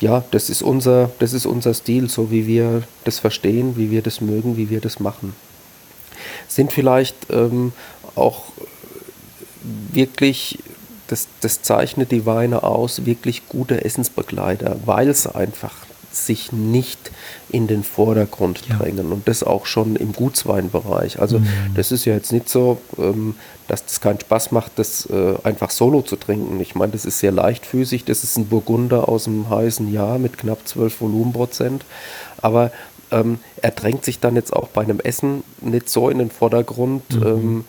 ja, 0.01 0.25
das 0.31 0.51
ist, 0.51 0.63
unser, 0.63 1.11
das 1.21 1.33
ist 1.33 1.47
unser 1.47 1.73
Stil, 1.73 2.11
so 2.11 2.31
wie 2.31 2.47
wir 2.47 2.83
das 3.05 3.19
verstehen, 3.19 3.77
wie 3.77 3.91
wir 3.91 4.03
das 4.03 4.21
mögen, 4.21 4.57
wie 4.57 4.69
wir 4.69 4.81
das 4.81 5.01
machen. 5.01 5.35
Sind 6.49 6.73
vielleicht 6.73 7.15
ähm, 7.31 7.73
auch 8.15 8.45
wirklich 9.93 10.59
das, 11.09 11.29
das 11.41 11.63
zeichnet 11.63 12.11
die 12.11 12.27
Weine 12.27 12.63
aus, 12.63 13.07
wirklich 13.07 13.49
gute 13.49 13.85
Essensbegleiter, 13.85 14.77
weil 14.85 15.09
es 15.09 15.27
einfach 15.27 15.73
sich 16.25 16.53
nicht 16.53 17.11
in 17.51 17.67
den 17.67 17.85
Vordergrund 17.85 18.63
ja. 18.69 18.77
drängen 18.77 19.13
und 19.13 19.29
das 19.29 19.43
auch 19.43 19.67
schon 19.67 19.97
im 19.97 20.13
Gutsweinbereich. 20.13 21.21
Also 21.21 21.41
mhm. 21.41 21.47
das 21.75 21.93
ist 21.93 22.05
ja 22.05 22.15
jetzt 22.15 22.33
nicht 22.33 22.49
so, 22.49 22.79
ähm, 22.99 23.35
dass 23.69 23.85
das 23.85 24.01
keinen 24.01 24.21
Spaß 24.21 24.53
macht, 24.53 24.73
das 24.77 25.07
äh, 25.07 25.35
einfach 25.45 25.71
solo 25.71 26.03
zu 26.03 26.17
trinken. 26.17 26.61
Ich 26.61 26.75
meine, 26.75 26.93
das 26.93 27.05
ist 27.05 27.19
sehr 27.19 27.33
leichtfüßig, 27.33 28.05
das 28.05 28.25
ist 28.25 28.39
ein 28.39 28.47
Burgunder 28.47 29.09
aus 29.09 29.25
dem 29.25 29.49
heißen 29.51 29.93
Jahr 29.93 30.19
mit 30.19 30.39
knapp 30.39 30.67
12 30.67 31.01
Volumenprozent, 31.01 31.85
aber 32.41 32.73
ähm, 33.11 33.39
er 33.63 33.71
drängt 33.71 34.05
sich 34.05 34.19
dann 34.19 34.35
jetzt 34.35 34.53
auch 34.53 34.69
bei 34.69 34.83
einem 34.83 35.01
Essen 35.01 35.45
nicht 35.61 35.89
so 35.89 36.09
in 36.09 36.19
den 36.19 36.31
Vordergrund, 36.31 37.03
mhm. 37.15 37.27
ähm, 37.27 37.65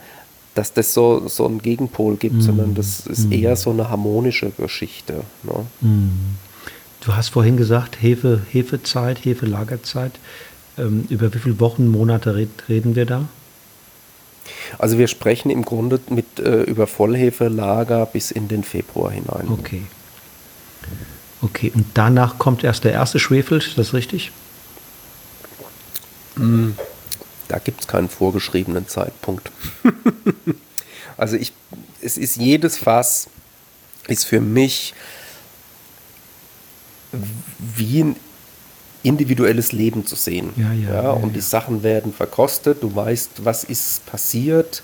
dass 0.58 0.74
das 0.74 0.94
so, 0.94 1.28
so 1.28 1.46
einen 1.46 1.62
Gegenpol 1.62 2.16
gibt, 2.16 2.36
mhm. 2.36 2.42
sondern 2.42 2.76
das 2.76 3.06
ist 3.06 3.26
mhm. 3.26 3.32
eher 3.32 3.56
so 3.56 3.70
eine 3.70 3.90
harmonische 3.90 4.50
Geschichte. 4.52 5.22
Ne? 5.44 5.66
Mhm. 5.82 6.12
Du 7.02 7.16
hast 7.16 7.30
vorhin 7.30 7.58
gesagt, 7.58 8.02
Hefe, 8.02 8.42
Hefezeit, 8.52 9.24
Hefelagerzeit. 9.24 10.14
Ähm, 10.78 11.06
über 11.10 11.34
wie 11.34 11.40
viele 11.40 11.60
Wochen, 11.60 11.88
Monate 11.88 12.48
reden 12.68 12.96
wir 12.96 13.06
da? 13.06 13.28
Also 14.80 14.98
wir 14.98 15.08
sprechen 15.08 15.50
im 15.52 15.64
Grunde 15.64 16.00
mit 16.10 16.40
äh, 16.40 16.64
über 16.64 16.88
Vollhefelager 16.88 18.06
bis 18.08 18.32
in 18.32 18.48
den 18.48 18.64
Februar 18.64 19.12
hinein. 19.12 19.48
Okay. 19.50 19.84
Okay, 21.42 21.72
und 21.74 21.86
danach 21.94 22.40
kommt 22.40 22.64
erst 22.64 22.84
der 22.84 22.94
erste 22.94 23.20
Schwefel, 23.20 23.60
ist 23.60 23.78
das 23.78 23.94
richtig? 23.94 24.32
Mm, 26.36 26.72
da 27.48 27.60
gibt 27.60 27.82
es 27.82 27.88
keinen 27.88 28.10
vorgeschriebenen 28.10 28.88
Zeitpunkt. 28.88 29.52
also 31.18 31.36
ich, 31.36 31.54
es 32.02 32.18
ist 32.18 32.38
jedes 32.38 32.78
Fass, 32.78 33.28
ist 34.08 34.26
für 34.26 34.42
mich 34.42 34.94
wie 37.76 38.04
ein 38.04 38.16
individuelles 39.04 39.72
Leben 39.72 40.06
zu 40.06 40.16
sehen. 40.16 40.52
Ja, 40.58 40.74
ja, 40.74 41.04
ja, 41.04 41.12
und 41.12 41.34
die 41.34 41.42
Sachen 41.42 41.84
werden 41.84 42.14
verkostet, 42.14 42.84
du 42.84 42.94
weißt, 42.96 43.46
was 43.46 43.64
ist 43.64 44.06
passiert, 44.06 44.84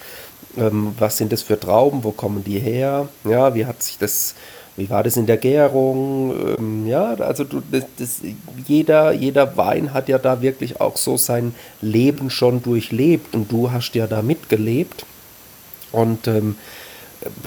ähm, 0.58 0.94
was 1.00 1.18
sind 1.18 1.32
das 1.32 1.42
für 1.42 1.60
Trauben, 1.60 2.04
wo 2.04 2.12
kommen 2.12 2.44
die 2.44 2.60
her, 2.60 3.08
ja, 3.24 3.54
wie 3.56 3.66
hat 3.66 3.82
sich 3.84 3.98
das, 3.98 4.36
wie 4.76 4.90
war 4.90 5.04
das 5.04 5.18
in 5.18 5.26
der 5.26 5.38
Gärung, 5.38 6.34
ähm, 6.58 6.88
ja, 6.88 7.14
also 7.16 7.44
du, 7.44 7.62
das, 7.72 7.86
das, 7.98 8.22
jeder, 8.68 9.12
jeder 9.12 9.56
Wein 9.58 9.94
hat 9.94 10.10
ja 10.10 10.18
da 10.18 10.42
wirklich 10.42 10.82
auch 10.82 10.98
so 10.98 11.18
sein 11.18 11.54
Leben 11.82 12.30
schon 12.30 12.62
durchlebt 12.62 13.36
und 13.36 13.52
du 13.52 13.72
hast 13.72 13.94
ja 13.94 14.08
da 14.08 14.22
mitgelebt. 14.22 15.06
Und 15.92 16.28
ähm, 16.28 16.56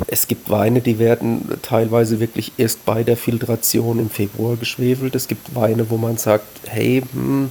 es 0.06 0.26
gibt 0.26 0.48
Weine, 0.50 0.80
die 0.80 0.98
werden 0.98 1.48
teilweise 1.62 2.20
wirklich 2.20 2.52
erst 2.56 2.84
bei 2.86 3.02
der 3.02 3.16
Filtration 3.16 3.98
im 3.98 4.10
Februar 4.10 4.56
geschwefelt. 4.56 5.14
Es 5.14 5.28
gibt 5.28 5.54
Weine, 5.54 5.90
wo 5.90 5.96
man 5.96 6.16
sagt, 6.16 6.46
hey, 6.66 7.02
hm, 7.12 7.50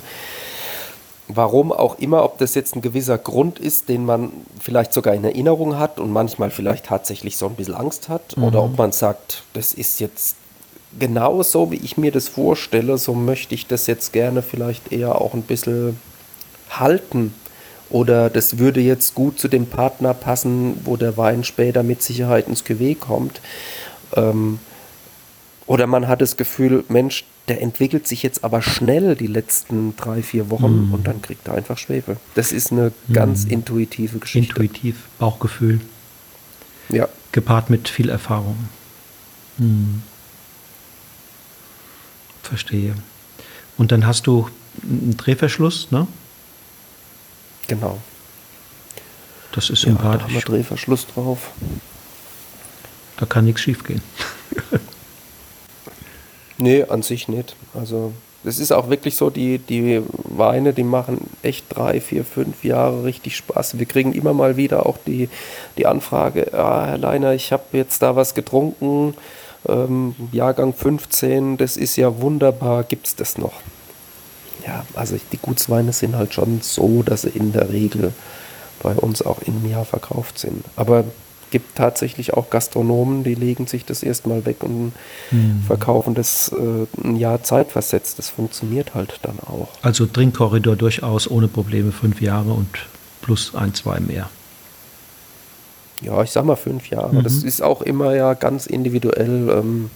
warum 1.28 1.72
auch 1.72 1.98
immer, 2.00 2.24
ob 2.24 2.38
das 2.38 2.56
jetzt 2.56 2.76
ein 2.76 2.82
gewisser 2.82 3.18
Grund 3.18 3.60
ist, 3.60 3.90
den 3.90 4.06
man 4.06 4.32
vielleicht 4.60 4.94
sogar 4.94 5.14
in 5.14 5.24
Erinnerung 5.24 5.78
hat 5.78 6.00
und 6.00 6.12
manchmal 6.12 6.52
vielleicht 6.52 6.86
tatsächlich 6.86 7.38
so 7.38 7.48
ein 7.48 7.56
bisschen 7.56 7.76
Angst 7.76 8.10
hat, 8.10 8.38
mhm. 8.38 8.44
oder 8.44 8.64
ob 8.64 8.78
man 8.78 8.92
sagt, 8.92 9.44
das 9.54 9.74
ist 9.74 10.00
jetzt 10.00 10.36
genau 11.00 11.44
so, 11.44 11.72
wie 11.72 11.78
ich 11.78 11.98
mir 11.98 12.12
das 12.12 12.28
vorstelle, 12.28 12.98
so 12.98 13.14
möchte 13.14 13.56
ich 13.56 13.68
das 13.68 13.88
jetzt 13.88 14.14
gerne 14.14 14.42
vielleicht 14.42 14.92
eher 14.92 15.20
auch 15.20 15.34
ein 15.34 15.42
bisschen 15.42 16.00
halten 16.70 17.34
oder 17.90 18.30
das 18.30 18.58
würde 18.58 18.82
jetzt 18.82 19.16
gut 19.16 19.40
zu 19.40 19.48
dem 19.48 19.68
Partner 19.68 20.14
passen, 20.14 20.80
wo 20.86 20.98
der 20.98 21.18
Wein 21.18 21.44
später 21.44 21.84
mit 21.84 22.02
Sicherheit 22.02 22.48
ins 22.48 22.66
Cuvée 22.66 22.98
kommt. 22.98 23.42
Ähm, 24.16 24.60
oder 25.68 25.88
man 25.88 26.08
hat 26.08 26.22
das 26.22 26.38
Gefühl, 26.38 26.84
Mensch, 26.90 27.26
der 27.48 27.62
entwickelt 27.62 28.08
sich 28.08 28.24
jetzt 28.24 28.44
aber 28.44 28.62
schnell 28.62 29.16
die 29.16 29.28
letzten 29.28 29.96
drei, 29.96 30.24
vier 30.24 30.50
Wochen 30.50 30.90
mm. 30.90 30.94
und 30.94 31.06
dann 31.06 31.22
kriegt 31.22 31.48
er 31.48 31.54
einfach 31.54 31.78
Schwefel. 31.78 32.18
Das 32.34 32.52
ist 32.52 32.72
eine 32.72 32.92
mm. 33.08 33.14
ganz 33.14 33.44
intuitive 33.44 34.18
Geschichte. 34.18 34.52
Intuitiv, 34.54 35.04
Bauchgefühl. 35.20 35.80
Ja. 36.90 37.08
Gepaart 37.32 37.70
mit 37.70 37.88
viel 37.88 38.10
Erfahrung. 38.10 38.58
Mm. 39.58 40.02
verstehe. 42.42 42.96
Und 43.78 43.92
dann 43.92 44.06
hast 44.06 44.28
du 44.28 44.50
einen 44.84 45.18
Drehverschluss, 45.18 45.92
ne? 45.92 46.08
Genau. 47.68 48.00
Das 49.52 49.70
ist 49.70 49.84
Ja, 49.84 49.92
da 49.92 49.98
sympathisch. 49.98 50.24
haben 50.24 50.34
wir 50.34 50.42
Drehverschluss 50.42 51.08
drauf. 51.08 51.52
Da 53.18 53.26
kann 53.26 53.46
nichts 53.46 53.62
schiefgehen. 53.62 54.02
Nee, 56.58 56.84
an 56.84 57.02
sich 57.02 57.28
nicht. 57.28 57.56
Also 57.74 58.14
es 58.46 58.60
ist 58.60 58.72
auch 58.72 58.90
wirklich 58.90 59.16
so, 59.16 59.30
die, 59.30 59.58
die 59.58 60.02
Weine, 60.24 60.74
die 60.74 60.84
machen 60.84 61.30
echt 61.42 61.66
drei, 61.70 62.00
vier, 62.00 62.24
fünf 62.24 62.64
Jahre 62.64 63.04
richtig 63.04 63.36
Spaß. 63.36 63.80
Wir 63.80 63.86
kriegen 63.86 64.14
immer 64.14 64.34
mal 64.34 64.56
wieder 64.56 64.86
auch 64.86 64.98
die, 65.06 65.30
die 65.78 65.88
Anfrage, 65.88 66.54
ah, 66.54 66.86
Herr 66.86 66.98
Leiner, 66.98 67.34
ich 67.34 67.52
habe 67.52 67.64
jetzt 67.74 68.02
da 68.02 68.16
was 68.16 68.36
getrunken, 68.36 69.16
ähm, 69.68 70.16
Jahrgang 70.32 70.74
15, 70.74 71.58
das 71.58 71.76
ist 71.76 71.96
ja 71.96 72.22
wunderbar, 72.22 72.84
gibt 72.84 73.08
es 73.08 73.16
das 73.16 73.38
noch? 73.38 73.54
Ja, 74.66 74.86
also 74.96 75.18
die 75.32 75.38
Gutsweine 75.38 75.94
sind 75.94 76.16
halt 76.16 76.34
schon 76.34 76.62
so, 76.62 77.04
dass 77.04 77.24
sie 77.24 77.30
in 77.30 77.52
der 77.52 77.72
Regel 77.72 78.14
bei 78.82 78.94
uns 78.94 79.22
auch 79.22 79.42
im 79.42 79.70
Jahr 79.70 79.86
verkauft 79.86 80.40
sind. 80.40 80.64
Aber 80.76 81.06
gibt 81.52 81.76
tatsächlich 81.76 82.34
auch 82.34 82.50
Gastronomen, 82.50 83.24
die 83.24 83.36
legen 83.36 83.68
sich 83.68 83.86
das 83.86 84.04
erstmal 84.04 84.46
weg 84.46 84.64
und 84.64 84.94
verkaufen 85.68 86.16
das 86.16 86.52
äh, 86.52 87.08
ein 87.08 87.16
Jahr 87.16 87.44
zeitversetzt. 87.44 88.20
Das 88.20 88.30
funktioniert 88.30 88.94
halt 88.96 89.20
dann 89.22 89.40
auch. 89.40 89.70
Also 89.82 90.06
Trinkkorridor 90.06 90.76
durchaus 90.76 91.30
ohne 91.30 91.48
Probleme 91.48 91.92
fünf 91.92 92.22
Jahre 92.22 92.52
und 92.52 92.68
plus 93.22 93.56
ein, 93.56 93.74
zwei 93.74 94.00
mehr. 94.00 94.30
Ja, 96.02 96.22
ich 96.22 96.32
sag 96.32 96.46
mal 96.46 96.56
fünf 96.56 96.90
Jahre. 96.90 97.24
Das 97.24 97.44
ist 97.44 97.62
auch 97.62 97.82
immer 97.82 98.14
ja 98.16 98.34
ganz 98.34 98.66
individuell. 98.66 99.50
Ähm, 99.50 99.90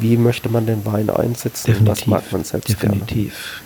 wie 0.00 0.16
möchte 0.16 0.48
man 0.48 0.66
den 0.66 0.84
Wein 0.84 1.10
einsetzen? 1.10 1.66
Definitiv. 1.66 1.88
Was 1.88 2.06
mag 2.06 2.32
man 2.32 2.44
selbst 2.44 2.70
definitiv. 2.70 3.62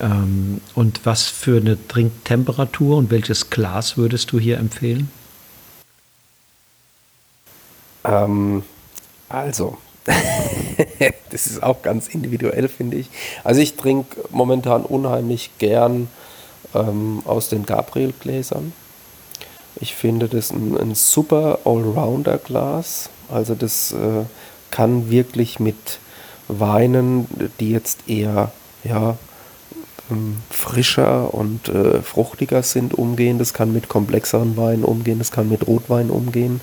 Ähm, 0.00 0.60
und 0.74 1.00
was 1.04 1.24
für 1.24 1.58
eine 1.58 1.76
Trinktemperatur 1.88 2.96
und 2.96 3.10
welches 3.10 3.50
Glas 3.50 3.96
würdest 3.96 4.32
du 4.32 4.38
hier 4.38 4.58
empfehlen? 4.58 5.08
Ähm, 8.04 8.62
also, 9.28 9.78
das 11.30 11.46
ist 11.46 11.62
auch 11.62 11.82
ganz 11.82 12.08
individuell, 12.08 12.68
finde 12.68 12.98
ich. 12.98 13.08
Also 13.42 13.60
ich 13.60 13.76
trinke 13.76 14.16
momentan 14.30 14.82
unheimlich 14.84 15.50
gern 15.58 16.08
ähm, 16.74 17.22
aus 17.24 17.48
den 17.48 17.64
Gabriel-Gläsern. 17.66 18.72
Ich 19.76 19.94
finde 19.94 20.28
das 20.28 20.50
ein, 20.50 20.76
ein 20.78 20.94
super 20.94 21.60
Allrounder-Glas. 21.64 23.10
Also 23.30 23.54
das 23.54 23.92
äh, 23.92 24.24
kann 24.70 25.10
wirklich 25.10 25.58
mit 25.58 25.98
Weinen, 26.48 27.26
die 27.58 27.70
jetzt 27.70 28.08
eher 28.08 28.52
ja, 28.84 29.16
frischer 30.50 31.32
und 31.32 31.68
äh, 31.68 32.02
fruchtiger 32.02 32.62
sind, 32.62 32.94
umgehen. 32.94 33.38
Das 33.38 33.54
kann 33.54 33.72
mit 33.72 33.88
komplexeren 33.88 34.56
Weinen 34.56 34.84
umgehen. 34.84 35.18
Das 35.18 35.30
kann 35.30 35.48
mit 35.48 35.66
Rotwein 35.66 36.10
umgehen. 36.10 36.60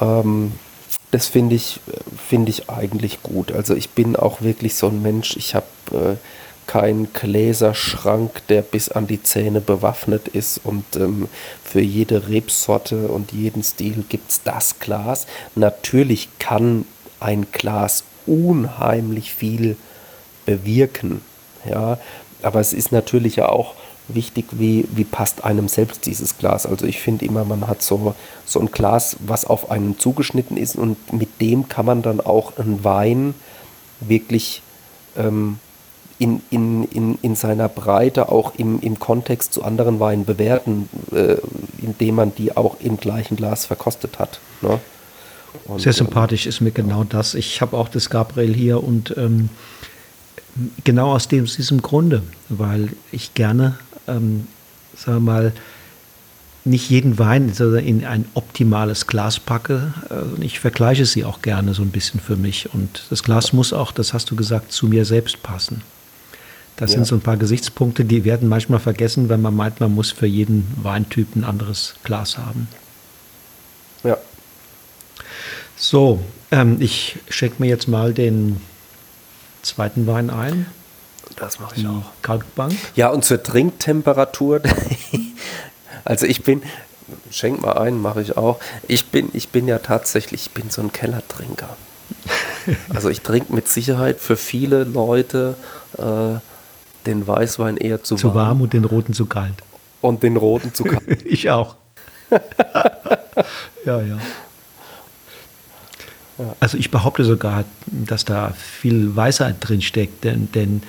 Ähm, 0.00 0.52
das 1.10 1.26
finde 1.26 1.54
ich, 1.54 1.80
finde 2.26 2.50
ich 2.50 2.70
eigentlich 2.70 3.22
gut. 3.22 3.52
Also 3.52 3.74
ich 3.74 3.90
bin 3.90 4.16
auch 4.16 4.40
wirklich 4.40 4.74
so 4.74 4.88
ein 4.88 5.02
Mensch, 5.02 5.36
ich 5.36 5.54
habe 5.54 5.66
äh, 5.92 6.16
keinen 6.66 7.12
Gläserschrank, 7.12 8.46
der 8.48 8.62
bis 8.62 8.88
an 8.88 9.06
die 9.06 9.22
Zähne 9.22 9.60
bewaffnet 9.60 10.28
ist 10.28 10.60
und 10.64 10.84
ähm, 10.96 11.28
für 11.62 11.82
jede 11.82 12.28
Rebsorte 12.28 13.08
und 13.08 13.32
jeden 13.32 13.62
Stil 13.62 14.04
gibt 14.08 14.30
es 14.30 14.42
das 14.42 14.78
Glas. 14.78 15.26
Natürlich 15.54 16.30
kann 16.38 16.86
ein 17.20 17.46
Glas 17.52 18.04
unheimlich 18.26 19.34
viel 19.34 19.76
bewirken, 20.46 21.20
ja, 21.68 21.98
aber 22.44 22.60
es 22.60 22.72
ist 22.72 22.92
natürlich 22.92 23.36
ja 23.36 23.48
auch 23.48 23.74
wichtig, 24.08 24.46
wie, 24.52 24.86
wie 24.92 25.04
passt 25.04 25.44
einem 25.44 25.68
selbst 25.68 26.06
dieses 26.06 26.38
Glas. 26.38 26.66
Also 26.66 26.86
ich 26.86 27.00
finde 27.00 27.24
immer, 27.24 27.44
man 27.44 27.68
hat 27.68 27.82
so, 27.82 28.14
so 28.44 28.60
ein 28.60 28.70
Glas, 28.70 29.16
was 29.20 29.44
auf 29.44 29.70
einen 29.70 29.98
zugeschnitten 29.98 30.56
ist 30.56 30.76
und 30.76 31.12
mit 31.12 31.40
dem 31.40 31.68
kann 31.68 31.86
man 31.86 32.02
dann 32.02 32.20
auch 32.20 32.58
einen 32.58 32.84
Wein 32.84 33.34
wirklich 34.00 34.62
ähm, 35.16 35.58
in, 36.18 36.40
in, 36.50 36.84
in, 36.84 37.18
in 37.22 37.34
seiner 37.34 37.68
Breite 37.68 38.28
auch 38.28 38.54
im, 38.56 38.80
im 38.80 38.98
Kontext 38.98 39.52
zu 39.52 39.64
anderen 39.64 39.98
Weinen 39.98 40.24
bewerten, 40.24 40.88
äh, 41.12 41.36
indem 41.80 42.16
man 42.16 42.34
die 42.34 42.56
auch 42.56 42.76
im 42.80 42.96
gleichen 42.96 43.36
Glas 43.36 43.66
verkostet 43.66 44.18
hat. 44.18 44.40
Ne? 44.60 44.78
Und, 45.64 45.80
Sehr 45.80 45.92
ähm, 45.92 45.98
sympathisch 45.98 46.46
ist 46.46 46.60
mir 46.60 46.70
genau 46.70 47.04
das. 47.04 47.34
Ich 47.34 47.60
habe 47.60 47.76
auch 47.76 47.88
das 47.88 48.10
Gabriel 48.10 48.54
hier 48.54 48.82
und 48.82 49.14
ähm, 49.16 49.48
genau 50.84 51.12
aus 51.12 51.28
dem, 51.28 51.46
diesem 51.46 51.82
Grunde, 51.82 52.22
weil 52.48 52.90
ich 53.10 53.34
gerne, 53.34 53.76
ähm, 54.06 54.46
sagen 54.96 55.24
wir 55.24 55.32
mal, 55.32 55.52
nicht 56.64 56.90
jeden 56.90 57.18
Wein 57.18 57.48
in 57.84 58.04
ein 58.04 58.24
optimales 58.34 59.08
Glas 59.08 59.40
packe. 59.40 59.94
Also 60.08 60.36
ich 60.40 60.60
vergleiche 60.60 61.06
sie 61.06 61.24
auch 61.24 61.42
gerne 61.42 61.74
so 61.74 61.82
ein 61.82 61.90
bisschen 61.90 62.20
für 62.20 62.36
mich. 62.36 62.72
Und 62.72 63.02
das 63.10 63.24
Glas 63.24 63.52
muss 63.52 63.72
auch, 63.72 63.90
das 63.90 64.12
hast 64.14 64.30
du 64.30 64.36
gesagt, 64.36 64.70
zu 64.70 64.86
mir 64.86 65.04
selbst 65.04 65.42
passen. 65.42 65.82
Das 66.76 66.90
Ja. 66.90 66.96
sind 66.98 67.06
so 67.06 67.16
ein 67.16 67.20
paar 67.20 67.36
Gesichtspunkte, 67.36 68.04
die 68.04 68.24
werden 68.24 68.48
manchmal 68.48 68.78
vergessen, 68.78 69.28
wenn 69.28 69.42
man 69.42 69.54
meint, 69.56 69.80
man 69.80 69.92
muss 69.92 70.12
für 70.12 70.26
jeden 70.26 70.66
Weintyp 70.82 71.34
ein 71.34 71.44
anderes 71.44 71.94
Glas 72.04 72.38
haben. 72.38 72.68
ja. 74.04 74.16
So, 75.76 76.20
ähm, 76.52 76.76
ich 76.78 77.16
schenke 77.28 77.56
mir 77.60 77.68
jetzt 77.68 77.88
mal 77.88 78.14
den 78.14 78.60
zweiten 79.62 80.06
Wein 80.06 80.30
ein. 80.30 80.66
Das 81.36 81.58
mache 81.60 81.76
Die 81.76 81.88
Kalkbank. 82.22 82.74
Ja, 82.94 83.08
und 83.08 83.24
zur 83.24 83.42
Trinktemperatur. 83.42 84.60
also 86.04 86.26
ich 86.26 86.42
bin, 86.42 86.62
schenk 87.30 87.62
mal 87.62 87.78
ein, 87.78 88.00
mache 88.00 88.20
ich 88.20 88.36
auch. 88.36 88.58
Ich 88.88 89.06
bin, 89.06 89.30
ich 89.32 89.48
bin 89.48 89.66
ja 89.68 89.78
tatsächlich, 89.78 90.46
ich 90.46 90.50
bin 90.50 90.70
so 90.70 90.82
ein 90.82 90.92
Kellertrinker. 90.92 91.76
Also 92.94 93.08
ich 93.08 93.22
trinke 93.22 93.52
mit 93.52 93.66
Sicherheit 93.66 94.20
für 94.20 94.36
viele 94.36 94.84
Leute 94.84 95.56
äh, 95.98 96.38
den 97.06 97.26
Weißwein 97.26 97.76
eher 97.76 98.04
zu, 98.04 98.14
Zu 98.14 98.36
warm 98.36 98.60
und 98.60 98.72
den 98.72 98.84
roten 98.84 99.14
zu 99.14 99.26
kalt. 99.26 99.54
und 100.00 100.22
den 100.22 100.36
roten 100.36 100.72
zu 100.72 100.84
kalt. 100.84 101.22
Ich 101.24 101.50
auch. 101.50 101.74
ja, 103.84 104.00
ja. 104.00 104.18
Also 106.60 106.78
ich 106.78 106.90
behaupte 106.90 107.24
sogar, 107.24 107.64
dass 107.86 108.24
da 108.24 108.52
viel 108.52 109.14
Weisheit 109.16 109.56
drin 109.60 109.82
steckt, 109.82 110.24
denn, 110.24 110.50
denn 110.52 110.82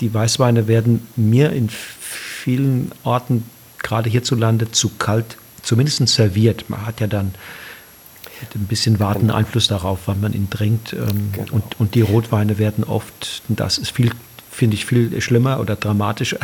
die 0.00 0.12
Weißweine 0.12 0.68
werden 0.68 1.06
mir 1.16 1.52
in 1.52 1.68
vielen 1.68 2.92
Orten, 3.02 3.44
gerade 3.82 4.08
hierzulande, 4.10 4.70
zu 4.70 4.90
kalt, 4.90 5.36
zumindest 5.62 6.06
serviert. 6.08 6.68
Man 6.70 6.86
hat 6.86 7.00
ja 7.00 7.06
dann 7.06 7.34
ein 8.54 8.66
bisschen 8.66 9.00
Warten 9.00 9.30
Einfluss 9.30 9.68
darauf, 9.68 10.00
wann 10.06 10.20
man 10.20 10.32
ihn 10.32 10.50
trinkt. 10.50 10.92
Ähm, 10.92 11.30
Genau. 11.32 11.52
und, 11.52 11.80
und 11.80 11.94
die 11.94 12.02
Rotweine 12.02 12.58
werden 12.58 12.84
oft, 12.84 13.42
das 13.48 13.78
ist 13.78 13.90
viel, 13.92 14.10
finde 14.50 14.74
ich, 14.76 14.84
viel 14.86 15.20
schlimmer 15.20 15.60
oder 15.60 15.76
dramatischer, 15.76 16.38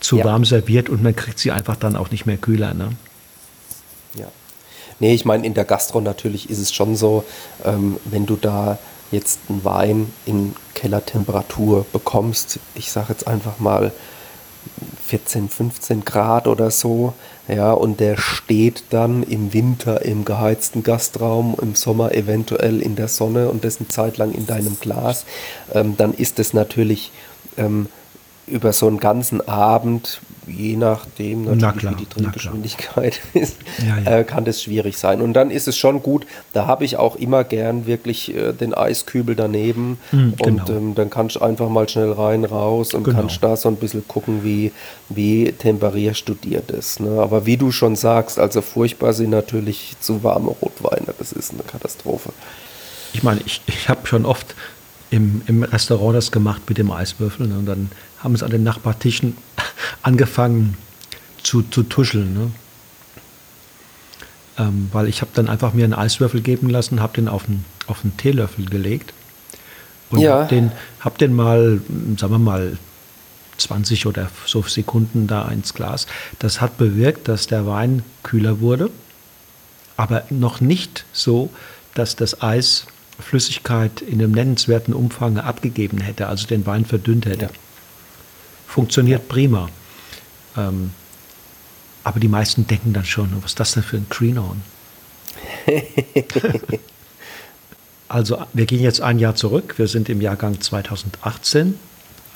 zu 0.00 0.18
Ja. 0.18 0.24
warm 0.24 0.44
serviert 0.44 0.88
und 0.88 1.02
man 1.02 1.14
kriegt 1.14 1.38
sie 1.38 1.50
einfach 1.52 1.76
dann 1.76 1.96
auch 1.96 2.10
nicht 2.10 2.26
mehr 2.26 2.36
kühler. 2.36 2.74
Ne? 2.74 2.90
Ja. 4.14 4.28
Nee, 4.98 5.14
ich 5.14 5.24
meine, 5.24 5.46
in 5.46 5.54
der 5.54 5.64
Gastro 5.64 6.00
natürlich 6.00 6.48
ist 6.50 6.58
es 6.58 6.72
schon 6.72 6.96
so, 6.96 7.24
ähm, 7.64 7.98
wenn 8.04 8.26
du 8.26 8.36
da 8.36 8.78
jetzt 9.10 9.40
einen 9.48 9.64
Wein 9.64 10.12
in 10.24 10.54
Kellertemperatur 10.74 11.86
bekommst, 11.92 12.58
ich 12.74 12.90
sage 12.90 13.08
jetzt 13.10 13.26
einfach 13.26 13.58
mal 13.58 13.92
14, 15.06 15.48
15 15.48 16.04
Grad 16.04 16.48
oder 16.48 16.70
so, 16.70 17.12
ja, 17.46 17.72
und 17.72 18.00
der 18.00 18.16
steht 18.16 18.84
dann 18.90 19.22
im 19.22 19.52
Winter 19.52 20.04
im 20.04 20.24
geheizten 20.24 20.82
Gastraum, 20.82 21.56
im 21.62 21.76
Sommer 21.76 22.12
eventuell 22.12 22.82
in 22.82 22.96
der 22.96 23.08
Sonne 23.08 23.48
und 23.48 23.64
das 23.64 23.78
eine 23.78 23.88
Zeit 23.88 24.16
lang 24.16 24.32
in 24.32 24.46
deinem 24.46 24.78
Glas, 24.80 25.24
ähm, 25.72 25.96
dann 25.96 26.12
ist 26.12 26.38
es 26.40 26.54
natürlich 26.54 27.12
ähm, 27.56 27.86
über 28.46 28.72
so 28.72 28.86
einen 28.86 28.98
ganzen 28.98 29.46
Abend, 29.48 30.20
je 30.46 30.76
nachdem 30.76 31.44
Na 31.44 31.54
natürlich, 31.56 31.78
klar, 31.80 31.92
wie 31.92 31.96
die 31.96 32.06
na. 32.08 32.14
Trinkgeschwindigkeit 32.14 33.20
ist, 33.34 33.56
Ja, 33.84 33.98
ja. 33.98 34.18
Äh, 34.18 34.24
kann 34.24 34.44
das 34.44 34.62
schwierig 34.62 34.96
sein. 34.98 35.20
Und 35.20 35.32
dann 35.32 35.50
ist 35.50 35.66
es 35.66 35.76
schon 35.76 36.00
gut, 36.02 36.26
da 36.52 36.66
habe 36.66 36.84
ich 36.84 36.96
auch 36.96 37.16
immer 37.16 37.42
gern 37.42 37.86
wirklich 37.86 38.32
äh, 38.34 38.52
den 38.52 38.72
Eiskübel 38.72 39.34
daneben 39.34 39.98
und 40.12 40.36
genau. 40.38 40.68
ähm, 40.68 40.94
dann 40.94 41.10
kannst 41.10 41.36
du 41.36 41.40
einfach 41.40 41.68
mal 41.68 41.88
schnell 41.88 42.12
rein, 42.12 42.44
raus 42.44 42.94
und 42.94 43.02
Genau. 43.02 43.18
kannst 43.18 43.42
da 43.42 43.56
so 43.56 43.68
ein 43.68 43.76
bisschen 43.76 44.06
gucken, 44.06 44.44
wie, 44.44 44.70
wie 45.08 45.50
temperierst 45.52 46.28
du 46.28 46.34
dir 46.34 46.62
das. 46.64 47.00
Ne? 47.00 47.20
Aber 47.20 47.46
wie 47.46 47.56
du 47.56 47.72
schon 47.72 47.96
sagst, 47.96 48.38
also 48.38 48.62
furchtbar 48.62 49.12
sind 49.12 49.30
natürlich 49.30 49.96
zu 50.00 50.22
warme 50.22 50.50
Rotweine, 50.62 51.12
das 51.18 51.32
ist 51.32 51.52
eine 51.52 51.62
Katastrophe. 51.64 52.30
Ich 53.12 53.22
meine, 53.22 53.40
ich, 53.46 53.62
ich 53.66 53.88
habe 53.88 54.06
schon 54.06 54.26
oft 54.26 54.54
im, 55.10 55.42
im 55.46 55.62
Restaurant 55.62 56.16
das 56.16 56.32
gemacht 56.32 56.62
mit 56.68 56.78
dem 56.78 56.90
Eiswürfel. 56.90 57.46
Ne? 57.46 57.58
Und 57.58 57.66
dann 57.66 57.90
haben 58.18 58.34
es 58.34 58.42
an 58.42 58.50
den 58.50 58.64
Nachbartischen 58.64 59.36
angefangen 60.02 60.76
zu, 61.42 61.62
zu 61.62 61.82
tuscheln. 61.82 62.34
Ne? 62.34 62.50
Ähm, 64.58 64.88
weil 64.92 65.08
ich 65.08 65.20
habe 65.20 65.30
dann 65.34 65.48
einfach 65.48 65.74
mir 65.74 65.84
einen 65.84 65.94
Eiswürfel 65.94 66.40
geben 66.40 66.68
lassen, 66.70 67.00
habe 67.00 67.14
den 67.14 67.28
auf 67.28 67.46
einen, 67.46 67.64
auf 67.86 68.02
einen 68.02 68.16
Teelöffel 68.16 68.66
gelegt 68.66 69.12
Und 70.10 70.20
ja. 70.20 70.40
hab 70.40 70.48
den, 70.48 70.72
hab 71.00 71.18
den 71.18 71.34
mal, 71.34 71.80
sagen 72.16 72.32
wir 72.32 72.38
mal, 72.38 72.78
20 73.58 74.06
oder 74.06 74.30
so 74.44 74.62
Sekunden 74.62 75.26
da 75.26 75.48
ins 75.48 75.74
Glas. 75.74 76.06
Das 76.38 76.60
hat 76.60 76.76
bewirkt, 76.78 77.28
dass 77.28 77.46
der 77.46 77.66
Wein 77.66 78.02
kühler 78.22 78.60
wurde, 78.60 78.90
aber 79.96 80.24
noch 80.30 80.60
nicht 80.60 81.06
so, 81.12 81.50
dass 81.94 82.16
das 82.16 82.42
Eis 82.42 82.86
Flüssigkeit 83.18 84.02
in 84.02 84.20
einem 84.20 84.32
nennenswerten 84.32 84.94
Umfang 84.94 85.38
abgegeben 85.38 85.98
hätte, 85.98 86.28
also 86.28 86.46
den 86.46 86.66
Wein 86.66 86.84
verdünnt 86.84 87.26
hätte. 87.26 87.46
Ja. 87.46 87.50
Funktioniert 88.66 89.22
ja. 89.22 89.28
prima. 89.28 89.68
Ähm, 90.56 90.90
aber 92.04 92.20
die 92.20 92.28
meisten 92.28 92.66
denken 92.66 92.92
dann 92.92 93.04
schon, 93.04 93.30
was 93.42 93.52
ist 93.52 93.60
das 93.60 93.72
denn 93.72 93.82
für 93.82 93.96
ein 93.96 94.06
Greenhorn? 94.08 94.62
also 98.08 98.44
wir 98.52 98.66
gehen 98.66 98.82
jetzt 98.82 99.00
ein 99.00 99.18
Jahr 99.18 99.34
zurück. 99.34 99.74
Wir 99.78 99.88
sind 99.88 100.08
im 100.08 100.20
Jahrgang 100.20 100.60
2018 100.60 101.78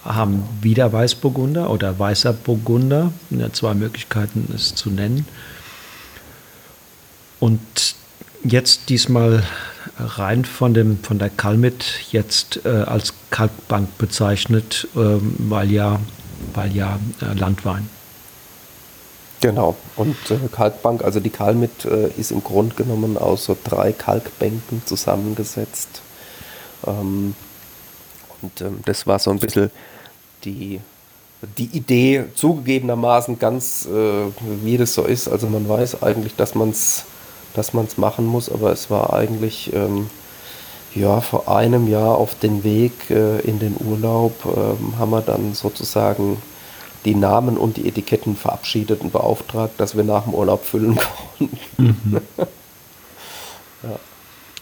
haben 0.05 0.49
wieder 0.63 0.93
Weißburgunder 0.93 1.71
oder 1.71 1.99
weißer 1.99 2.33
Burgunder. 2.33 3.13
Ja, 3.31 3.53
zwei 3.53 3.75
Möglichkeiten, 3.75 4.51
es 4.55 4.75
zu 4.75 4.91
nennen. 4.91 5.27
Und 7.39 7.61
jetzt 8.43 8.89
diesmal 8.89 9.43
rein 10.05 10.45
von, 10.45 10.75
dem, 10.75 11.03
von 11.03 11.19
der 11.19 11.31
Kalmit 11.31 12.05
jetzt 12.11 12.61
äh, 12.65 12.69
als 12.69 13.15
Kalkbank 13.31 13.99
bezeichnet, 13.99 14.89
äh, 14.95 14.99
weil 15.39 15.71
ja, 15.71 16.01
weil 16.55 16.75
ja 16.75 16.99
äh, 17.21 17.35
Landwein. 17.39 17.89
Genau. 19.41 19.77
Und 19.97 20.17
äh, 20.31 20.37
Kalkbank, 20.53 21.03
also 21.03 21.19
die 21.19 21.31
Kalmit 21.31 21.85
äh, 21.85 22.09
ist 22.19 22.31
im 22.31 22.45
Grunde 22.45 22.75
genommen 22.75 23.17
aus 23.17 23.47
so 23.47 23.57
drei 23.63 23.93
Kalkbänken 23.93 24.83
zusammengesetzt. 24.85 26.03
Ähm, 26.87 27.35
und 28.43 28.61
ähm, 28.61 28.81
das 28.85 29.07
war 29.07 29.19
so 29.19 29.31
ein 29.31 29.39
bisschen 29.39 29.71
die, 30.45 30.81
die 31.57 31.77
Idee, 31.77 32.25
zugegebenermaßen 32.35 33.39
ganz, 33.39 33.87
äh, 33.87 34.27
wie 34.63 34.77
das 34.77 34.95
so 34.95 35.05
ist. 35.05 35.29
Also 35.29 35.47
man 35.47 35.67
weiß 35.69 36.03
eigentlich, 36.03 36.37
dass 36.37 36.55
man 36.55 36.71
es 36.71 37.05
dass 37.55 37.73
man's 37.73 37.99
machen 37.99 38.27
muss, 38.27 38.51
aber 38.51 38.73
es 38.73 38.91
war 38.91 39.13
eigentlich 39.13 39.73
ähm, 39.73 40.09
ja, 40.95 41.21
vor 41.21 41.49
einem 41.49 41.89
Jahr 41.89 42.17
auf 42.17 42.39
den 42.39 42.65
Weg 42.65 43.11
äh, 43.11 43.41
in 43.41 43.59
den 43.59 43.77
Urlaub, 43.79 44.35
ähm, 44.45 44.99
haben 44.99 45.11
wir 45.11 45.23
dann 45.23 45.55
sozusagen 45.55 46.39
die 47.05 47.15
Namen 47.15 47.57
und 47.57 47.77
die 47.77 47.89
Etiketten 47.89 48.37
verabschiedet 48.37 49.01
und 49.01 49.13
beauftragt, 49.13 49.79
dass 49.79 49.97
wir 49.97 50.05
nach 50.05 50.25
dem 50.25 50.35
Urlaub 50.35 50.65
füllen 50.65 50.99
konnten. 51.39 51.59
Mhm. 51.79 52.21
ja. 53.83 53.99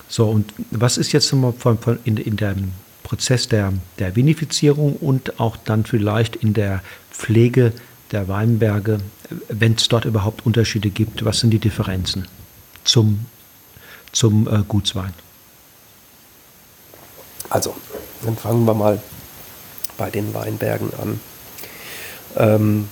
So, 0.09 0.29
und 0.29 0.53
was 0.71 0.99
ist 0.99 1.13
jetzt 1.13 1.31
von, 1.31 1.55
von 1.79 1.99
in, 2.05 2.17
in 2.17 2.37
dem 2.37 2.73
Prozess 3.03 3.49
der, 3.49 3.73
der 3.99 4.15
Vinifizierung 4.15 4.97
und 4.97 5.41
auch 5.41 5.57
dann 5.57 5.85
vielleicht 5.85 6.37
in 6.37 6.55
der 6.55 6.83
Pflege 7.11 7.73
der 8.13 8.29
Weinberge, 8.29 8.99
wenn 9.49 9.75
es 9.75 9.89
dort 9.89 10.05
überhaupt 10.05 10.47
Unterschiede 10.47 10.91
gibt, 10.91 11.25
was 11.25 11.41
sind 11.41 11.51
die 11.51 11.59
Differenzen 11.59 12.27
zum, 12.89 13.27
zum 14.13 14.49
äh, 14.49 14.63
Gutswein? 14.67 15.15
Also, 17.51 17.75
dann 18.25 18.37
fangen 18.37 18.65
wir 18.65 18.75
mal 18.75 19.01
bei 19.97 20.11
den 20.11 20.35
Weinbergen 20.35 20.91
an. 21.01 21.21
Ähm, 22.37 22.89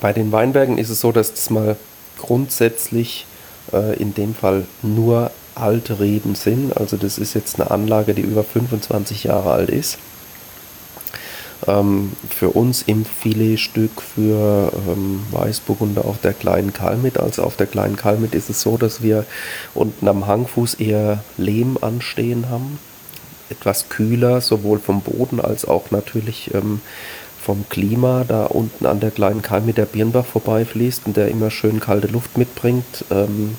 bei 0.00 0.12
den 0.12 0.32
Weinbergen 0.32 0.78
ist 0.78 0.90
es 0.90 1.00
so, 1.00 1.12
dass 1.12 1.34
das 1.34 1.50
mal 1.50 1.76
grundsätzlich 2.18 3.26
äh, 3.72 3.96
in 3.96 4.14
dem 4.14 4.34
Fall 4.34 4.66
nur 4.82 5.30
alte 5.54 6.00
Reben 6.00 6.34
sind. 6.34 6.76
Also 6.76 6.96
das 6.96 7.18
ist 7.18 7.34
jetzt 7.34 7.60
eine 7.60 7.70
Anlage, 7.70 8.14
die 8.14 8.22
über 8.22 8.44
25 8.44 9.24
Jahre 9.24 9.52
alt 9.52 9.70
ist. 9.70 9.98
Ähm, 11.66 12.12
für 12.28 12.50
uns 12.50 12.82
im 12.82 13.04
Filetstück 13.04 14.00
für 14.00 14.72
ähm, 14.88 15.22
Weißburgunder 15.30 16.04
auf 16.04 16.20
der 16.20 16.32
kleinen 16.32 16.72
Kalmit. 16.72 17.18
Also 17.18 17.42
auf 17.42 17.56
der 17.56 17.66
kleinen 17.66 17.96
Kalmit 17.96 18.34
ist 18.34 18.50
es 18.50 18.62
so, 18.62 18.76
dass 18.76 19.02
wir 19.02 19.26
unten 19.74 20.08
am 20.08 20.26
Hangfuß 20.26 20.74
eher 20.74 21.22
Lehm 21.36 21.78
anstehen 21.80 22.48
haben. 22.48 22.78
Etwas 23.50 23.88
kühler, 23.88 24.40
sowohl 24.40 24.78
vom 24.78 25.02
Boden 25.02 25.40
als 25.40 25.64
auch 25.66 25.90
natürlich 25.90 26.54
ähm, 26.54 26.80
vom 27.42 27.64
Klima, 27.68 28.24
da 28.26 28.46
unten 28.46 28.86
an 28.86 29.00
der 29.00 29.10
kleinen 29.10 29.42
Kalmit 29.42 29.76
der 29.78 29.86
Birnbach 29.86 30.26
vorbeifließt 30.26 31.02
und 31.06 31.16
der 31.16 31.28
immer 31.28 31.50
schön 31.50 31.80
kalte 31.80 32.06
Luft 32.06 32.38
mitbringt. 32.38 33.04
Ähm, 33.10 33.56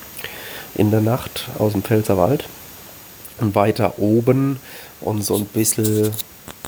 in 0.76 0.92
der 0.92 1.02
Nacht 1.02 1.50
aus 1.60 1.74
dem 1.74 1.84
Pfälzerwald. 1.84 2.46
Und 3.40 3.56
weiter 3.56 3.98
oben 3.98 4.60
und 5.00 5.24
so 5.24 5.36
ein 5.36 5.46
bisschen 5.46 6.12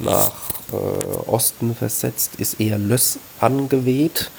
nach 0.02 0.32
äh, 0.72 1.30
Osten 1.30 1.76
versetzt 1.76 2.36
ist 2.38 2.60
eher 2.60 2.78
Löss 2.78 3.20
angeweht. 3.40 4.32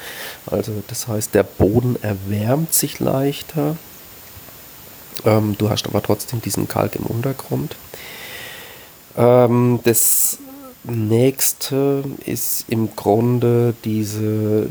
Also 0.46 0.82
das 0.88 1.08
heißt, 1.08 1.34
der 1.34 1.42
Boden 1.42 1.96
erwärmt 2.02 2.72
sich 2.72 3.00
leichter. 3.00 3.76
Ähm, 5.24 5.56
du 5.58 5.70
hast 5.70 5.86
aber 5.86 6.02
trotzdem 6.02 6.40
diesen 6.40 6.68
Kalk 6.68 6.96
im 6.96 7.06
Untergrund. 7.06 7.76
Ähm, 9.16 9.80
das 9.84 10.38
nächste 10.84 12.04
ist 12.24 12.66
im 12.68 12.94
Grunde 12.94 13.74
diese 13.84 14.68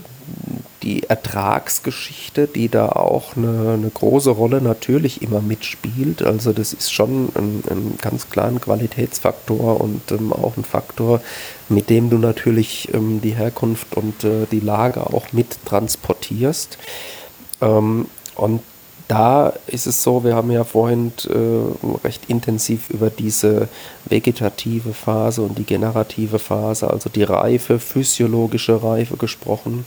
die 0.84 1.04
Ertragsgeschichte, 1.04 2.48
die 2.48 2.68
da 2.68 2.90
auch 2.90 3.38
eine, 3.38 3.74
eine, 3.74 3.90
große 3.90 4.30
Rolle 4.30 4.62
natürlich 4.62 5.22
immer 5.22 5.42
mitspielt. 5.42 6.22
Also 6.22 6.52
das 6.52 6.74
ist 6.74 6.92
schon 6.92 7.30
ein, 7.36 7.64
ein 7.70 7.98
ganz 8.02 8.30
klarer 8.30 8.60
Qualitätsfaktor 8.60 9.80
und 9.80 10.12
ähm, 10.12 10.34
auch 10.34 10.58
ein 10.58 10.66
Faktor, 10.66 11.22
mit 11.70 11.90
dem 11.90 12.10
du 12.10 12.18
natürlich 12.18 12.94
ähm, 12.94 13.22
die 13.22 13.36
Herkunft 13.36 13.96
und 13.96 14.24
äh, 14.26 14.46
die 14.52 14.60
Lage 14.60 15.08
auch 15.08 15.32
mit 15.32 15.58
transportierst. 15.66 16.78
Ähm, 17.62 18.08
und 18.36 18.62
da 19.14 19.54
ist 19.68 19.86
es 19.86 20.02
so, 20.02 20.24
wir 20.24 20.36
haben 20.36 20.50
ja 20.50 20.64
vorhin 20.64 21.12
äh, 21.30 21.98
recht 22.04 22.30
intensiv 22.30 22.90
über 22.90 23.12
diese 23.12 23.70
vegetative 24.06 24.92
Phase 24.92 25.44
und 25.44 25.60
die 25.60 25.66
generative 25.66 26.40
Phase, 26.40 26.90
also 26.90 27.10
die 27.10 27.22
Reife, 27.22 27.78
physiologische 27.78 28.82
Reife 28.82 29.16
gesprochen. 29.16 29.86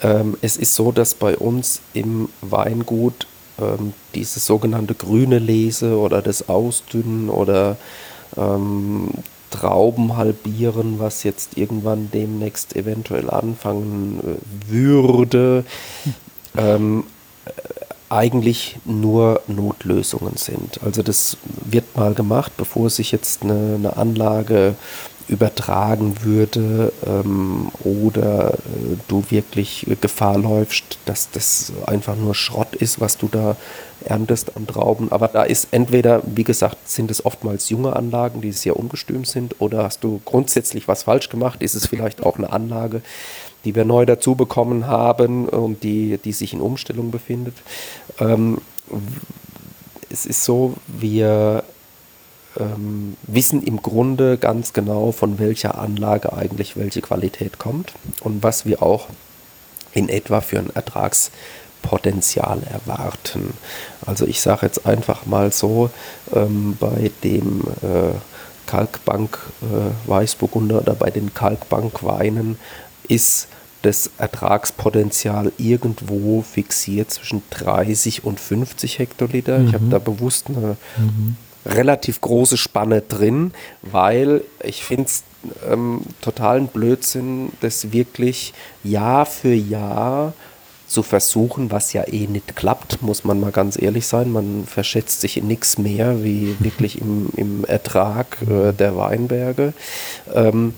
Ähm, 0.00 0.36
es 0.42 0.56
ist 0.56 0.76
so, 0.76 0.92
dass 0.92 1.14
bei 1.14 1.36
uns 1.36 1.80
im 1.92 2.28
Weingut 2.40 3.26
ähm, 3.58 3.94
diese 4.14 4.38
sogenannte 4.38 4.94
grüne 4.94 5.40
Lese 5.40 5.98
oder 5.98 6.22
das 6.22 6.48
Ausdünnen 6.48 7.28
oder 7.28 7.78
ähm, 8.36 9.10
Trauben 9.50 10.16
halbieren, 10.16 11.00
was 11.00 11.24
jetzt 11.24 11.58
irgendwann 11.58 12.10
demnächst 12.12 12.76
eventuell 12.76 13.28
anfangen 13.28 14.20
äh, 14.20 14.72
würde, 14.72 15.64
ähm, 16.56 17.02
eigentlich 18.08 18.78
nur 18.84 19.42
Notlösungen 19.48 20.36
sind. 20.36 20.80
Also 20.84 21.02
das 21.02 21.36
wird 21.64 21.96
mal 21.96 22.14
gemacht, 22.14 22.52
bevor 22.56 22.88
sich 22.88 23.10
jetzt 23.12 23.42
eine, 23.42 23.74
eine 23.76 23.96
Anlage 23.96 24.76
übertragen 25.28 26.22
würde 26.22 26.92
ähm, 27.04 27.70
oder 27.82 28.54
äh, 28.54 28.96
du 29.08 29.24
wirklich 29.28 29.86
Gefahr 30.00 30.38
läufst, 30.38 30.98
dass 31.04 31.30
das 31.30 31.72
einfach 31.86 32.14
nur 32.14 32.34
Schrott 32.34 32.76
ist, 32.76 33.00
was 33.00 33.18
du 33.18 33.28
da 33.28 33.56
erntest 34.04 34.56
an 34.56 34.68
Trauben. 34.68 35.10
Aber 35.10 35.26
da 35.26 35.42
ist 35.42 35.68
entweder, 35.72 36.22
wie 36.24 36.44
gesagt, 36.44 36.88
sind 36.88 37.10
es 37.10 37.24
oftmals 37.24 37.70
junge 37.70 37.96
Anlagen, 37.96 38.40
die 38.40 38.52
sehr 38.52 38.76
ungestüm 38.76 39.24
sind, 39.24 39.60
oder 39.60 39.82
hast 39.82 40.04
du 40.04 40.20
grundsätzlich 40.24 40.86
was 40.86 41.04
falsch 41.04 41.28
gemacht, 41.28 41.60
ist 41.60 41.74
es 41.74 41.86
vielleicht 41.86 42.22
auch 42.22 42.38
eine 42.38 42.52
Anlage, 42.52 43.02
die 43.66 43.74
wir 43.74 43.84
neu 43.84 44.06
dazu 44.06 44.36
bekommen 44.36 44.86
haben 44.86 45.48
und 45.48 45.82
die, 45.82 46.18
die 46.18 46.32
sich 46.32 46.54
in 46.54 46.60
Umstellung 46.60 47.10
befindet. 47.10 47.56
Ähm, 48.20 48.58
es 50.08 50.24
ist 50.24 50.44
so, 50.44 50.74
wir 50.86 51.64
ähm, 52.58 53.16
wissen 53.26 53.62
im 53.62 53.82
Grunde 53.82 54.38
ganz 54.38 54.72
genau, 54.72 55.10
von 55.10 55.40
welcher 55.40 55.78
Anlage 55.78 56.32
eigentlich 56.32 56.76
welche 56.76 57.02
Qualität 57.02 57.58
kommt 57.58 57.92
und 58.20 58.42
was 58.42 58.64
wir 58.64 58.82
auch 58.82 59.08
in 59.92 60.08
etwa 60.08 60.40
für 60.40 60.60
ein 60.60 60.70
Ertragspotenzial 60.72 62.62
erwarten. 62.70 63.54
Also 64.06 64.26
ich 64.26 64.40
sage 64.40 64.66
jetzt 64.66 64.86
einfach 64.86 65.26
mal 65.26 65.52
so, 65.52 65.90
ähm, 66.32 66.76
bei 66.78 67.10
dem 67.24 67.62
äh, 67.82 68.14
Kalkbank 68.66 69.38
äh, 69.62 70.08
Weißburgunder 70.08 70.80
oder 70.82 70.94
bei 70.94 71.10
den 71.10 71.34
Kalkbank 71.34 72.02
Weinen 72.02 72.58
ist 73.08 73.48
das 73.82 74.10
Ertragspotenzial 74.18 75.52
irgendwo 75.58 76.42
fixiert 76.42 77.10
zwischen 77.10 77.42
30 77.50 78.24
und 78.24 78.40
50 78.40 78.98
Hektoliter. 78.98 79.58
Mhm. 79.58 79.68
Ich 79.68 79.74
habe 79.74 79.86
da 79.90 79.98
bewusst 79.98 80.48
eine 80.48 80.76
mhm 80.96 81.36
relativ 81.66 82.20
große 82.20 82.56
Spanne 82.56 83.02
drin, 83.02 83.52
weil 83.82 84.42
ich 84.62 84.84
finde 84.84 85.04
es 85.04 85.24
ähm, 85.70 86.02
totalen 86.20 86.68
Blödsinn, 86.68 87.52
das 87.60 87.92
wirklich 87.92 88.54
Jahr 88.82 89.26
für 89.26 89.54
Jahr 89.54 90.32
zu 90.86 91.02
versuchen, 91.02 91.72
was 91.72 91.92
ja 91.92 92.04
eh 92.06 92.28
nicht 92.28 92.54
klappt, 92.54 93.02
muss 93.02 93.24
man 93.24 93.40
mal 93.40 93.50
ganz 93.50 93.80
ehrlich 93.80 94.06
sein. 94.06 94.30
Man 94.30 94.64
verschätzt 94.66 95.20
sich 95.20 95.36
in 95.36 95.48
nichts 95.48 95.78
mehr 95.78 96.22
wie 96.22 96.54
wirklich 96.60 97.00
im, 97.00 97.28
im 97.36 97.64
Ertrag 97.64 98.38
äh, 98.42 98.72
der 98.72 98.96
Weinberge. 98.96 99.72
Ähm, 100.32 100.74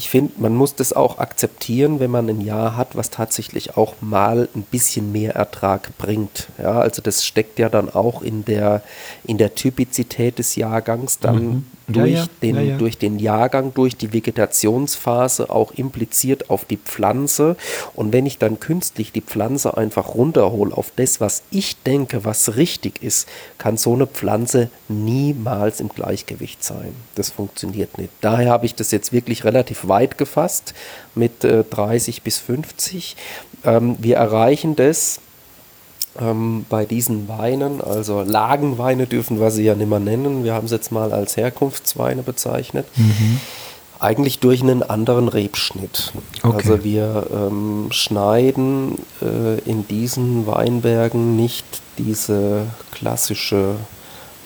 ich 0.00 0.08
finde, 0.08 0.32
man 0.38 0.56
muss 0.56 0.74
das 0.74 0.94
auch 0.94 1.18
akzeptieren, 1.18 2.00
wenn 2.00 2.10
man 2.10 2.30
ein 2.30 2.40
Jahr 2.40 2.74
hat, 2.74 2.96
was 2.96 3.10
tatsächlich 3.10 3.76
auch 3.76 3.96
mal 4.00 4.48
ein 4.54 4.62
bisschen 4.62 5.12
mehr 5.12 5.34
Ertrag 5.34 5.90
bringt. 5.98 6.48
Ja, 6.56 6.80
also 6.80 7.02
das 7.02 7.22
steckt 7.26 7.58
ja 7.58 7.68
dann 7.68 7.90
auch 7.90 8.22
in 8.22 8.46
der, 8.46 8.82
in 9.24 9.36
der 9.36 9.54
Typizität 9.54 10.38
des 10.38 10.56
Jahrgangs 10.56 11.18
dann 11.18 11.44
mhm 11.44 11.64
durch, 11.92 12.10
ja, 12.10 12.18
ja. 12.18 12.26
Den, 12.42 12.68
ja, 12.68 12.76
durch 12.76 12.98
den 12.98 13.18
Jahrgang, 13.18 13.74
durch 13.74 13.96
die 13.96 14.12
Vegetationsphase 14.12 15.50
auch 15.50 15.72
impliziert 15.72 16.50
auf 16.50 16.64
die 16.64 16.76
Pflanze. 16.76 17.56
Und 17.94 18.12
wenn 18.12 18.26
ich 18.26 18.38
dann 18.38 18.60
künstlich 18.60 19.12
die 19.12 19.20
Pflanze 19.20 19.76
einfach 19.76 20.14
runterhole 20.14 20.76
auf 20.76 20.92
das, 20.96 21.20
was 21.20 21.42
ich 21.50 21.82
denke, 21.82 22.24
was 22.24 22.56
richtig 22.56 23.02
ist, 23.02 23.28
kann 23.58 23.76
so 23.76 23.94
eine 23.94 24.06
Pflanze 24.06 24.70
niemals 24.88 25.80
im 25.80 25.88
Gleichgewicht 25.88 26.62
sein. 26.64 26.94
Das 27.14 27.30
funktioniert 27.30 27.98
nicht. 27.98 28.10
Daher 28.20 28.50
habe 28.50 28.66
ich 28.66 28.74
das 28.74 28.90
jetzt 28.90 29.12
wirklich 29.12 29.44
relativ 29.44 29.88
weit 29.90 30.16
gefasst 30.16 30.72
mit 31.14 31.44
äh, 31.44 31.64
30 31.64 32.22
bis 32.22 32.38
50. 32.38 33.16
Ähm, 33.64 33.96
wir 33.98 34.16
erreichen 34.16 34.74
das 34.76 35.20
ähm, 36.18 36.64
bei 36.68 36.84
diesen 36.84 37.28
Weinen, 37.28 37.80
also 37.80 38.22
Lagenweine 38.22 39.06
dürfen 39.06 39.38
wir 39.40 39.50
sie 39.50 39.64
ja 39.64 39.74
nicht 39.74 39.88
mehr 39.88 40.00
nennen, 40.00 40.44
wir 40.44 40.54
haben 40.54 40.64
es 40.64 40.72
jetzt 40.72 40.90
mal 40.90 41.12
als 41.12 41.36
Herkunftsweine 41.36 42.22
bezeichnet, 42.22 42.86
mhm. 42.96 43.40
eigentlich 44.00 44.40
durch 44.40 44.62
einen 44.62 44.82
anderen 44.82 45.28
Rebschnitt. 45.28 46.12
Okay. 46.42 46.56
Also 46.56 46.84
wir 46.84 47.26
ähm, 47.32 47.88
schneiden 47.90 48.98
äh, 49.22 49.58
in 49.60 49.86
diesen 49.86 50.46
Weinbergen 50.46 51.36
nicht 51.36 51.66
diese 51.98 52.66
klassische 52.90 53.76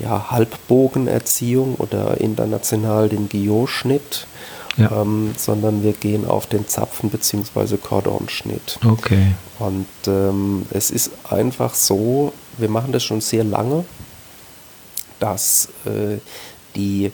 ja, 0.01 0.31
Halbbogenerziehung 0.31 1.77
oder 1.77 2.21
international 2.21 3.09
den 3.09 3.29
Guillot-Schnitt, 3.29 4.27
ja. 4.77 5.03
ähm, 5.03 5.35
sondern 5.37 5.83
wir 5.83 5.93
gehen 5.93 6.27
auf 6.27 6.47
den 6.47 6.67
Zapfen- 6.67 7.11
bzw. 7.11 7.77
Cordonschnitt. 7.77 8.79
Okay. 8.85 9.35
Und 9.59 9.87
ähm, 10.07 10.67
es 10.71 10.91
ist 10.91 11.11
einfach 11.29 11.75
so, 11.75 12.33
wir 12.59 12.69
machen 12.69 12.93
das 12.93 13.05
schon 13.05 13.21
sehr 13.21 13.45
lange, 13.45 13.85
dass 15.21 15.69
äh, 15.85 16.19
die 16.75 17.13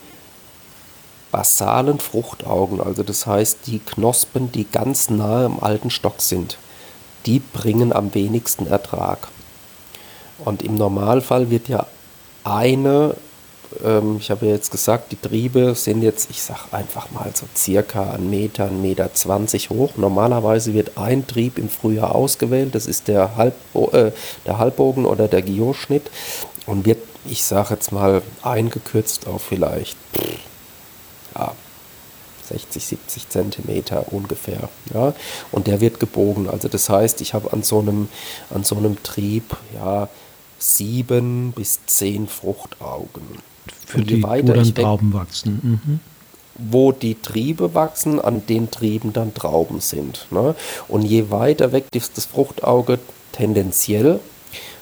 basalen 1.31 1.99
Fruchtaugen, 1.99 2.81
also 2.81 3.03
das 3.03 3.25
heißt 3.25 3.59
die 3.67 3.79
Knospen, 3.79 4.51
die 4.51 4.65
ganz 4.69 5.09
nahe 5.09 5.45
am 5.45 5.59
alten 5.59 5.89
Stock 5.89 6.21
sind, 6.21 6.57
die 7.25 7.39
bringen 7.39 7.93
am 7.93 8.13
wenigsten 8.13 8.67
Ertrag. 8.67 9.29
Und 10.43 10.63
im 10.63 10.75
Normalfall 10.75 11.49
wird 11.49 11.69
ja 11.69 11.85
eine 12.43 13.15
ähm, 13.83 14.17
ich 14.19 14.31
habe 14.31 14.45
ja 14.45 14.53
jetzt 14.53 14.71
gesagt, 14.71 15.11
die 15.11 15.15
Triebe 15.15 15.75
sind 15.75 16.01
jetzt, 16.01 16.29
ich 16.29 16.41
sage 16.41 16.61
einfach 16.71 17.11
mal 17.11 17.31
so 17.33 17.45
circa 17.55 18.11
einen 18.11 18.29
Meter, 18.29 18.65
einen 18.65 18.81
Meter 18.81 19.13
20 19.13 19.69
hoch. 19.69 19.91
Normalerweise 19.97 20.73
wird 20.73 20.97
ein 20.97 21.27
Trieb 21.27 21.57
im 21.57 21.69
Frühjahr 21.69 22.15
ausgewählt, 22.15 22.75
das 22.75 22.87
ist 22.87 23.07
der, 23.07 23.35
Halbbo 23.35 23.91
äh, 23.91 24.11
der 24.45 24.57
Halbbogen 24.57 25.05
oder 25.05 25.27
der 25.27 25.41
Guillot-Schnitt 25.41 26.09
und 26.65 26.85
wird, 26.85 26.99
ich 27.25 27.43
sage 27.43 27.73
jetzt 27.73 27.91
mal, 27.91 28.21
eingekürzt 28.41 29.27
auf 29.27 29.41
vielleicht 29.43 29.97
ja, 31.35 31.53
60, 32.49 32.85
70 32.85 33.29
Zentimeter 33.29 34.11
ungefähr. 34.11 34.69
Ja? 34.93 35.13
Und 35.51 35.67
der 35.67 35.81
wird 35.81 35.99
gebogen. 35.99 36.49
Also 36.49 36.67
das 36.67 36.89
heißt, 36.89 37.21
ich 37.21 37.33
habe 37.33 37.53
an 37.53 37.63
so 37.63 37.79
einem, 37.79 38.09
an 38.49 38.63
so 38.63 38.75
einem 38.75 39.01
Trieb 39.03 39.55
ja, 39.73 40.09
sieben 40.59 41.53
bis 41.53 41.79
zehn 41.85 42.27
Fruchtaugen 42.27 43.50
für 43.85 44.01
die, 44.01 44.23
wo 44.23 44.53
dann 44.53 44.75
Trauben 44.75 45.13
wachsen. 45.13 45.81
Mhm. 45.83 45.99
Wo 46.57 46.91
die 46.91 47.15
Triebe 47.15 47.73
wachsen, 47.73 48.19
an 48.19 48.45
den 48.45 48.71
Trieben 48.71 49.13
dann 49.13 49.33
Trauben 49.33 49.79
sind. 49.79 50.27
Ne? 50.31 50.55
Und 50.87 51.03
je 51.03 51.29
weiter 51.29 51.71
weg 51.71 51.85
das, 51.91 52.11
das 52.13 52.25
Fruchtauge 52.25 52.99
tendenziell 53.31 54.19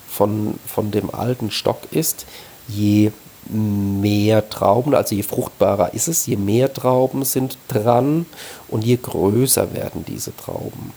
von, 0.08 0.56
von 0.66 0.92
dem 0.92 1.14
alten 1.14 1.52
Stock 1.52 1.82
ist, 1.92 2.26
je 2.68 3.12
mehr 3.50 4.50
Trauben, 4.50 4.94
also 4.94 5.16
je 5.16 5.24
fruchtbarer 5.24 5.94
ist 5.94 6.08
es, 6.08 6.26
je 6.26 6.36
mehr 6.36 6.74
Trauben 6.74 7.24
sind 7.26 7.58
dran 7.68 8.26
und 8.68 8.84
je 8.84 8.98
größer 8.98 9.74
werden 9.74 10.06
diese 10.08 10.36
Trauben. 10.36 10.94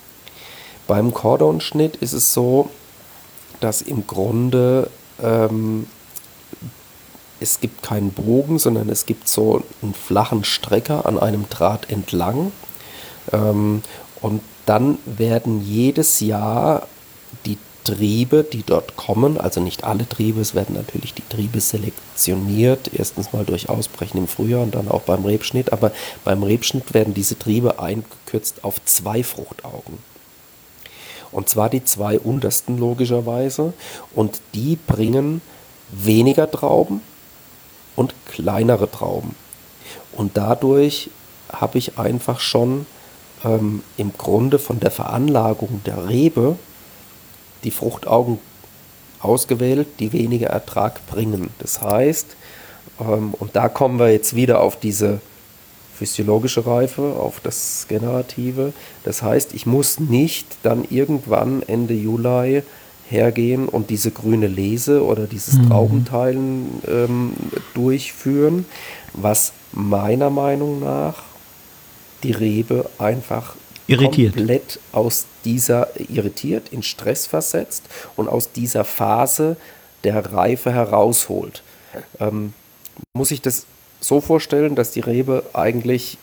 Beim 0.87 1.15
Cordonschnitt 1.15 1.97
ist 1.97 2.13
es 2.13 2.33
so, 2.35 2.69
dass 3.61 3.81
im 3.81 4.07
Grunde 4.07 4.91
ähm, 5.23 5.87
es 7.43 7.61
gibt 7.61 7.83
keinen 7.83 8.13
Bogen, 8.13 8.59
sondern 8.59 8.89
es 8.89 9.07
gibt 9.07 9.29
so 9.29 9.63
einen 9.83 9.95
flachen 9.95 10.45
Strecker 10.45 11.07
an 11.07 11.19
einem 11.19 11.49
Draht 11.51 11.91
entlang. 11.91 12.53
Ähm, 13.33 13.83
und 14.21 14.41
dann 14.67 14.99
werden 15.05 15.65
jedes 15.65 16.21
Jahr 16.21 16.87
die 17.45 17.59
Triebe, 17.85 18.45
die 18.45 18.63
dort 18.63 18.97
kommen, 18.97 19.39
also 19.39 19.61
nicht 19.61 19.83
alle 19.83 20.09
Triebe, 20.09 20.41
es 20.41 20.55
werden 20.55 20.77
natürlich 20.77 21.15
die 21.15 21.29
Triebe 21.29 21.61
selektioniert, 21.61 22.91
erstens 22.97 23.33
mal 23.33 23.45
durch 23.45 23.69
Ausbrechen 23.69 24.19
im 24.19 24.29
Frühjahr 24.29 24.63
und 24.63 24.77
dann 24.77 24.89
auch 24.89 25.03
beim 25.03 25.25
Rebschnitt, 25.25 25.73
aber 25.73 25.91
beim 26.25 26.45
Rebschnitt 26.45 26.95
werden 26.95 27.13
diese 27.13 27.37
Triebe 27.37 27.81
eingekürzt 27.81 28.63
auf 28.63 28.85
zwei 28.85 29.25
Fruchtaugen. 29.25 29.99
Und 31.33 31.49
zwar 31.49 31.71
die 31.71 31.83
zwei 31.83 32.21
untersten 32.21 32.79
logischerweise 32.79 33.73
und 34.15 34.41
die 34.55 34.77
bringen 34.77 35.41
weniger 35.91 36.49
Trauben, 36.49 37.01
und 37.97 38.15
kleinere 38.27 38.91
Trauben. 38.91 39.35
Und 40.13 40.37
dadurch 40.37 41.11
habe 41.53 41.79
ich 41.79 41.99
einfach 41.99 42.41
schon 42.41 42.87
ähm, 43.45 43.83
im 43.97 44.13
Grunde 44.17 44.59
von 44.59 44.81
der 44.81 44.91
Veranlagung 44.91 45.81
der 45.85 46.09
Rebe 46.09 46.57
die 47.65 47.71
Fruchtaugen 47.71 48.39
ausgewählt, 49.21 49.87
die 50.01 50.13
weniger 50.13 50.49
Ertrag 50.49 51.07
bringen. 51.07 51.51
Das 51.59 51.81
heißt, 51.81 52.37
ähm, 53.01 53.35
und 53.39 53.55
da 53.55 53.69
kommen 53.69 53.99
wir 53.99 54.11
jetzt 54.11 54.35
wieder 54.35 54.61
auf 54.61 54.79
diese 54.79 55.21
physiologische 55.95 56.67
Reife, 56.67 57.03
auf 57.03 57.41
das 57.41 57.87
Generative. 57.89 58.73
Das 59.05 59.23
heißt, 59.23 59.55
ich 59.55 59.67
muss 59.67 60.01
nicht 60.01 60.47
dann 60.63 60.85
irgendwann 60.91 61.63
Ende 61.63 61.95
Juli 61.95 62.63
hergehen 63.13 63.69
und 63.69 63.91
diese 63.91 64.11
grüne 64.11 64.49
Lese 64.49 65.05
oder 65.05 65.27
dieses 65.27 65.55
mhm. 65.55 65.69
Traubenteilen 65.69 66.83
ähm, 66.89 67.33
durchführen, 67.75 68.65
was 69.13 69.53
meiner 69.73 70.31
Meinung 70.31 70.81
nach 70.81 71.23
die 72.23 72.33
Rebe 72.33 72.91
einfach 72.99 73.55
irritiert. 73.87 74.35
komplett 74.35 74.81
aus 74.93 75.27
dieser 75.45 75.89
irritiert, 76.01 76.71
in 76.71 76.83
Stress 76.83 77.27
versetzt 77.27 77.85
und 78.17 78.29
aus 78.29 78.53
dieser 78.53 78.85
Phase 78.85 79.57
der 80.05 80.33
Reife 80.33 80.73
herausholt. 80.73 81.63
Ähm, 82.19 82.55
muss 83.15 83.31
ich 83.31 83.43
das 83.43 83.67
so 84.01 84.21
vorstellen, 84.21 84.75
dass 84.75 84.91
die 84.91 85.01
Rebe 85.01 85.45
eigentlich 85.53 86.19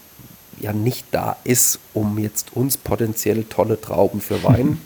ja 0.59 0.73
nicht 0.73 1.05
da 1.11 1.37
ist, 1.43 1.79
um 1.93 2.17
jetzt 2.17 2.55
uns 2.55 2.77
potenziell 2.77 3.43
tolle 3.45 3.79
Trauben 3.79 4.19
für 4.19 4.43
Wein 4.43 4.81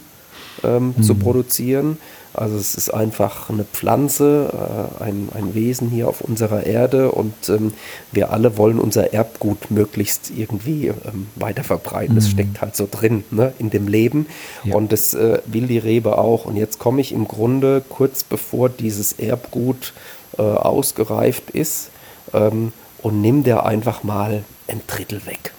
ähm, 0.64 0.94
mhm. 0.98 1.04
zu 1.04 1.16
produzieren. 1.16 1.98
Also 2.34 2.56
es 2.56 2.74
ist 2.74 2.92
einfach 2.92 3.50
eine 3.50 3.64
Pflanze, 3.64 4.52
äh, 5.00 5.04
ein, 5.04 5.30
ein 5.36 5.54
Wesen 5.54 5.90
hier 5.90 6.08
auf 6.08 6.22
unserer 6.22 6.66
Erde 6.66 7.12
und 7.12 7.34
ähm, 7.50 7.74
wir 8.12 8.32
alle 8.32 8.58
wollen 8.58 8.80
unser 8.80 9.14
Erbgut 9.14 9.70
möglichst 9.70 10.32
irgendwie 10.36 10.88
ähm, 10.88 11.28
weiter 11.36 11.64
verbreiten. 11.64 12.16
Das 12.16 12.26
mhm. 12.26 12.32
steckt 12.32 12.62
halt 12.62 12.76
so 12.76 12.88
drin 12.90 13.24
ne, 13.30 13.54
in 13.60 13.70
dem 13.70 13.88
Leben 13.88 14.26
ja. 14.64 14.76
und 14.76 14.92
das 14.92 15.14
äh, 15.14 15.40
will 15.46 15.68
die 15.68 15.78
Rebe 15.78 16.18
auch. 16.18 16.46
Und 16.46 16.56
jetzt 16.56 16.80
komme 16.80 17.02
ich 17.02 17.12
im 17.12 17.28
Grunde 17.28 17.84
kurz 17.88 18.24
bevor 18.24 18.68
dieses 18.68 19.14
Erbgut 19.14 19.94
äh, 20.38 20.42
ausgereift 20.42 21.52
ist 21.52 21.92
ähm, 22.34 22.74
und 23.04 23.22
nimm 23.22 23.44
der 23.44 23.66
einfach 23.68 24.04
mal 24.04 24.44
ein 24.68 24.82
Drittel 24.88 25.24
weg. 25.28 25.54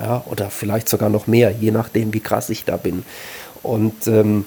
Ja, 0.00 0.22
oder 0.26 0.50
vielleicht 0.50 0.88
sogar 0.88 1.10
noch 1.10 1.26
mehr, 1.26 1.50
je 1.50 1.72
nachdem, 1.72 2.14
wie 2.14 2.20
krass 2.20 2.50
ich 2.50 2.64
da 2.64 2.76
bin. 2.76 3.04
Und 3.62 4.06
ähm, 4.06 4.44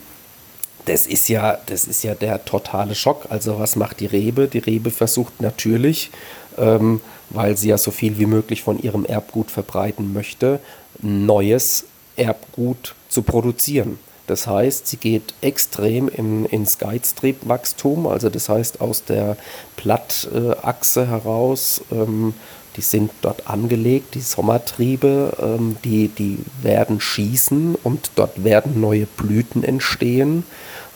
das 0.85 1.07
ist 1.07 1.29
ja, 1.29 1.57
das 1.65 1.85
ist 1.85 2.03
ja 2.03 2.15
der 2.15 2.43
totale 2.45 2.95
Schock. 2.95 3.27
Also 3.29 3.59
was 3.59 3.75
macht 3.75 3.99
die 3.99 4.05
Rebe? 4.05 4.47
Die 4.47 4.59
Rebe 4.59 4.91
versucht 4.91 5.41
natürlich, 5.41 6.11
ähm, 6.57 7.01
weil 7.29 7.57
sie 7.57 7.69
ja 7.69 7.77
so 7.77 7.91
viel 7.91 8.17
wie 8.17 8.25
möglich 8.25 8.63
von 8.63 8.81
ihrem 8.81 9.05
Erbgut 9.05 9.51
verbreiten 9.51 10.13
möchte, 10.13 10.59
neues 11.01 11.85
Erbgut 12.15 12.95
zu 13.09 13.21
produzieren. 13.21 13.99
Das 14.27 14.47
heißt, 14.47 14.87
sie 14.87 14.97
geht 14.97 15.33
extrem 15.41 16.07
in, 16.07 16.45
ins 16.45 16.77
Geiztriebwachstum, 16.77 18.07
also 18.07 18.29
das 18.29 18.47
heißt 18.47 18.79
aus 18.79 19.03
der 19.03 19.35
Blattachse 19.75 21.07
heraus 21.07 21.81
ähm, 21.91 22.33
die 22.77 22.81
sind 22.81 23.11
dort 23.21 23.47
angelegt, 23.47 24.15
die 24.15 24.21
Sommertriebe, 24.21 25.33
ähm, 25.41 25.77
die, 25.83 26.07
die 26.07 26.39
werden 26.61 27.01
schießen 27.01 27.75
und 27.83 28.11
dort 28.15 28.43
werden 28.43 28.79
neue 28.79 29.05
Blüten 29.05 29.63
entstehen 29.63 30.43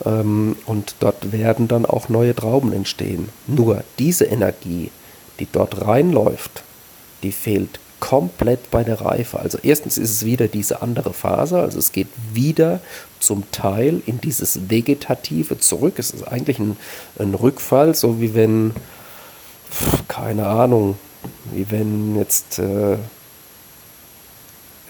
ähm, 0.04 0.56
und 0.66 0.96
dort 1.00 1.32
werden 1.32 1.68
dann 1.68 1.84
auch 1.84 2.08
neue 2.08 2.34
Trauben 2.34 2.72
entstehen. 2.72 3.28
Nur 3.46 3.84
diese 3.98 4.24
Energie, 4.24 4.90
die 5.38 5.48
dort 5.50 5.86
reinläuft, 5.86 6.62
die 7.22 7.32
fehlt 7.32 7.78
komplett 8.00 8.70
bei 8.70 8.84
der 8.84 9.00
Reife. 9.00 9.38
Also 9.38 9.58
erstens 9.62 9.98
ist 9.98 10.10
es 10.10 10.24
wieder 10.24 10.48
diese 10.48 10.82
andere 10.82 11.12
Phase, 11.12 11.58
also 11.58 11.78
es 11.78 11.92
geht 11.92 12.08
wieder 12.32 12.80
zum 13.20 13.50
Teil 13.50 14.02
in 14.06 14.20
dieses 14.20 14.70
Vegetative 14.70 15.58
zurück. 15.58 15.98
Es 15.98 16.10
ist 16.10 16.26
eigentlich 16.26 16.58
ein, 16.58 16.76
ein 17.18 17.34
Rückfall, 17.34 17.94
so 17.94 18.20
wie 18.20 18.34
wenn, 18.34 18.72
keine 20.08 20.46
Ahnung, 20.46 20.96
wie 21.52 21.70
wenn 21.70 22.16
jetzt 22.16 22.58
äh, 22.58 22.96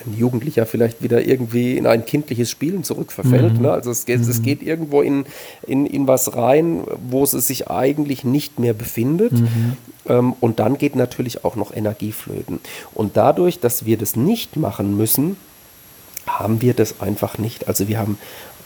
ein 0.07 0.17
Jugendlicher 0.17 0.67
vielleicht 0.67 1.03
wieder 1.03 1.27
irgendwie 1.27 1.77
in 1.77 1.87
ein 1.87 2.05
kindliches 2.05 2.51
Spielen 2.51 2.85
zurückverfällt. 2.85 3.55
Mhm. 3.55 3.63
Ne? 3.63 3.73
Also 3.73 3.91
es, 3.91 4.05
es, 4.05 4.29
es, 4.29 4.39
mhm. 4.39 4.43
geht 4.43 4.63
irgendwo 4.63 5.03
in, 5.03 5.25
in, 5.67 5.87
in 5.87 6.07
was 6.07 6.37
rein, 6.37 6.85
wo 7.09 7.25
es 7.25 7.33
sich 7.33 7.71
eigentlich 7.71 8.25
nicht 8.25 8.59
mehr 8.59 8.73
befindet. 8.73 9.33
Mhm. 9.33 9.77
Ähm, 10.09 10.35
und 10.41 10.61
dann 10.61 10.79
geht 10.79 10.97
natürlich 10.97 11.45
auch 11.45 11.57
noch 11.57 11.75
Energie 11.75 12.13
flöten. 12.13 12.61
Und 12.95 13.17
dadurch, 13.17 13.61
dass 13.61 13.85
wir 13.85 13.99
das 13.99 14.17
nicht 14.17 14.57
machen 14.57 14.97
müssen, 14.97 15.37
haben 16.27 16.61
wir 16.61 16.75
das 16.75 17.01
einfach 17.01 17.39
nicht. 17.39 17.69
Also 17.69 17.89
wir 17.89 17.99
haben 17.99 18.19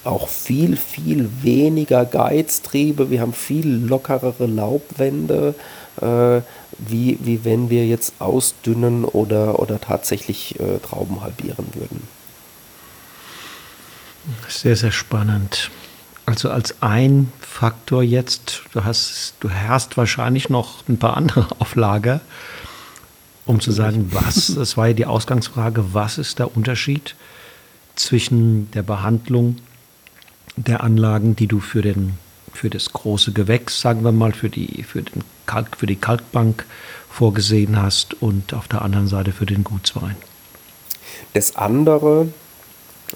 auch 0.04 0.28
viel, 0.28 0.76
viel 0.76 1.28
weniger 1.42 2.06
Geiztriebe, 2.06 3.10
wir 3.10 3.20
haben 3.20 3.34
viel 3.34 3.68
lockerere 3.68 4.46
Laubwände, 4.46 5.54
äh, 6.00 6.40
wie, 6.86 7.18
wie 7.20 7.44
wenn 7.44 7.70
wir 7.70 7.86
jetzt 7.86 8.14
ausdünnen 8.20 9.04
oder, 9.04 9.58
oder 9.60 9.80
tatsächlich 9.80 10.58
äh, 10.60 10.78
Trauben 10.78 11.20
halbieren 11.20 11.66
würden. 11.74 12.02
Sehr, 14.48 14.76
sehr 14.76 14.92
spannend. 14.92 15.70
Also 16.26 16.50
als 16.50 16.82
ein 16.82 17.32
Faktor 17.40 18.02
jetzt, 18.02 18.62
du 18.72 18.84
hast, 18.84 19.34
du 19.40 19.50
hast 19.50 19.96
wahrscheinlich 19.96 20.48
noch 20.48 20.86
ein 20.88 20.98
paar 20.98 21.16
andere 21.16 21.48
auf 21.58 21.74
Lager, 21.74 22.20
um 23.46 23.60
zu 23.60 23.72
sagen, 23.72 24.10
was, 24.12 24.54
das 24.54 24.76
war 24.76 24.88
ja 24.88 24.94
die 24.94 25.06
Ausgangsfrage, 25.06 25.92
was 25.92 26.18
ist 26.18 26.38
der 26.38 26.56
Unterschied 26.56 27.16
zwischen 27.96 28.70
der 28.70 28.82
Behandlung 28.82 29.56
der 30.56 30.82
Anlagen, 30.82 31.36
die 31.36 31.46
du 31.46 31.60
für, 31.60 31.82
den, 31.82 32.14
für 32.52 32.70
das 32.70 32.92
große 32.92 33.32
Gewächs, 33.32 33.80
sagen 33.80 34.04
wir 34.04 34.12
mal, 34.12 34.32
für 34.32 34.50
die, 34.50 34.82
für, 34.84 35.02
den 35.02 35.22
Kalk, 35.50 35.76
für 35.76 35.86
die 35.86 35.96
Kalkbank 35.96 36.64
vorgesehen 37.10 37.82
hast 37.82 38.14
und 38.22 38.54
auf 38.54 38.68
der 38.68 38.82
anderen 38.82 39.08
Seite 39.08 39.32
für 39.32 39.46
den 39.46 39.64
Gutswein. 39.64 40.14
Das 41.32 41.56
andere, 41.56 42.28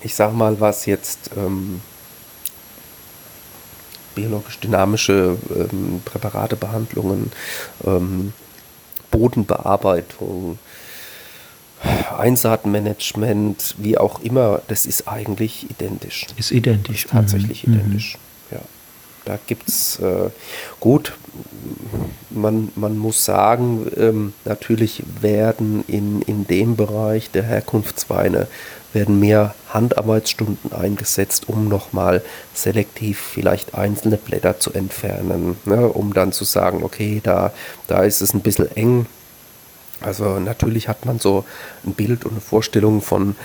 ich 0.03 0.16
sag 0.16 0.35
mal, 0.35 0.61
was 0.61 0.87
jetzt 0.87 1.30
ähm, 1.37 1.80
biologisch 4.16 4.59
dynamische 4.59 5.39
ähm, 5.55 6.03
Präparate, 6.05 6.57
Behandlungen, 6.57 7.30
ähm, 7.85 8.32
Bodenbearbeitung, 9.12 10.59
Einsaatmanagement, 12.18 13.76
wie 13.78 13.97
auch 13.97 14.20
immer, 14.20 14.61
das 14.66 14.87
ist 14.87 15.07
eigentlich 15.07 15.70
identisch. 15.70 16.26
Ist 16.37 16.51
identisch. 16.51 17.05
Ist 17.05 17.12
tatsächlich 17.12 17.64
mhm. 17.64 17.74
identisch. 17.74 18.18
Ja. 18.51 18.59
Da 19.25 19.39
gibt 19.47 19.68
es, 19.68 19.99
äh, 20.01 20.31
gut, 20.81 21.14
man, 22.31 22.70
man 22.77 22.99
muss 22.99 23.25
sagen, 23.25 23.91
ähm, 23.97 24.35
natürlich 24.45 25.03
werden 25.20 25.85
in, 25.89 26.22
in 26.22 26.47
dem 26.47 26.77
Bereich 26.77 27.31
der 27.31 27.43
Herkunftsweine 27.43 28.49
werden 28.93 29.18
mehr 29.18 29.55
Handarbeitsstunden 29.70 30.72
eingesetzt, 30.72 31.49
um 31.49 31.68
nochmal 31.68 32.22
selektiv 32.53 33.18
vielleicht 33.18 33.75
einzelne 33.75 34.16
Blätter 34.16 34.61
zu 34.61 34.72
entfernen, 34.72 35.57
ne, 35.64 35.89
um 35.89 36.14
dann 36.14 36.33
zu 36.33 36.45
sagen, 36.45 36.85
okay, 36.85 37.20
da, 37.22 37.53
da 37.89 38.05
ist 38.05 38.20
es 38.20 38.35
ein 38.35 38.41
bisschen 38.41 38.70
eng, 38.77 39.07
also 40.01 40.39
natürlich 40.39 40.89
hat 40.89 41.07
man 41.07 41.18
so 41.18 41.45
ein 41.85 41.95
Bild 41.95 42.25
und 42.25 42.33
eine 42.33 42.41
Vorstellung 42.41 43.01
von 43.01 43.37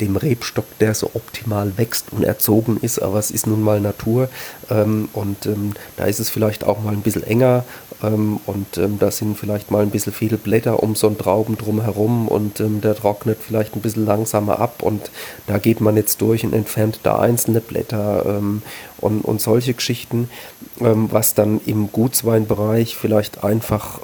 dem 0.00 0.16
Rebstock, 0.16 0.66
der 0.80 0.94
so 0.94 1.10
optimal 1.14 1.76
wächst 1.76 2.06
und 2.10 2.24
erzogen 2.24 2.78
ist, 2.82 3.00
aber 3.00 3.18
es 3.18 3.30
ist 3.30 3.46
nun 3.46 3.62
mal 3.62 3.80
Natur 3.80 4.28
ähm, 4.70 5.08
und 5.12 5.46
ähm, 5.46 5.72
da 5.96 6.04
ist 6.04 6.18
es 6.18 6.30
vielleicht 6.30 6.64
auch 6.64 6.82
mal 6.82 6.92
ein 6.92 7.02
bisschen 7.02 7.22
enger 7.22 7.64
ähm, 8.02 8.40
und 8.46 8.76
ähm, 8.76 8.98
da 8.98 9.10
sind 9.10 9.38
vielleicht 9.38 9.70
mal 9.70 9.82
ein 9.82 9.90
bisschen 9.90 10.12
viele 10.12 10.36
Blätter 10.36 10.82
um 10.82 10.96
so 10.96 11.06
einen 11.06 11.18
Trauben 11.18 11.56
drumherum 11.56 12.28
und 12.28 12.60
ähm, 12.60 12.80
der 12.80 12.96
trocknet 12.96 13.38
vielleicht 13.40 13.76
ein 13.76 13.82
bisschen 13.82 14.04
langsamer 14.04 14.58
ab 14.58 14.82
und 14.82 15.10
da 15.46 15.58
geht 15.58 15.80
man 15.80 15.96
jetzt 15.96 16.20
durch 16.20 16.44
und 16.44 16.54
entfernt 16.54 17.00
da 17.04 17.20
einzelne 17.20 17.60
Blätter 17.60 18.24
ähm, 18.26 18.62
und, 18.98 19.20
und 19.22 19.40
solche 19.40 19.74
Geschichten, 19.74 20.30
was 20.76 21.34
dann 21.34 21.60
im 21.66 21.92
Gutsweinbereich 21.92 22.96
vielleicht 22.96 23.44
einfach 23.44 24.00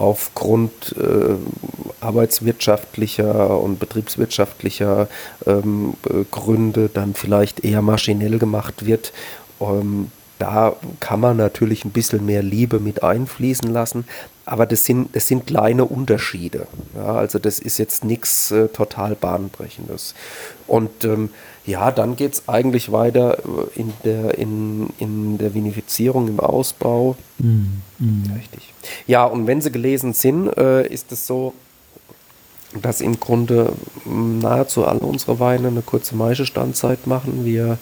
aufgrund 0.00 0.96
äh, 0.96 1.34
arbeitswirtschaftlicher 2.00 3.60
und 3.60 3.78
betriebswirtschaftlicher 3.78 5.08
ähm, 5.46 5.94
äh, 6.08 6.24
Gründe 6.30 6.88
dann 6.92 7.14
vielleicht 7.14 7.64
eher 7.64 7.82
maschinell 7.82 8.38
gemacht 8.38 8.86
wird. 8.86 9.12
Ähm, 9.60 10.10
da 10.38 10.74
kann 11.00 11.20
man 11.20 11.36
natürlich 11.36 11.84
ein 11.84 11.90
bisschen 11.90 12.24
mehr 12.24 12.42
Liebe 12.42 12.80
mit 12.80 13.02
einfließen 13.02 13.70
lassen, 13.70 14.06
aber 14.46 14.64
das 14.64 14.86
sind, 14.86 15.14
das 15.14 15.26
sind 15.26 15.46
kleine 15.46 15.84
Unterschiede. 15.84 16.66
Ja, 16.96 17.16
also 17.16 17.38
das 17.38 17.58
ist 17.58 17.76
jetzt 17.76 18.02
nichts 18.04 18.50
äh, 18.50 18.68
total 18.68 19.14
bahnbrechendes. 19.16 20.14
Und 20.66 21.04
ähm, 21.04 21.28
ja, 21.66 21.90
dann 21.90 22.16
geht 22.16 22.34
es 22.34 22.48
eigentlich 22.48 22.90
weiter 22.90 23.38
äh, 23.38 23.80
in 23.80 23.92
der, 24.04 24.38
in, 24.38 24.90
in 24.98 25.38
der 25.38 25.54
Vinifizierung, 25.54 26.28
im 26.28 26.40
Ausbau. 26.40 27.16
Mhm. 27.38 27.82
Mhm. 27.98 28.32
Richtig. 28.36 28.72
Ja, 29.06 29.24
und 29.24 29.46
wenn 29.46 29.60
sie 29.60 29.70
gelesen 29.70 30.12
sind, 30.12 30.48
äh, 30.56 30.86
ist 30.86 31.12
es 31.12 31.26
so, 31.26 31.54
dass 32.80 33.00
im 33.00 33.18
Grunde 33.18 33.72
nahezu 34.04 34.86
alle 34.86 35.00
unsere 35.00 35.40
Weine 35.40 35.68
eine 35.68 35.82
kurze 35.82 36.14
Maischestandzeit 36.14 37.06
machen. 37.06 37.44
Wir 37.44 37.78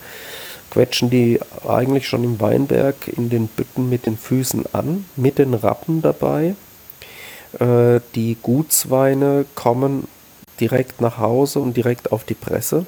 quetschen 0.71 1.11
die 1.11 1.41
eigentlich 1.67 2.09
schon 2.09 2.25
im 2.25 2.41
Weinberg 2.41 2.97
in 3.09 3.29
den 3.29 3.49
Bütten 3.49 3.89
mit 3.89 4.07
den 4.07 4.17
Füßen 4.17 4.65
an, 4.73 5.05
mit 5.17 5.39
den 5.39 5.55
Rappen 5.55 6.03
dabei. 6.03 6.55
Äh, 7.59 8.01
die 8.15 8.37
Gutsweine 8.43 9.47
kommen 9.55 10.09
direkt 10.61 11.01
nach 11.01 11.19
Hause 11.19 11.61
und 11.61 11.77
direkt 11.77 12.13
auf 12.13 12.25
die 12.25 12.35
Presse. 12.35 12.87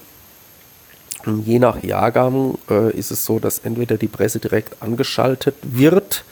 Je 1.27 1.59
nach 1.59 1.83
Jahrgang 1.83 2.59
äh, 2.71 2.93
ist 2.97 3.11
es 3.11 3.25
so, 3.25 3.39
dass 3.39 3.61
entweder 3.61 3.97
die 3.97 4.09
Presse 4.09 4.39
direkt 4.39 4.83
angeschaltet 4.83 5.55
wird, 5.63 6.25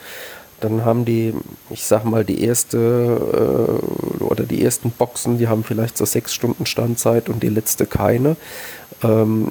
dann 0.59 0.83
haben 0.83 1.05
die, 1.05 1.33
ich 1.69 1.85
sag 1.85 2.03
mal, 2.03 2.25
die 2.25 2.43
erste 2.43 2.77
äh, 2.77 4.23
oder 4.23 4.43
die 4.43 4.63
ersten 4.63 4.91
Boxen, 4.91 5.37
die 5.37 5.47
haben 5.47 5.63
vielleicht 5.63 5.97
so 5.97 6.05
sechs 6.05 6.33
Stunden 6.33 6.65
Standzeit 6.65 7.29
und 7.29 7.43
die 7.43 7.49
letzte 7.49 7.85
keine. 7.85 8.35
Ähm, 9.03 9.49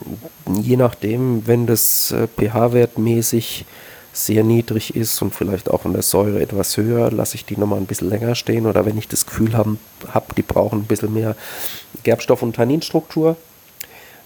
je 0.61 0.77
nachdem, 0.77 1.47
wenn 1.47 1.67
das 1.67 2.13
äh, 2.13 2.27
pH-Wert 2.27 2.99
mäßig 2.99 3.65
sehr 4.13 4.43
niedrig 4.43 4.97
ist 4.97 5.21
und 5.23 5.35
vielleicht 5.35 5.71
auch 5.71 5.85
in 5.85 5.93
der 5.93 6.03
Säure 6.03 6.43
etwas 6.43 6.77
höher, 6.77 7.11
lasse 7.11 7.37
ich 7.37 7.45
die 7.45 7.57
nochmal 7.57 7.79
ein 7.79 7.87
bisschen 7.87 8.09
länger 8.11 8.35
stehen. 8.35 8.67
Oder 8.67 8.85
wenn 8.85 8.99
ich 8.99 9.09
das 9.09 9.27
Gefühl 9.27 9.57
habe, 9.57 9.77
hab, 10.13 10.35
die 10.35 10.43
brauchen 10.43 10.81
ein 10.81 10.87
bisschen 10.87 11.15
mehr 11.15 11.37
Gerbstoff- 12.05 12.43
und 12.43 12.57
Tanninstruktur. 12.57 13.37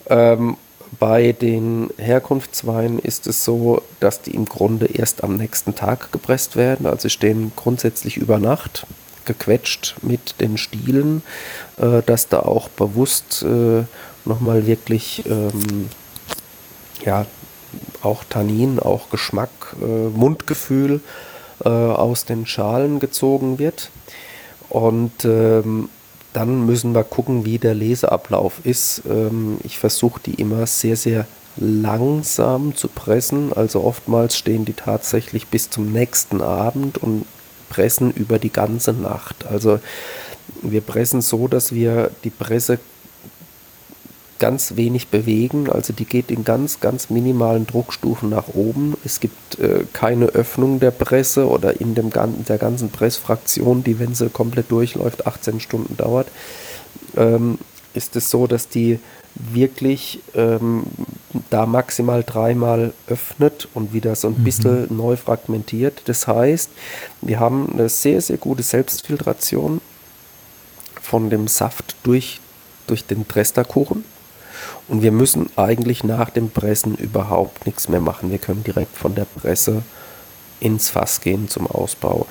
Ähm, 0.08 0.56
bei 0.98 1.32
den 1.32 1.90
Herkunftsweinen 1.96 2.98
ist 2.98 3.26
es 3.26 3.44
so, 3.44 3.82
dass 4.00 4.22
die 4.22 4.34
im 4.34 4.44
Grunde 4.44 4.86
erst 4.86 5.24
am 5.24 5.36
nächsten 5.36 5.74
Tag 5.74 6.12
gepresst 6.12 6.56
werden. 6.56 6.86
Also 6.86 7.08
stehen 7.08 7.52
grundsätzlich 7.56 8.16
über 8.16 8.38
Nacht 8.38 8.86
gequetscht 9.24 9.94
mit 10.02 10.40
den 10.40 10.58
Stielen, 10.58 11.22
äh, 11.78 12.02
dass 12.02 12.28
da 12.28 12.40
auch 12.40 12.68
bewusst 12.68 13.42
äh, 13.42 13.84
nochmal 14.24 14.66
wirklich 14.66 15.24
ähm, 15.26 15.88
ja, 17.04 17.26
auch 18.02 18.24
Tannin, 18.28 18.78
auch 18.78 19.10
Geschmack, 19.10 19.50
äh, 19.80 19.84
Mundgefühl 19.84 21.00
äh, 21.64 21.68
aus 21.68 22.24
den 22.24 22.46
Schalen 22.46 23.00
gezogen 23.00 23.58
wird. 23.58 23.90
Und 24.68 25.24
ähm, 25.24 25.88
dann 26.32 26.66
müssen 26.66 26.94
wir 26.94 27.04
gucken, 27.04 27.44
wie 27.44 27.58
der 27.58 27.74
Leseablauf 27.74 28.60
ist. 28.64 29.02
Ähm, 29.08 29.58
ich 29.64 29.78
versuche 29.78 30.20
die 30.24 30.34
immer 30.34 30.66
sehr, 30.66 30.96
sehr 30.96 31.26
langsam 31.56 32.74
zu 32.74 32.88
pressen. 32.88 33.52
Also 33.52 33.82
oftmals 33.82 34.36
stehen 34.36 34.64
die 34.64 34.72
tatsächlich 34.72 35.48
bis 35.48 35.70
zum 35.70 35.92
nächsten 35.92 36.40
Abend 36.40 36.98
und 36.98 37.26
pressen 37.68 38.10
über 38.12 38.38
die 38.38 38.52
ganze 38.52 38.92
Nacht. 38.92 39.46
Also 39.46 39.78
wir 40.62 40.80
pressen 40.80 41.20
so, 41.20 41.48
dass 41.48 41.72
wir 41.72 42.10
die 42.24 42.30
Presse 42.30 42.78
ganz 44.42 44.74
wenig 44.74 45.06
bewegen. 45.06 45.70
Also 45.70 45.92
die 45.92 46.04
geht 46.04 46.32
in 46.32 46.42
ganz, 46.42 46.80
ganz 46.80 47.10
minimalen 47.10 47.64
Druckstufen 47.64 48.28
nach 48.28 48.48
oben. 48.48 48.94
Es 49.04 49.20
gibt 49.20 49.60
äh, 49.60 49.84
keine 49.92 50.26
Öffnung 50.26 50.80
der 50.80 50.90
Presse 50.90 51.48
oder 51.48 51.80
in 51.80 51.94
dem, 51.94 52.10
der 52.10 52.58
ganzen 52.58 52.90
Pressfraktion, 52.90 53.84
die, 53.84 54.00
wenn 54.00 54.16
sie 54.16 54.30
komplett 54.30 54.72
durchläuft, 54.72 55.28
18 55.28 55.60
Stunden 55.60 55.96
dauert, 55.96 56.26
ähm, 57.16 57.60
ist 57.94 58.16
es 58.16 58.30
so, 58.30 58.48
dass 58.48 58.68
die 58.68 58.98
wirklich 59.36 60.18
ähm, 60.34 60.86
da 61.50 61.64
maximal 61.64 62.24
dreimal 62.24 62.92
öffnet 63.06 63.68
und 63.74 63.92
wieder 63.92 64.16
so 64.16 64.26
ein 64.26 64.38
mhm. 64.38 64.44
bisschen 64.44 64.96
neu 64.96 65.14
fragmentiert. 65.14 66.02
Das 66.06 66.26
heißt, 66.26 66.68
wir 67.20 67.38
haben 67.38 67.70
eine 67.72 67.88
sehr, 67.88 68.20
sehr 68.20 68.38
gute 68.38 68.64
Selbstfiltration 68.64 69.80
von 71.00 71.30
dem 71.30 71.46
Saft 71.46 71.94
durch, 72.02 72.40
durch 72.88 73.06
den 73.06 73.24
Presterkuchen. 73.24 74.04
Und 74.92 75.00
wir 75.00 75.10
müssen 75.10 75.48
eigentlich 75.56 76.04
nach 76.04 76.28
dem 76.28 76.50
Pressen 76.50 76.96
überhaupt 76.96 77.64
nichts 77.64 77.88
mehr 77.88 78.02
machen. 78.02 78.30
Wir 78.30 78.36
können 78.36 78.62
direkt 78.62 78.94
von 78.94 79.14
der 79.14 79.24
Presse 79.24 79.82
ins 80.60 80.90
Fass 80.90 81.22
gehen 81.22 81.48
zum 81.48 81.66
Ausbau. 81.66 82.26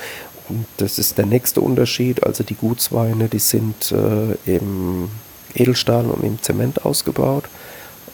Und 0.47 0.67
das 0.77 0.99
ist 0.99 1.17
der 1.17 1.25
nächste 1.25 1.59
Unterschied. 1.59 2.23
Also 2.23 2.43
die 2.43 2.53
Gutsweine, 2.53 3.29
die 3.29 3.39
sind 3.39 3.91
äh, 3.91 4.35
im 4.45 5.09
Edelstahl 5.55 6.05
und 6.05 6.23
im 6.23 6.39
Zement 6.39 6.85
ausgebaut. 6.85 7.45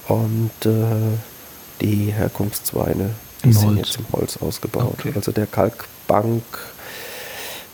Und 0.07 0.51
äh, 0.63 1.17
die 1.81 2.13
Herkunftsweine, 2.13 3.15
die 3.43 3.47
Im 3.47 3.51
sind 3.53 3.67
Holz. 3.67 3.77
jetzt 3.79 3.97
im 3.97 4.05
Holz 4.13 4.37
ausgebaut. 4.37 4.95
Okay. 4.99 5.11
Also 5.13 5.33
der 5.33 5.47
Kalkbank, 5.47 6.43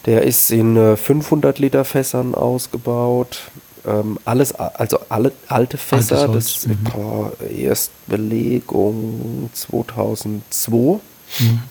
der 0.07 0.24
ist 0.24 0.49
in 0.49 0.97
500 0.97 1.55
äh, 1.55 1.61
Liter 1.61 1.86
Fässern 1.86 2.34
ausgebaut. 2.34 3.51
Ähm, 3.86 4.18
alles, 4.24 4.54
also 4.54 5.00
alle 5.10 5.32
alte 5.48 5.78
Fässer, 5.78 6.28
das 6.28 6.68
mhm. 6.68 6.78
war 6.94 7.34
Erstbelegung 7.42 9.50
2002. 9.54 11.00
Mhm. 11.40 11.62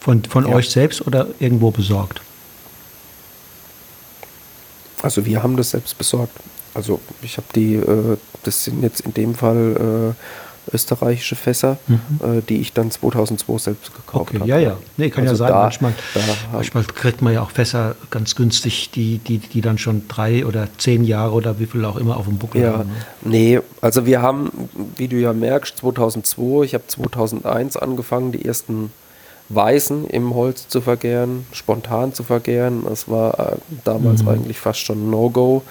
Von, 0.00 0.24
von 0.24 0.46
ja. 0.46 0.54
euch 0.54 0.68
selbst 0.68 1.06
oder 1.06 1.28
irgendwo 1.38 1.70
besorgt? 1.70 2.20
Also 5.00 5.24
wir 5.24 5.42
haben 5.42 5.56
das 5.56 5.70
selbst 5.70 5.96
besorgt. 5.96 6.38
Also 6.74 7.00
ich 7.22 7.38
habe 7.38 7.46
die, 7.54 7.76
äh, 7.76 8.18
das 8.42 8.64
sind 8.64 8.82
jetzt 8.82 9.00
in 9.00 9.14
dem 9.14 9.34
Fall 9.34 10.14
äh, 10.14 10.20
österreichische 10.74 11.36
Fässer, 11.36 11.78
mhm. 11.86 12.00
äh, 12.22 12.42
die 12.42 12.60
ich 12.60 12.72
dann 12.72 12.90
2002 12.90 13.58
selbst 13.58 13.94
gekauft 13.94 14.30
okay, 14.30 14.40
habe. 14.40 14.48
Ja, 14.48 14.58
ja. 14.58 14.76
Nee, 14.96 15.10
kann 15.10 15.26
also 15.26 15.44
ja 15.44 15.48
sein. 15.48 15.48
Da, 15.48 15.62
manchmal, 15.62 15.94
manchmal 16.52 16.84
kriegt 16.84 17.22
man 17.22 17.32
ja 17.32 17.42
auch 17.42 17.50
Fässer 17.50 17.94
ganz 18.10 18.34
günstig, 18.34 18.90
die, 18.90 19.18
die, 19.18 19.38
die 19.38 19.60
dann 19.60 19.78
schon 19.78 20.08
drei 20.08 20.44
oder 20.44 20.68
zehn 20.78 21.04
Jahre 21.04 21.32
oder 21.32 21.58
wie 21.58 21.66
viel 21.66 21.84
auch 21.84 21.96
immer 21.96 22.16
auf 22.16 22.26
dem 22.26 22.38
Buckel 22.38 22.62
ja, 22.62 22.72
haben. 22.78 22.90
Ne? 22.90 23.30
Nee, 23.30 23.60
also 23.80 24.04
wir 24.04 24.20
haben, 24.20 24.50
wie 24.96 25.08
du 25.08 25.16
ja 25.16 25.32
merkst, 25.32 25.78
2002, 25.78 26.64
ich 26.64 26.74
habe 26.74 26.84
2001 26.86 27.76
angefangen, 27.76 28.32
die 28.32 28.44
ersten 28.44 28.90
Weißen 29.50 30.06
im 30.06 30.34
Holz 30.34 30.68
zu 30.68 30.80
vergären, 30.80 31.46
spontan 31.52 32.14
zu 32.14 32.22
vergären. 32.22 32.84
Das 32.88 33.08
war 33.08 33.38
äh, 33.38 33.56
damals 33.84 34.22
mhm. 34.22 34.30
eigentlich 34.30 34.58
fast 34.58 34.80
schon 34.80 35.10
No-Go 35.10 35.62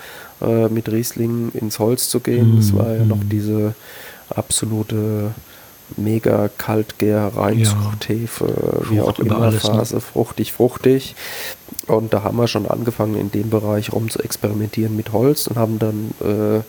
äh, 0.41 0.67
mit 0.67 0.91
Riesling 0.91 1.51
ins 1.53 1.79
Holz 1.79 2.09
zu 2.09 2.19
gehen. 2.19 2.57
Es 2.59 2.71
mhm. 2.71 2.77
war 2.77 2.95
ja 2.95 3.03
noch 3.03 3.17
mhm. 3.17 3.29
diese 3.29 3.75
absolute 4.29 5.33
mega 5.97 6.49
kaltgär 6.57 7.31
Reinzuchthefe, 7.35 8.45
ja, 8.83 8.89
wie 8.89 9.01
auch 9.01 9.19
immer 9.19 9.41
alles, 9.41 9.63
ne? 9.63 9.75
Phase, 9.75 9.95
ne? 9.95 10.01
fruchtig, 10.01 10.53
fruchtig. 10.53 11.15
Und 11.87 12.13
da 12.13 12.23
haben 12.23 12.37
wir 12.37 12.47
schon 12.47 12.65
angefangen, 12.65 13.15
in 13.15 13.31
dem 13.31 13.49
Bereich 13.49 13.91
rum 13.91 14.09
zu 14.09 14.19
experimentieren 14.19 14.95
mit 14.95 15.11
Holz 15.11 15.47
und 15.47 15.57
haben 15.57 15.79
dann 15.79 16.11
äh, 16.21 16.61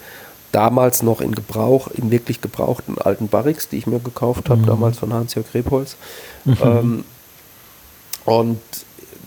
damals 0.53 1.03
noch 1.03 1.21
in 1.21 1.35
Gebrauch, 1.35 1.89
in 1.89 2.11
wirklich 2.11 2.41
gebrauchten 2.41 2.99
alten 2.99 3.29
Barrix, 3.29 3.69
die 3.69 3.79
ich 3.79 3.87
mir 3.87 4.01
gekauft 4.01 4.51
habe, 4.51 4.63
mhm. 4.63 4.67
damals 4.67 4.99
von 4.99 5.13
Hans-Jörg 5.13 5.47
Rebholz. 5.55 5.97
Mhm. 6.45 6.57
Ähm, 6.63 7.05
und 8.25 8.61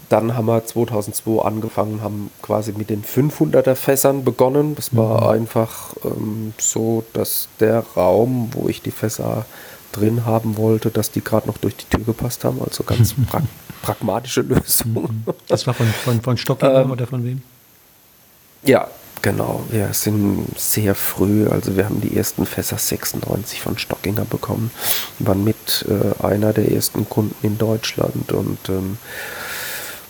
dann 0.10 0.36
haben 0.36 0.46
wir 0.46 0.66
2002 0.66 1.44
angefangen, 1.44 2.02
haben 2.02 2.32
quasi 2.42 2.72
mit 2.72 2.90
den 2.90 3.04
500er 3.04 3.76
Fässern 3.76 4.24
begonnen. 4.24 4.76
Das 4.76 4.96
war 4.96 5.24
mhm. 5.24 5.42
einfach 5.42 5.94
ähm, 6.06 6.54
so, 6.58 7.04
dass 7.14 7.50
der 7.60 7.84
Raum, 7.96 8.50
wo 8.54 8.70
ich 8.70 8.82
die 8.82 8.92
Fässer 8.92 9.46
drin 9.92 10.26
haben 10.26 10.58
wollte, 10.58 10.92
dass 10.92 11.12
die 11.12 11.24
gerade 11.24 11.48
noch 11.48 11.58
durch 11.58 11.76
die 11.76 11.86
Tür 11.86 12.06
gepasst 12.06 12.46
haben. 12.46 12.62
Also 12.62 12.84
ganz 12.84 13.16
pra 13.30 13.42
pragmatische 13.82 14.42
Lösung. 14.42 14.94
Mhm. 14.94 15.34
Das 15.48 15.68
war 15.68 15.74
von, 15.74 15.88
von, 15.88 16.22
von 16.22 16.38
Stockinger 16.38 16.82
ähm, 16.82 16.92
oder 16.92 17.06
von 17.06 17.24
wem? 17.24 17.42
Ja, 18.64 18.88
genau. 19.22 19.64
Wir 19.70 19.94
sind 19.94 20.48
sehr 20.58 20.96
früh, 20.96 21.48
also 21.48 21.78
wir 21.78 21.86
haben 21.86 22.02
die 22.02 22.18
ersten 22.18 22.46
Fässer 22.46 22.78
96 22.78 23.62
von 23.62 23.78
Stockinger 23.78 24.26
bekommen. 24.26 24.72
Waren 25.20 25.44
mit 25.44 25.86
äh, 25.88 26.24
einer 26.24 26.54
der 26.54 26.72
ersten 26.72 27.08
Kunden 27.08 27.36
in 27.46 27.58
Deutschland 27.58 28.32
und 28.32 28.58
ähm, 28.70 28.98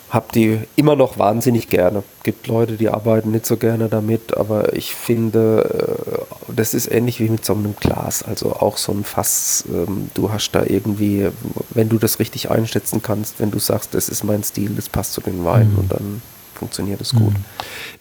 habe 0.09 0.27
die 0.33 0.59
immer 0.75 0.95
noch 0.95 1.19
wahnsinnig 1.19 1.67
gerne. 1.67 2.03
Gibt 2.23 2.47
Leute, 2.47 2.77
die 2.77 2.89
arbeiten 2.89 3.31
nicht 3.31 3.45
so 3.45 3.57
gerne 3.57 3.89
damit, 3.89 4.37
aber 4.37 4.73
ich 4.73 4.95
finde, 4.95 6.25
äh, 6.49 6.53
das 6.55 6.73
ist 6.73 6.89
ähnlich 6.89 7.19
wie 7.19 7.29
mit 7.29 7.43
so 7.43 7.53
einem 7.53 7.75
Glas. 7.75 8.23
Also 8.23 8.53
auch 8.53 8.77
so 8.77 8.93
ein 8.93 9.03
Fass, 9.03 9.65
ähm, 9.67 10.09
du 10.13 10.31
hast 10.31 10.51
da 10.51 10.63
irgendwie, 10.63 11.27
wenn 11.71 11.89
du 11.89 11.97
das 11.97 12.19
richtig 12.19 12.49
einschätzen 12.49 13.01
kannst, 13.03 13.39
wenn 13.39 13.51
du 13.51 13.59
sagst, 13.59 13.93
das 13.93 14.07
ist 14.07 14.23
mein 14.23 14.43
Stil, 14.43 14.71
das 14.75 14.87
passt 14.87 15.13
zu 15.13 15.21
den 15.21 15.43
Weinen 15.43 15.73
mhm. 15.73 15.79
und 15.79 15.91
dann 15.91 16.21
funktioniert 16.55 17.01
es 17.01 17.11
gut. 17.11 17.33
Mhm. 17.33 17.45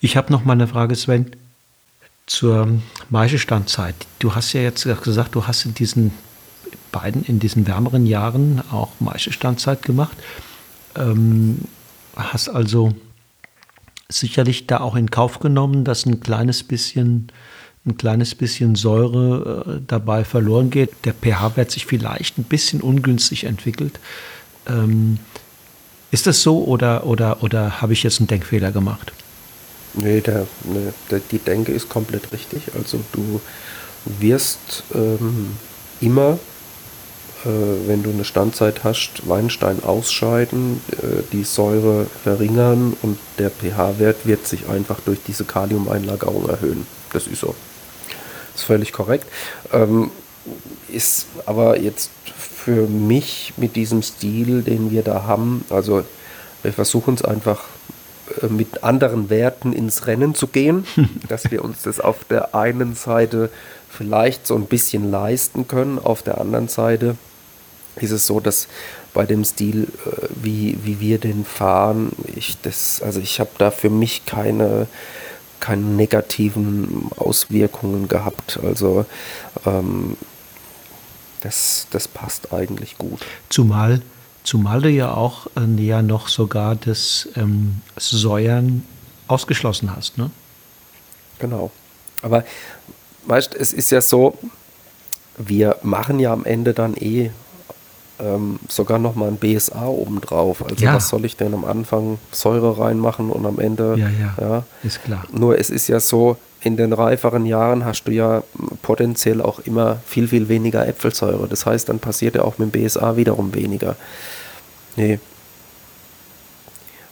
Ich 0.00 0.16
habe 0.16 0.32
noch 0.32 0.44
mal 0.44 0.52
eine 0.52 0.68
Frage, 0.68 0.94
Sven, 0.94 1.32
zur 2.26 2.68
Maischestandzeit. 3.10 3.94
Du 4.18 4.34
hast 4.34 4.52
ja 4.52 4.60
jetzt 4.60 4.84
gesagt, 5.02 5.34
du 5.34 5.46
hast 5.46 5.64
in 5.64 5.74
diesen 5.74 6.12
beiden, 6.92 7.24
in 7.24 7.38
diesen 7.38 7.66
wärmeren 7.66 8.06
Jahren 8.06 8.62
auch 8.70 8.90
Maischestandzeit 9.00 9.82
gemacht. 9.82 10.16
Ähm, 10.96 11.60
hast 12.16 12.48
also 12.48 12.92
sicherlich 14.08 14.66
da 14.66 14.80
auch 14.80 14.96
in 14.96 15.10
Kauf 15.10 15.38
genommen, 15.38 15.84
dass 15.84 16.06
ein 16.06 16.20
kleines 16.20 16.62
bisschen 16.62 17.30
ein 17.86 17.96
kleines 17.96 18.34
bisschen 18.34 18.74
Säure 18.74 19.64
äh, 19.66 19.80
dabei 19.86 20.24
verloren 20.24 20.70
geht. 20.70 20.90
Der 21.04 21.14
pH-Wert 21.14 21.70
sich 21.70 21.86
vielleicht 21.86 22.36
ein 22.36 22.44
bisschen 22.44 22.80
ungünstig 22.80 23.44
entwickelt. 23.44 24.00
Ähm, 24.66 25.18
ist 26.10 26.26
das 26.26 26.42
so 26.42 26.64
oder, 26.64 27.06
oder, 27.06 27.42
oder 27.42 27.80
habe 27.80 27.92
ich 27.92 28.02
jetzt 28.02 28.20
einen 28.20 28.26
Denkfehler 28.26 28.72
gemacht? 28.72 29.12
Nee, 29.94 30.20
der, 30.20 30.46
nee 30.64 30.92
der, 31.10 31.20
die 31.30 31.38
Denke 31.38 31.72
ist 31.72 31.88
komplett 31.88 32.32
richtig. 32.32 32.62
Also 32.74 33.00
du 33.12 33.40
wirst 34.04 34.82
ähm, 34.94 35.52
immer 36.00 36.38
wenn 37.86 38.02
du 38.02 38.10
eine 38.10 38.24
Standzeit 38.24 38.84
hast, 38.84 39.28
Weinstein 39.28 39.82
ausscheiden, 39.84 40.80
äh, 40.92 41.22
die 41.32 41.44
Säure 41.44 42.06
verringern 42.22 42.96
und 43.02 43.18
der 43.38 43.50
pH-Wert 43.50 44.26
wird 44.26 44.46
sich 44.46 44.68
einfach 44.68 45.00
durch 45.00 45.18
diese 45.26 45.44
Kaliumeinlagerung 45.44 46.48
erhöhen. 46.48 46.86
Das 47.12 47.26
ist 47.26 47.40
so. 47.40 47.54
Ist 48.54 48.64
völlig 48.64 48.92
korrekt. 48.92 49.26
Ähm, 49.72 50.10
ist 50.88 51.26
aber 51.46 51.78
jetzt 51.80 52.10
für 52.28 52.86
mich 52.86 53.52
mit 53.56 53.76
diesem 53.76 54.02
Stil, 54.02 54.62
den 54.62 54.90
wir 54.90 55.02
da 55.02 55.24
haben, 55.24 55.64
also 55.70 56.04
wir 56.62 56.72
versuchen 56.72 57.14
es 57.14 57.24
einfach 57.24 57.64
äh, 58.42 58.46
mit 58.46 58.82
anderen 58.82 59.30
Werten 59.30 59.72
ins 59.72 60.06
Rennen 60.06 60.34
zu 60.34 60.48
gehen, 60.48 60.84
dass 61.28 61.50
wir 61.50 61.64
uns 61.64 61.82
das 61.82 62.00
auf 62.00 62.24
der 62.24 62.54
einen 62.54 62.94
Seite 62.94 63.50
vielleicht 63.88 64.46
so 64.46 64.56
ein 64.56 64.66
bisschen 64.66 65.10
leisten 65.10 65.68
können, 65.68 65.98
auf 65.98 66.22
der 66.22 66.40
anderen 66.40 66.68
Seite 66.68 67.16
ist 67.96 68.10
es 68.10 68.26
so, 68.26 68.40
dass 68.40 68.68
bei 69.14 69.24
dem 69.24 69.44
Stil, 69.44 69.88
äh, 70.04 70.28
wie, 70.42 70.78
wie 70.82 71.00
wir 71.00 71.18
den 71.18 71.44
fahren, 71.44 72.12
ich 72.34 72.58
das, 72.62 73.02
also 73.02 73.20
ich 73.20 73.40
habe 73.40 73.50
da 73.58 73.70
für 73.70 73.90
mich 73.90 74.26
keine, 74.26 74.86
keine 75.60 75.82
negativen 75.82 77.10
Auswirkungen 77.16 78.08
gehabt. 78.08 78.58
Also 78.62 79.06
ähm, 79.64 80.16
das, 81.40 81.86
das 81.90 82.08
passt 82.08 82.52
eigentlich 82.52 82.98
gut. 82.98 83.20
Zumal, 83.48 84.02
zumal 84.44 84.82
du 84.82 84.90
ja 84.90 85.14
auch 85.14 85.46
äh, 85.56 85.60
näher 85.60 86.02
noch 86.02 86.28
sogar 86.28 86.76
das 86.76 87.28
ähm, 87.36 87.80
Säuern 87.96 88.84
ausgeschlossen 89.28 89.94
hast, 89.94 90.18
ne? 90.18 90.30
Genau. 91.38 91.70
Aber 92.22 92.44
weißt 93.26 93.54
es 93.54 93.72
ist 93.72 93.90
ja 93.90 94.00
so, 94.00 94.38
wir 95.36 95.76
machen 95.82 96.18
ja 96.18 96.32
am 96.32 96.44
Ende 96.44 96.72
dann 96.74 96.94
eh 96.94 97.30
ähm, 98.20 98.58
sogar 98.68 98.98
noch 98.98 99.14
mal 99.14 99.28
ein 99.28 99.36
BSA 99.36 99.86
obendrauf. 99.86 100.64
Also 100.64 100.84
ja. 100.84 100.94
was 100.94 101.08
soll 101.08 101.24
ich 101.24 101.36
denn 101.36 101.54
am 101.54 101.64
Anfang 101.64 102.18
Säure 102.30 102.78
reinmachen 102.78 103.30
und 103.30 103.44
am 103.46 103.58
Ende? 103.58 103.96
Ja, 103.98 104.08
ja, 104.08 104.34
ja, 104.40 104.62
ist 104.82 105.04
klar. 105.04 105.24
Nur 105.32 105.58
es 105.58 105.70
ist 105.70 105.88
ja 105.88 106.00
so, 106.00 106.36
in 106.62 106.76
den 106.76 106.92
reiferen 106.92 107.46
Jahren 107.46 107.84
hast 107.84 108.04
du 108.04 108.12
ja 108.12 108.42
potenziell 108.82 109.40
auch 109.40 109.60
immer 109.60 109.98
viel, 110.06 110.26
viel 110.28 110.48
weniger 110.48 110.86
Äpfelsäure. 110.86 111.46
Das 111.46 111.66
heißt, 111.66 111.88
dann 111.88 111.98
passiert 112.00 112.34
ja 112.34 112.42
auch 112.42 112.58
mit 112.58 112.74
dem 112.74 112.82
BSA 112.82 113.16
wiederum 113.16 113.54
weniger. 113.54 113.96
Nee. 114.96 115.20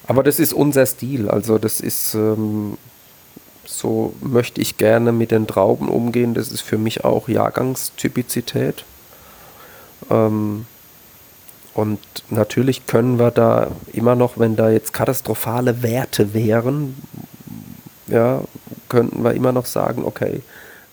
Aber 0.07 0.23
das 0.23 0.41
ist 0.41 0.53
unser 0.53 0.87
Stil. 0.87 1.29
Also 1.29 1.59
das 1.59 1.81
ist, 1.81 2.15
ähm, 2.15 2.77
so 3.65 4.15
möchte 4.21 4.61
ich 4.61 4.77
gerne 4.77 5.13
mit 5.13 5.31
den 5.31 5.47
Trauben 5.47 5.89
umgehen. 5.89 6.35
Das 6.35 6.51
ist 6.51 6.63
für 6.63 6.79
mich 6.79 7.05
auch 7.05 7.29
Jahrgangstypizität. 7.29 8.85
Ähm, 10.11 10.67
und 11.75 11.99
natürlich 12.31 12.87
können 12.87 13.19
wir 13.19 13.31
da 13.31 13.73
immer 13.93 14.15
noch, 14.15 14.39
wenn 14.39 14.57
da 14.57 14.71
jetzt 14.71 14.93
katastrophale 14.93 15.83
Werte 15.83 16.33
wären, 16.33 16.95
ja, 18.07 18.43
könnten 18.89 19.25
wir 19.25 19.35
immer 19.35 19.53
noch 19.53 19.67
sagen, 19.67 20.05
okay, 20.05 20.43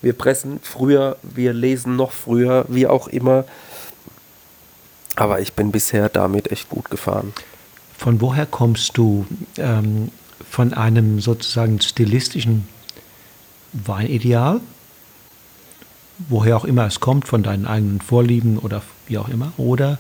wir 0.02 0.14
pressen 0.14 0.60
früher, 0.64 1.18
wir 1.22 1.54
lesen 1.54 1.96
noch 1.96 2.12
früher, 2.12 2.66
wie 2.68 2.88
auch 2.88 3.08
immer. 3.08 3.46
Aber 5.16 5.40
ich 5.40 5.54
bin 5.54 5.72
bisher 5.72 6.10
damit 6.10 6.52
echt 6.52 6.70
gut 6.70 6.90
gefahren. 6.90 7.34
Von 7.96 8.20
woher 8.20 8.48
kommst 8.48 8.98
du? 8.98 9.28
Ähm, 9.58 10.10
von 10.50 10.74
einem 10.74 11.20
sozusagen 11.22 11.80
stilistischen 11.80 12.68
Weinideal? 13.74 14.60
Woher 16.30 16.58
auch 16.58 16.66
immer 16.66 16.88
es 16.88 17.00
kommt, 17.00 17.28
von 17.28 17.44
deinen 17.44 17.66
eigenen 17.66 18.02
Vorlieben 18.02 18.58
oder 18.58 18.82
wie 19.08 19.18
auch 19.18 19.30
immer? 19.30 19.54
Oder 19.58 20.00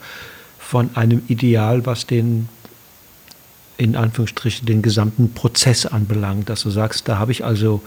von 0.71 0.95
einem 0.95 1.21
Ideal, 1.27 1.85
was 1.85 2.07
den 2.07 2.47
in 3.75 3.97
Anführungsstrichen 3.97 4.65
den 4.65 4.81
gesamten 4.81 5.33
Prozess 5.33 5.85
anbelangt, 5.85 6.47
dass 6.47 6.61
du 6.61 6.69
sagst, 6.69 7.09
da 7.09 7.17
habe 7.19 7.33
ich 7.33 7.43
also 7.43 7.81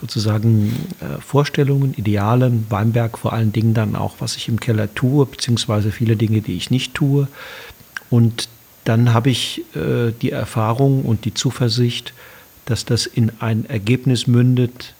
sozusagen 0.00 0.74
äh, 1.00 1.20
Vorstellungen, 1.20 1.92
Ideale, 1.92 2.50
Weinberg 2.70 3.18
vor 3.18 3.34
allen 3.34 3.52
Dingen 3.52 3.74
dann 3.74 3.94
auch, 3.94 4.14
was 4.20 4.36
ich 4.36 4.48
im 4.48 4.58
Keller 4.58 4.94
tue, 4.94 5.26
beziehungsweise 5.26 5.92
viele 5.92 6.16
Dinge, 6.16 6.40
die 6.40 6.56
ich 6.56 6.70
nicht 6.70 6.94
tue. 6.94 7.28
Und 8.08 8.48
dann 8.84 9.12
habe 9.12 9.28
ich 9.28 9.62
äh, 9.76 10.12
die 10.22 10.30
Erfahrung 10.30 11.04
und 11.04 11.26
die 11.26 11.34
Zuversicht, 11.34 12.14
dass 12.64 12.86
das 12.86 13.04
in 13.04 13.32
ein 13.40 13.66
Ergebnis 13.66 14.26
mündet, 14.26 14.94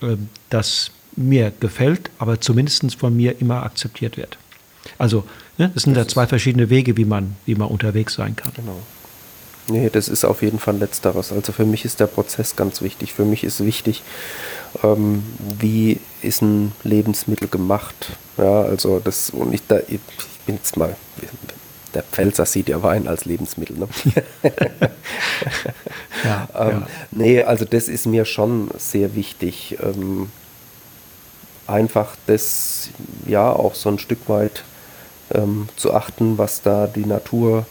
äh, 0.00 0.16
das 0.50 0.90
mir 1.14 1.52
gefällt, 1.60 2.10
aber 2.18 2.40
zumindest 2.40 2.96
von 2.96 3.14
mir 3.14 3.40
immer 3.40 3.62
akzeptiert 3.62 4.16
wird. 4.16 4.38
Also, 4.98 5.24
ne, 5.58 5.70
das 5.74 5.84
sind 5.84 5.94
das 5.94 6.04
ja 6.04 6.08
zwei 6.08 6.26
verschiedene 6.26 6.70
Wege, 6.70 6.96
wie 6.96 7.04
man, 7.04 7.36
wie 7.46 7.54
man 7.54 7.68
unterwegs 7.68 8.14
sein 8.14 8.36
kann. 8.36 8.52
Genau. 8.54 8.76
Nee, 9.68 9.90
das 9.90 10.08
ist 10.08 10.24
auf 10.24 10.42
jeden 10.42 10.58
Fall 10.58 10.76
letzteres. 10.76 11.32
Also 11.32 11.52
für 11.52 11.64
mich 11.64 11.84
ist 11.84 12.00
der 12.00 12.08
Prozess 12.08 12.56
ganz 12.56 12.82
wichtig. 12.82 13.12
Für 13.14 13.24
mich 13.24 13.44
ist 13.44 13.64
wichtig, 13.64 14.02
ähm, 14.82 15.22
wie 15.58 16.00
ist 16.20 16.42
ein 16.42 16.72
Lebensmittel 16.82 17.48
gemacht. 17.48 17.94
Ja, 18.38 18.62
also 18.62 18.98
das, 18.98 19.30
und 19.30 19.54
ich, 19.54 19.66
da, 19.66 19.78
ich 19.88 20.00
bin 20.46 20.56
jetzt 20.56 20.76
mal, 20.76 20.96
der 21.94 22.02
Pfälzer 22.02 22.44
sieht 22.44 22.68
ja 22.68 22.82
Wein 22.82 23.06
als 23.06 23.24
Lebensmittel. 23.24 23.78
Ne? 23.78 23.88
ja, 26.24 26.48
ähm, 26.58 26.70
ja. 26.70 26.86
Nee, 27.12 27.42
also 27.44 27.64
das 27.64 27.88
ist 27.88 28.06
mir 28.06 28.24
schon 28.24 28.68
sehr 28.78 29.14
wichtig. 29.14 29.78
Ähm, 29.80 30.28
einfach 31.68 32.16
das, 32.26 32.90
ja, 33.26 33.52
auch 33.52 33.76
so 33.76 33.90
ein 33.90 34.00
Stück 34.00 34.28
weit 34.28 34.64
ähm, 35.34 35.68
zu 35.76 35.94
achten, 35.94 36.38
was 36.38 36.62
da 36.62 36.86
die 36.86 37.06
Natur 37.06 37.66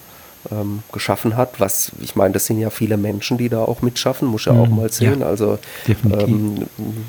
ähm, 0.52 0.82
geschaffen 0.92 1.38
hat. 1.38 1.60
Was, 1.60 1.92
ich 2.00 2.16
meine, 2.16 2.34
das 2.34 2.46
sind 2.46 2.60
ja 2.60 2.70
viele 2.70 2.98
Menschen, 2.98 3.38
die 3.38 3.50
da 3.50 3.60
auch 3.60 3.82
mitschaffen, 3.82 4.28
muss 4.28 4.46
ja 4.46 4.54
mhm, 4.54 4.60
auch 4.60 4.70
mal 4.70 4.92
sehen. 4.92 5.22
Ja, 5.22 5.28
also 5.28 5.60
ähm, 5.88 6.68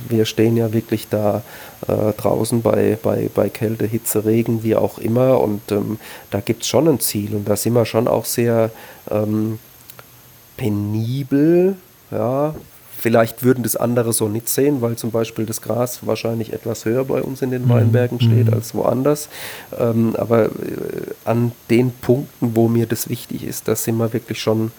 wir 0.09 0.25
stehen 0.25 0.57
ja 0.57 0.73
wirklich 0.73 1.09
da 1.09 1.43
äh, 1.89 2.13
draußen 2.17 2.63
bei, 2.63 2.99
bei, 3.03 3.31
bei 3.35 3.49
Kälte, 3.49 3.87
Hitze, 3.87 4.25
Regen, 4.25 4.63
wie 4.63 4.77
auch 4.77 4.99
immer. 4.99 5.41
Und 5.41 5.73
ähm, 5.73 5.99
da 6.31 6.41
gibt 6.41 6.63
es 6.63 6.69
schon 6.69 6.89
ein 6.89 7.01
Ziel. 7.01 7.35
Und 7.35 7.49
da 7.49 7.57
sind 7.57 7.75
wir 7.75 7.87
schon 7.87 8.09
auch 8.09 8.25
sehr 8.25 8.71
ähm, 9.11 9.59
penibel, 10.57 11.77
ja, 12.11 12.55
Vielleicht 13.03 13.43
würden 13.43 13.65
das 13.65 13.75
andere 13.75 14.13
so 14.13 14.29
nicht 14.29 14.49
sehen, 14.49 14.81
weil 14.81 14.95
zum 14.95 15.11
Beispiel 15.11 15.45
das 15.45 15.61
Gras 15.61 16.07
wahrscheinlich 16.07 16.53
etwas 16.53 16.85
höher 16.85 17.05
bei 17.05 17.21
uns 17.21 17.43
in 17.43 17.51
den 17.51 17.69
Weinbergen 17.69 18.19
mhm. 18.19 18.21
steht 18.21 18.47
mhm. 18.47 18.55
als 18.55 18.77
woanders. 18.77 19.29
Ähm, 19.77 20.15
aber 20.15 20.45
äh, 20.45 20.51
an 21.25 21.51
den 21.69 21.91
Punkten, 21.91 22.55
wo 22.55 22.69
mir 22.69 22.87
das 22.87 23.09
wichtig 23.09 23.43
ist, 23.43 23.67
da 23.67 23.75
sind 23.75 23.97
wir 23.97 24.13
wirklich 24.13 24.41
schon 24.41 24.71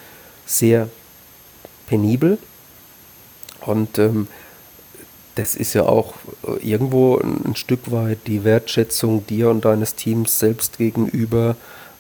sehr 0.46 0.88
penibel. 1.86 2.38
Und 3.66 4.00
ähm, 4.00 4.30
das 5.36 5.56
ist 5.56 5.74
ja 5.74 5.84
auch 5.84 6.14
äh, 6.48 6.66
irgendwo 6.66 7.18
ein, 7.18 7.42
ein, 7.44 7.56
Stück 7.58 7.92
weit 7.92 8.20
die 8.28 8.46
Wertschätzung 8.46 9.28
dir 9.28 9.50
und 9.50 9.66
deines 9.66 9.96
Teams 9.96 10.40
selbst 10.40 10.78
gegenüber 10.78 11.58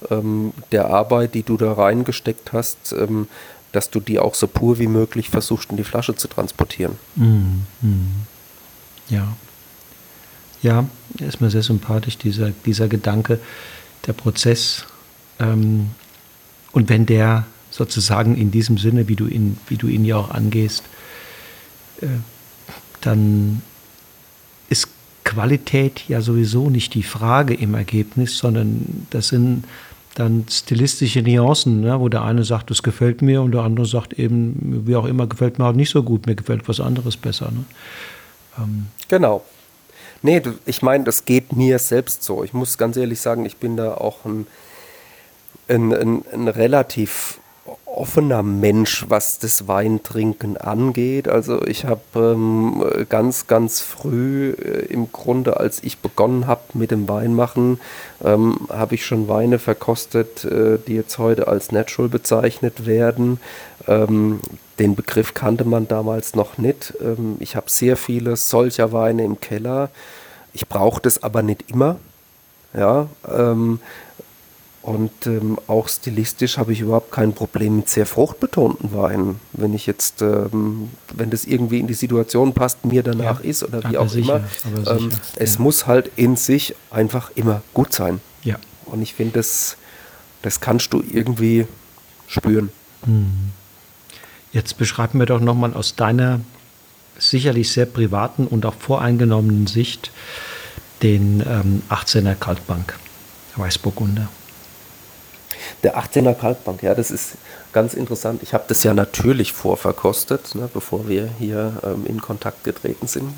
ähm, 0.09 0.53
der 0.71 0.89
Arbeit, 0.89 1.33
die 1.33 1.43
du 1.43 1.57
da 1.57 1.73
reingesteckt 1.73 2.53
hast. 2.53 2.93
Ähm, 2.93 3.27
dass 3.73 3.89
du 3.89 3.99
die 3.99 4.19
auch 4.19 4.35
so 4.35 4.47
pur 4.47 4.79
wie 4.79 4.87
möglich 4.87 5.29
versuchst, 5.29 5.71
in 5.71 5.77
die 5.77 5.83
Flasche 5.83 6.15
zu 6.15 6.29
transportieren. 6.29 6.95
Mm, 7.15 7.63
mm. 7.81 8.25
Ja. 9.09 9.35
Ja, 10.61 10.87
ist 11.19 11.41
mir 11.41 11.49
sehr 11.49 11.63
sympathisch, 11.63 12.17
dieser, 12.17 12.51
dieser 12.65 12.87
Gedanke, 12.87 13.39
der 14.07 14.13
Prozess. 14.13 14.85
Ähm, 15.39 15.89
und 16.71 16.87
wenn 16.87 17.05
der 17.05 17.45
sozusagen 17.69 18.37
in 18.37 18.51
diesem 18.51 18.77
Sinne, 18.77 19.07
wie 19.07 19.15
du 19.15 19.27
ihn, 19.27 19.57
wie 19.67 19.77
du 19.77 19.87
ihn 19.87 20.05
ja 20.05 20.17
auch 20.17 20.29
angehst, 20.29 20.83
äh, 21.99 22.07
dann 23.01 23.61
ist 24.69 24.87
Qualität 25.23 26.07
ja 26.07 26.21
sowieso 26.21 26.69
nicht 26.69 26.93
die 26.93 27.03
Frage 27.03 27.55
im 27.55 27.73
Ergebnis, 27.73 28.37
sondern 28.37 29.07
das 29.09 29.29
sind 29.29 29.65
dann 30.15 30.45
stilistische 30.49 31.21
Nuancen, 31.21 31.81
ne, 31.81 31.99
wo 31.99 32.09
der 32.09 32.23
eine 32.23 32.43
sagt, 32.43 32.69
das 32.69 32.83
gefällt 32.83 33.21
mir 33.21 33.41
und 33.41 33.51
der 33.51 33.61
andere 33.61 33.85
sagt 33.85 34.13
eben, 34.13 34.83
wie 34.85 34.95
auch 34.95 35.05
immer, 35.05 35.27
gefällt 35.27 35.59
mir 35.59 35.65
halt 35.65 35.75
nicht 35.75 35.89
so 35.89 36.03
gut, 36.03 36.27
mir 36.27 36.35
gefällt 36.35 36.67
was 36.67 36.79
anderes 36.79 37.17
besser. 37.17 37.51
Ne? 37.51 37.65
Ähm. 38.59 38.87
Genau. 39.07 39.43
Nee, 40.21 40.39
du, 40.39 40.53
ich 40.65 40.81
meine, 40.81 41.03
das 41.03 41.25
geht 41.25 41.53
mir 41.53 41.79
selbst 41.79 42.23
so. 42.23 42.43
Ich 42.43 42.53
muss 42.53 42.77
ganz 42.77 42.95
ehrlich 42.95 43.19
sagen, 43.19 43.45
ich 43.45 43.57
bin 43.57 43.75
da 43.75 43.95
auch 43.95 44.23
ein, 44.25 44.47
ein, 45.67 45.93
ein, 45.93 46.23
ein 46.31 46.47
relativ 46.47 47.39
offener 47.93 48.43
Mensch, 48.43 49.05
was 49.07 49.39
das 49.39 49.67
Weintrinken 49.67 50.57
angeht. 50.57 51.27
Also 51.27 51.61
ich 51.65 51.85
habe 51.85 52.01
ähm, 52.15 52.83
ganz, 53.09 53.47
ganz 53.47 53.81
früh 53.81 54.51
äh, 54.51 54.85
im 54.87 55.11
Grunde, 55.11 55.57
als 55.57 55.83
ich 55.83 55.99
begonnen 55.99 56.47
habe 56.47 56.61
mit 56.73 56.91
dem 56.91 57.07
Weinmachen, 57.07 57.79
ähm, 58.23 58.67
habe 58.69 58.95
ich 58.95 59.05
schon 59.05 59.27
Weine 59.27 59.59
verkostet, 59.59 60.43
äh, 60.45 60.77
die 60.87 60.95
jetzt 60.95 61.17
heute 61.17 61.47
als 61.47 61.71
Natural 61.71 62.09
bezeichnet 62.09 62.85
werden. 62.85 63.39
Ähm, 63.87 64.39
den 64.79 64.95
Begriff 64.95 65.33
kannte 65.33 65.65
man 65.65 65.87
damals 65.87 66.35
noch 66.35 66.57
nicht. 66.57 66.93
Ähm, 67.01 67.37
ich 67.39 67.55
habe 67.55 67.69
sehr 67.69 67.97
viele 67.97 68.35
solcher 68.35 68.91
Weine 68.91 69.23
im 69.23 69.39
Keller. 69.39 69.89
Ich 70.51 70.67
brauche 70.67 71.01
das 71.01 71.21
aber 71.23 71.41
nicht 71.43 71.69
immer. 71.69 71.97
Ja, 72.75 73.07
ähm, 73.31 73.79
und 74.83 75.27
ähm, 75.27 75.57
auch 75.67 75.87
stilistisch 75.87 76.57
habe 76.57 76.73
ich 76.73 76.81
überhaupt 76.81 77.09
kein 77.09 77.31
Problem 77.31 77.77
mit 77.77 77.87
sehr 77.87 78.05
fruchtbetonten 78.05 78.93
Weinen. 78.93 79.39
Wenn 79.53 79.73
ich 79.73 79.85
jetzt, 79.85 80.21
ähm, 80.21 80.89
wenn 81.13 81.29
das 81.29 81.45
irgendwie 81.45 81.79
in 81.79 81.87
die 81.87 81.93
Situation 81.93 82.53
passt, 82.53 82.83
mir 82.83 83.01
danach 83.01 83.41
ja, 83.41 83.49
ist 83.49 83.63
oder 83.63 83.89
wie 83.89 83.97
auch 83.97 84.09
sicher, 84.09 84.43
immer. 84.65 84.91
Ähm, 84.91 85.09
sicher, 85.09 85.21
es 85.37 85.55
ja. 85.55 85.61
muss 85.61 85.87
halt 85.87 86.11
in 86.17 86.35
sich 86.35 86.75
einfach 86.91 87.31
immer 87.35 87.61
gut 87.73 87.93
sein. 87.93 88.19
Ja. 88.43 88.57
Und 88.85 89.01
ich 89.01 89.13
finde, 89.13 89.35
das, 89.35 89.77
das 90.41 90.59
kannst 90.59 90.91
du 90.91 91.01
irgendwie 91.01 91.65
spüren. 92.27 92.69
Hm. 93.05 93.51
Jetzt 94.51 94.77
beschreib 94.77 95.13
mir 95.13 95.25
doch 95.25 95.39
nochmal 95.39 95.73
aus 95.75 95.95
deiner 95.95 96.41
sicherlich 97.17 97.71
sehr 97.71 97.85
privaten 97.85 98.47
und 98.47 98.65
auch 98.65 98.73
voreingenommenen 98.73 99.65
Sicht 99.65 100.11
den 101.01 101.41
ähm, 101.47 101.83
18er 101.89 102.35
Kaltbank 102.35 102.99
Weißburgunder. 103.55 104.27
Der 105.83 105.97
18er 105.97 106.33
Kalkbank, 106.33 106.83
ja, 106.83 106.95
das 106.95 107.11
ist 107.11 107.33
ganz 107.73 107.93
interessant. 107.93 108.41
Ich 108.43 108.53
habe 108.53 108.63
das 108.67 108.83
ja 108.83 108.93
natürlich 108.93 109.51
vorverkostet, 109.51 110.55
ne, 110.55 110.69
bevor 110.73 111.07
wir 111.07 111.29
hier 111.39 111.73
ähm, 111.83 112.05
in 112.05 112.21
Kontakt 112.21 112.63
getreten 112.63 113.07
sind. 113.07 113.33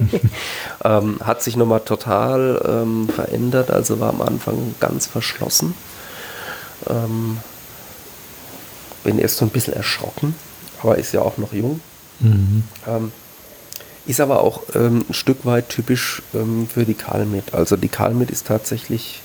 ähm, 0.84 1.20
hat 1.22 1.42
sich 1.42 1.56
nochmal 1.56 1.80
total 1.80 2.60
ähm, 2.66 3.08
verändert, 3.08 3.70
also 3.70 4.00
war 4.00 4.10
am 4.10 4.22
Anfang 4.22 4.74
ganz 4.80 5.06
verschlossen. 5.06 5.74
Ähm, 6.88 7.38
bin 9.04 9.18
erst 9.18 9.38
so 9.38 9.46
ein 9.46 9.50
bisschen 9.50 9.74
erschrocken, 9.74 10.34
aber 10.82 10.98
ist 10.98 11.12
ja 11.12 11.22
auch 11.22 11.38
noch 11.38 11.52
jung. 11.52 11.80
Mhm. 12.18 12.64
Ähm, 12.86 13.12
ist 14.06 14.20
aber 14.20 14.40
auch 14.42 14.62
ähm, 14.74 15.04
ein 15.08 15.14
Stück 15.14 15.46
weit 15.46 15.68
typisch 15.68 16.22
für 16.72 16.84
die 16.84 16.94
Kalmit. 16.94 17.54
Also 17.54 17.76
die 17.76 17.88
Kalmit 17.88 18.30
ist 18.30 18.46
tatsächlich 18.46 19.22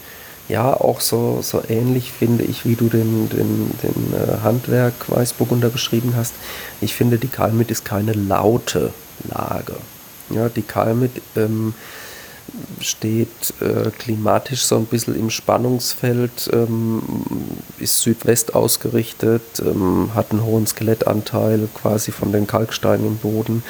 ja 0.47 0.73
auch 0.73 1.01
so, 1.01 1.39
so 1.41 1.61
ähnlich, 1.67 2.11
finde 2.11 2.43
ich, 2.43 2.65
wie 2.65 2.75
du 2.75 2.87
den, 2.87 3.29
den, 3.29 3.71
den 3.81 4.13
äh, 4.13 4.43
Handwerk 4.43 4.93
Weißburgunder 5.07 5.69
beschrieben 5.69 6.13
hast. 6.15 6.33
Ich 6.81 6.93
finde, 6.93 7.17
die 7.17 7.27
Kalmit 7.27 7.71
ist 7.71 7.85
keine 7.85 8.13
laute 8.13 8.93
Lage. 9.29 9.75
Ja, 10.29 10.49
die 10.49 10.61
Kalmit 10.61 11.21
ähm, 11.35 11.73
steht 12.79 13.53
äh, 13.61 13.89
klimatisch 13.91 14.63
so 14.63 14.77
ein 14.77 14.85
bisschen 14.85 15.17
im 15.19 15.29
Spannungsfeld, 15.29 16.49
ähm, 16.53 17.01
ist 17.79 18.01
Südwest 18.01 18.55
ausgerichtet, 18.55 19.41
ähm, 19.59 20.11
hat 20.13 20.31
einen 20.31 20.43
hohen 20.43 20.67
Skelettanteil 20.67 21.67
quasi 21.73 22.11
von 22.11 22.31
den 22.31 22.47
Kalksteinen 22.47 23.05
im 23.07 23.17
Boden, 23.17 23.63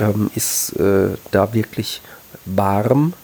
ähm, 0.00 0.30
ist 0.34 0.74
äh, 0.76 1.10
da 1.30 1.54
wirklich 1.54 2.02
warm. 2.44 3.14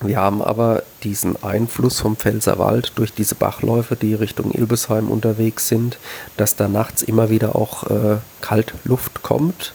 Wir 0.00 0.18
haben 0.18 0.42
aber 0.42 0.84
diesen 1.02 1.42
Einfluss 1.42 2.00
vom 2.00 2.16
Pfälzerwald 2.16 2.92
durch 2.94 3.12
diese 3.12 3.34
Bachläufe, 3.34 3.96
die 3.96 4.14
Richtung 4.14 4.52
Ilbesheim 4.52 5.10
unterwegs 5.10 5.66
sind, 5.66 5.98
dass 6.36 6.54
da 6.54 6.68
nachts 6.68 7.02
immer 7.02 7.30
wieder 7.30 7.56
auch 7.56 7.84
äh, 7.90 8.18
Kaltluft 8.40 9.22
kommt. 9.22 9.74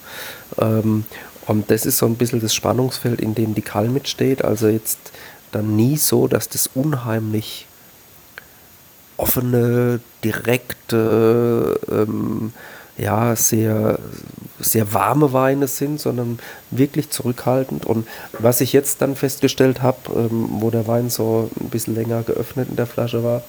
Ähm, 0.59 1.03
und 1.45 1.69
das 1.69 1.85
ist 1.85 1.97
so 1.97 2.05
ein 2.05 2.15
bisschen 2.15 2.39
das 2.39 2.55
Spannungsfeld, 2.55 3.19
in 3.19 3.35
dem 3.35 3.53
die 3.53 3.61
Kall 3.61 3.89
mitsteht. 3.89 4.45
Also 4.45 4.67
jetzt 4.67 5.11
dann 5.51 5.75
nie 5.75 5.97
so, 5.97 6.27
dass 6.27 6.47
das 6.47 6.69
unheimlich 6.73 7.67
offene, 9.17 9.99
direkte, 10.23 11.79
ähm, 11.91 12.53
ja, 12.97 13.35
sehr, 13.35 13.99
sehr 14.59 14.93
warme 14.93 15.33
Weine 15.33 15.67
sind, 15.67 15.99
sondern 15.99 16.39
wirklich 16.69 17.09
zurückhaltend. 17.09 17.85
Und 17.85 18.07
was 18.37 18.61
ich 18.61 18.73
jetzt 18.73 19.01
dann 19.01 19.15
festgestellt 19.15 19.81
habe, 19.81 19.97
ähm, 20.15 20.47
wo 20.59 20.69
der 20.69 20.87
Wein 20.87 21.09
so 21.09 21.49
ein 21.59 21.69
bisschen 21.69 21.95
länger 21.95 22.23
geöffnet 22.23 22.69
in 22.69 22.75
der 22.75 22.85
Flasche 22.85 23.23
war, 23.23 23.43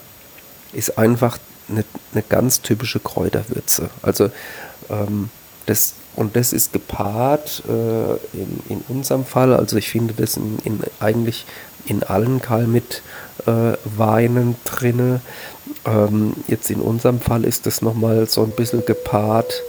ist 0.72 0.98
einfach 0.98 1.38
eine, 1.68 1.84
eine 2.12 2.22
ganz 2.22 2.62
typische 2.62 3.00
Kräuterwürze. 3.00 3.90
Also 4.02 4.30
ähm, 4.90 5.30
das, 5.66 5.94
und 6.16 6.36
das 6.36 6.52
ist 6.52 6.72
gepaart 6.72 7.62
äh, 7.68 8.36
in, 8.36 8.62
in 8.68 8.84
unserem 8.88 9.24
Fall, 9.24 9.54
also 9.54 9.76
ich 9.76 9.88
finde 9.88 10.14
das 10.14 10.36
in, 10.36 10.58
in 10.64 10.80
eigentlich 11.00 11.46
in 11.86 12.02
allen 12.02 12.40
Kalmit 12.40 13.02
äh, 13.46 13.76
Weinen 13.84 14.56
drinne. 14.64 15.20
Ähm, 15.86 16.34
jetzt 16.46 16.70
in 16.70 16.80
unserem 16.80 17.20
Fall 17.20 17.44
ist 17.44 17.66
das 17.66 17.82
nochmal 17.82 18.26
so 18.26 18.42
ein 18.42 18.50
bisschen 18.50 18.84
gepaart. 18.84 19.62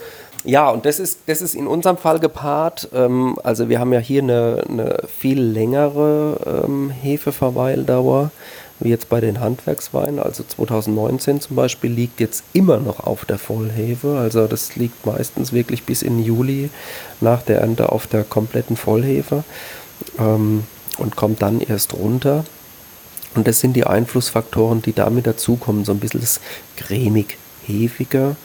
Ja, 0.44 0.70
und 0.70 0.86
das 0.86 1.00
ist, 1.00 1.22
das 1.26 1.42
ist 1.42 1.56
in 1.56 1.66
unserem 1.66 1.98
Fall 1.98 2.20
gepaart. 2.20 2.90
Ähm, 2.94 3.38
also 3.44 3.68
wir 3.70 3.80
haben 3.80 3.94
ja 3.94 4.00
hier 4.00 4.22
eine, 4.22 4.64
eine 4.70 4.98
viel 5.08 5.42
längere 5.42 6.64
ähm, 6.66 6.90
Hefeverweildauer 6.90 8.32
wie 8.80 8.90
jetzt 8.90 9.10
bei 9.10 9.22
den 9.22 9.40
Handwerksweinen. 9.40 10.20
Also 10.20 10.44
2019 10.44 11.42
zum 11.42 11.56
Beispiel 11.56 11.92
liegt 11.92 12.20
jetzt 12.20 12.44
immer 12.54 12.78
noch 12.78 13.00
auf 13.00 13.26
der 13.26 13.38
Vollhefe. 13.38 14.18
Also 14.18 14.48
das 14.48 14.76
liegt 14.76 15.06
meistens 15.06 15.54
wirklich 15.54 15.84
bis 15.84 16.02
in 16.02 16.24
Juli 16.24 16.70
nach 17.22 17.42
der 17.42 17.62
Ernte 17.62 17.92
auf 17.92 18.06
der 18.06 18.24
kompletten 18.24 18.76
Vollhefe 18.76 19.44
ähm, 20.20 20.64
und 20.98 21.16
kommt 21.16 21.42
dann 21.42 21.62
erst 21.62 21.94
runter. 21.94 22.44
Und 23.36 23.48
das 23.48 23.60
sind 23.60 23.74
die 23.74 23.86
Einflussfaktoren, 23.86 24.82
die 24.82 24.94
damit 24.94 25.28
dazukommen. 25.28 25.86
So 25.86 25.92
ein 25.92 26.00
bisschen 26.00 26.22
das 26.22 26.40
cremig-hefige, 26.78 28.36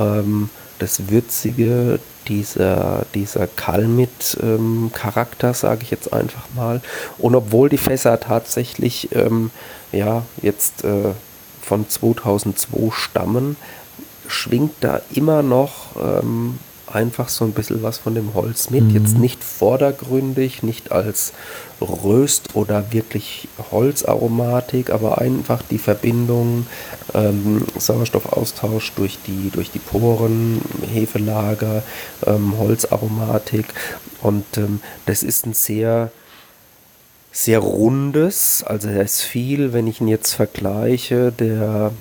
ähm, 0.00 0.50
das 0.78 1.10
würzige, 1.10 2.00
dieser, 2.28 3.04
dieser 3.14 3.46
Kalmit-Charakter, 3.46 5.48
ähm, 5.48 5.54
sage 5.54 5.82
ich 5.82 5.90
jetzt 5.90 6.12
einfach 6.12 6.44
mal. 6.54 6.80
Und 7.18 7.34
obwohl 7.34 7.68
die 7.68 7.78
Fässer 7.78 8.20
tatsächlich 8.20 9.08
ähm, 9.14 9.50
ja, 9.92 10.24
jetzt 10.42 10.84
äh, 10.84 11.12
von 11.62 11.88
2002 11.88 12.90
stammen, 12.92 13.56
schwingt 14.26 14.74
da 14.80 15.00
immer 15.14 15.42
noch 15.42 15.96
ähm, 15.96 16.58
einfach 16.94 17.28
so 17.28 17.44
ein 17.44 17.52
bisschen 17.52 17.82
was 17.82 17.98
von 17.98 18.14
dem 18.14 18.34
Holz 18.34 18.70
mit. 18.70 18.84
Mhm. 18.84 18.90
Jetzt 18.90 19.18
nicht 19.18 19.42
vordergründig, 19.42 20.62
nicht 20.62 20.92
als 20.92 21.32
Röst 21.80 22.54
oder 22.54 22.92
wirklich 22.92 23.48
Holzaromatik, 23.70 24.90
aber 24.90 25.18
einfach 25.18 25.62
die 25.62 25.78
Verbindung, 25.78 26.66
ähm, 27.14 27.64
Sauerstoffaustausch 27.78 28.92
durch 28.92 29.18
die, 29.26 29.50
durch 29.50 29.70
die 29.70 29.78
Poren, 29.78 30.60
Hefelager, 30.92 31.82
ähm, 32.26 32.54
Holzaromatik. 32.58 33.66
Und 34.22 34.44
ähm, 34.56 34.80
das 35.06 35.22
ist 35.22 35.46
ein 35.46 35.54
sehr 35.54 36.10
sehr 37.30 37.60
rundes, 37.60 38.64
also 38.66 38.88
er 38.88 39.02
ist 39.02 39.20
viel, 39.20 39.72
wenn 39.72 39.86
ich 39.86 40.00
ihn 40.00 40.08
jetzt 40.08 40.32
vergleiche, 40.32 41.30
der, 41.30 41.92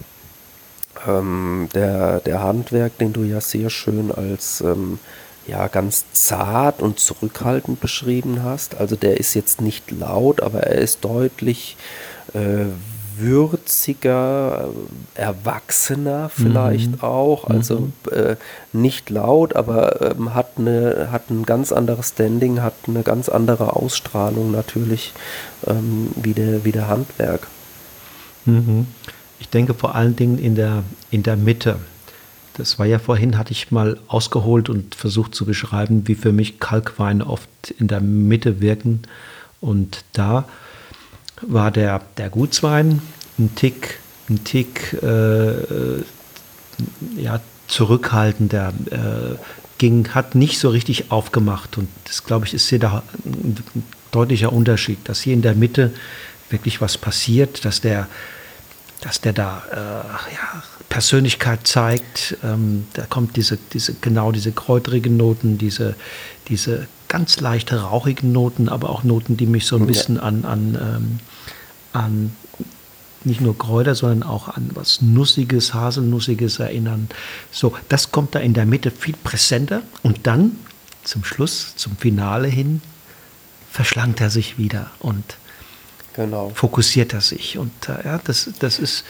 ähm, 1.07 1.69
der, 1.73 2.19
der 2.21 2.41
Handwerk, 2.41 2.97
den 2.97 3.13
du 3.13 3.23
ja 3.23 3.41
sehr 3.41 3.69
schön 3.69 4.11
als 4.11 4.61
ähm, 4.61 4.99
ja, 5.47 5.67
ganz 5.67 6.05
zart 6.11 6.81
und 6.81 6.99
zurückhaltend 6.99 7.79
beschrieben 7.79 8.43
hast. 8.43 8.75
Also 8.75 8.95
der 8.95 9.17
ist 9.17 9.33
jetzt 9.33 9.61
nicht 9.61 9.91
laut, 9.91 10.41
aber 10.41 10.63
er 10.63 10.81
ist 10.81 11.05
deutlich 11.05 11.77
äh, 12.33 12.65
würziger, 13.17 14.69
äh, 15.15 15.21
erwachsener 15.21 16.29
vielleicht 16.29 16.91
mhm. 16.91 17.01
auch. 17.01 17.45
Also 17.45 17.79
mhm. 17.79 17.93
äh, 18.11 18.35
nicht 18.73 19.09
laut, 19.09 19.55
aber 19.55 20.11
ähm, 20.11 20.35
hat, 20.35 20.51
eine, 20.57 21.09
hat 21.11 21.29
ein 21.29 21.43
ganz 21.43 21.71
anderes 21.71 22.09
Standing, 22.09 22.61
hat 22.61 22.75
eine 22.87 23.03
ganz 23.03 23.29
andere 23.29 23.75
Ausstrahlung 23.75 24.51
natürlich 24.51 25.13
ähm, 25.65 26.09
wie, 26.15 26.33
der, 26.33 26.65
wie 26.65 26.71
der 26.71 26.87
Handwerk. 26.87 27.47
Mhm. 28.45 28.87
Ich 29.39 29.49
denke 29.49 29.73
vor 29.73 29.95
allen 29.95 30.15
Dingen 30.15 30.39
in 30.39 30.55
der, 30.55 30.83
in 31.11 31.23
der 31.23 31.35
Mitte. 31.35 31.79
Das 32.55 32.79
war 32.79 32.85
ja 32.85 32.97
vorhin, 32.97 33.37
hatte 33.37 33.51
ich 33.51 33.71
mal 33.71 33.99
ausgeholt 34.07 34.69
und 34.69 34.95
versucht 34.95 35.35
zu 35.35 35.45
beschreiben, 35.45 36.07
wie 36.07 36.15
für 36.15 36.31
mich 36.31 36.59
Kalkweine 36.59 37.27
oft 37.27 37.49
in 37.77 37.87
der 37.87 38.01
Mitte 38.01 38.61
wirken. 38.61 39.03
Und 39.61 40.03
da 40.13 40.47
war 41.41 41.71
der, 41.71 42.01
der 42.17 42.29
Gutswein 42.29 43.01
ein 43.37 43.53
Tick, 43.55 43.99
ein 44.29 44.43
Tick 44.43 44.93
äh, 45.03 46.01
ja, 47.15 47.41
zurückhaltender, 47.67 48.73
äh, 48.89 49.35
ging, 49.77 50.09
hat 50.09 50.35
nicht 50.35 50.59
so 50.59 50.69
richtig 50.69 51.11
aufgemacht. 51.11 51.77
Und 51.77 51.89
das, 52.05 52.23
glaube 52.23 52.45
ich, 52.45 52.53
ist 52.53 52.69
hier 52.69 52.79
da 52.79 53.03
ein 53.25 53.57
deutlicher 54.11 54.51
Unterschied, 54.51 54.97
dass 55.03 55.21
hier 55.21 55.33
in 55.33 55.41
der 55.41 55.55
Mitte 55.55 55.93
wirklich 56.49 56.81
was 56.81 56.97
passiert, 56.97 57.65
dass 57.65 57.81
der, 57.81 58.07
dass 59.07 59.21
der 59.21 59.31
da 59.31 59.63
äh, 59.71 60.33
ja, 60.33 60.63
Persönlichkeit 60.89 61.65
zeigt. 61.65 62.35
Ähm, 62.43 62.87
da 62.91 63.05
kommt 63.05 63.37
diese, 63.37 63.57
diese, 63.71 63.93
genau 63.93 64.33
diese 64.33 64.51
kräuterigen 64.51 65.15
Noten, 65.15 65.57
diese, 65.57 65.95
diese 66.49 66.87
ganz 67.07 67.39
leichte 67.39 67.83
rauchigen 67.83 68.33
Noten, 68.33 68.67
aber 68.67 68.89
auch 68.89 69.05
Noten, 69.05 69.37
die 69.37 69.45
mich 69.45 69.65
so 69.65 69.77
ein 69.77 69.87
bisschen 69.87 70.19
an, 70.19 70.43
an, 70.43 70.77
ähm, 70.81 71.19
an 71.93 72.35
nicht 73.23 73.39
nur 73.39 73.57
Kräuter, 73.57 73.95
sondern 73.95 74.23
auch 74.23 74.49
an 74.49 74.71
was 74.73 75.01
Nussiges, 75.01 75.73
Haselnussiges 75.73 76.59
erinnern. 76.59 77.07
So, 77.49 77.73
das 77.87 78.11
kommt 78.11 78.35
da 78.35 78.39
in 78.39 78.53
der 78.53 78.65
Mitte 78.65 78.91
viel 78.91 79.15
präsenter 79.23 79.83
und 80.03 80.27
dann 80.27 80.57
zum 81.05 81.23
Schluss, 81.23 81.77
zum 81.77 81.95
Finale 81.95 82.49
hin, 82.49 82.81
verschlankt 83.71 84.19
er 84.19 84.29
sich 84.29 84.57
wieder 84.57 84.91
und 84.99 85.37
genau. 86.17 86.51
fokussiert 86.53 87.13
er 87.13 87.21
sich. 87.21 87.57
Und 87.57 87.71
äh, 87.87 88.05
ja, 88.05 88.19
das, 88.25 88.49
das 88.59 88.79
ist 88.79 89.05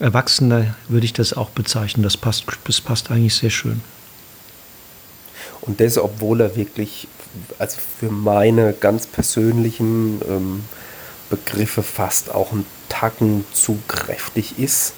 Erwachsener, 0.00 0.74
würde 0.88 1.06
ich 1.06 1.12
das 1.12 1.32
auch 1.32 1.50
bezeichnen. 1.50 2.02
Das 2.02 2.16
passt, 2.16 2.44
das 2.64 2.80
passt 2.80 3.12
eigentlich 3.12 3.36
sehr 3.36 3.50
schön. 3.50 3.80
Und 5.60 5.80
das, 5.80 5.96
obwohl 5.96 6.40
er 6.40 6.56
wirklich, 6.56 7.06
also 7.60 7.78
für 8.00 8.10
meine 8.10 8.72
ganz 8.72 9.06
persönlichen 9.06 10.20
ähm, 10.28 10.64
Begriffe 11.30 11.82
fast 11.82 12.34
auch 12.34 12.52
ein 12.52 12.66
Tacken 12.88 13.44
zu 13.52 13.78
kräftig 13.88 14.58
ist. 14.58 14.92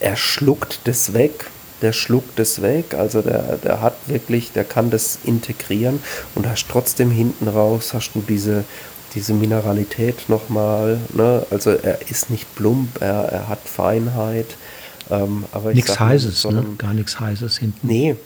Er 0.00 0.16
schluckt 0.16 0.80
das 0.84 1.12
weg, 1.12 1.46
der 1.82 1.92
schluckt 1.92 2.38
das 2.38 2.62
weg, 2.62 2.94
also 2.94 3.22
der, 3.22 3.58
der 3.58 3.80
hat 3.80 3.96
wirklich, 4.06 4.52
der 4.52 4.64
kann 4.64 4.90
das 4.90 5.18
integrieren 5.24 6.00
und 6.34 6.48
hast 6.48 6.66
trotzdem 6.68 7.10
hinten 7.10 7.48
raus, 7.48 7.94
hast 7.94 8.12
du 8.14 8.24
diese, 8.26 8.64
diese 9.14 9.32
Mineralität 9.32 10.28
nochmal, 10.28 10.98
ne? 11.14 11.46
also 11.50 11.70
er 11.70 12.10
ist 12.10 12.30
nicht 12.30 12.54
plump, 12.54 13.00
er, 13.00 13.24
er 13.24 13.48
hat 13.48 13.60
Feinheit. 13.60 14.56
Ähm, 15.10 15.44
aber 15.52 15.72
nichts 15.72 15.98
Heißes, 15.98 16.42
so 16.42 16.50
ne? 16.50 16.64
gar 16.76 16.92
nichts 16.92 17.18
Heißes 17.18 17.58
hinten. 17.58 17.86
Nee, 17.86 18.16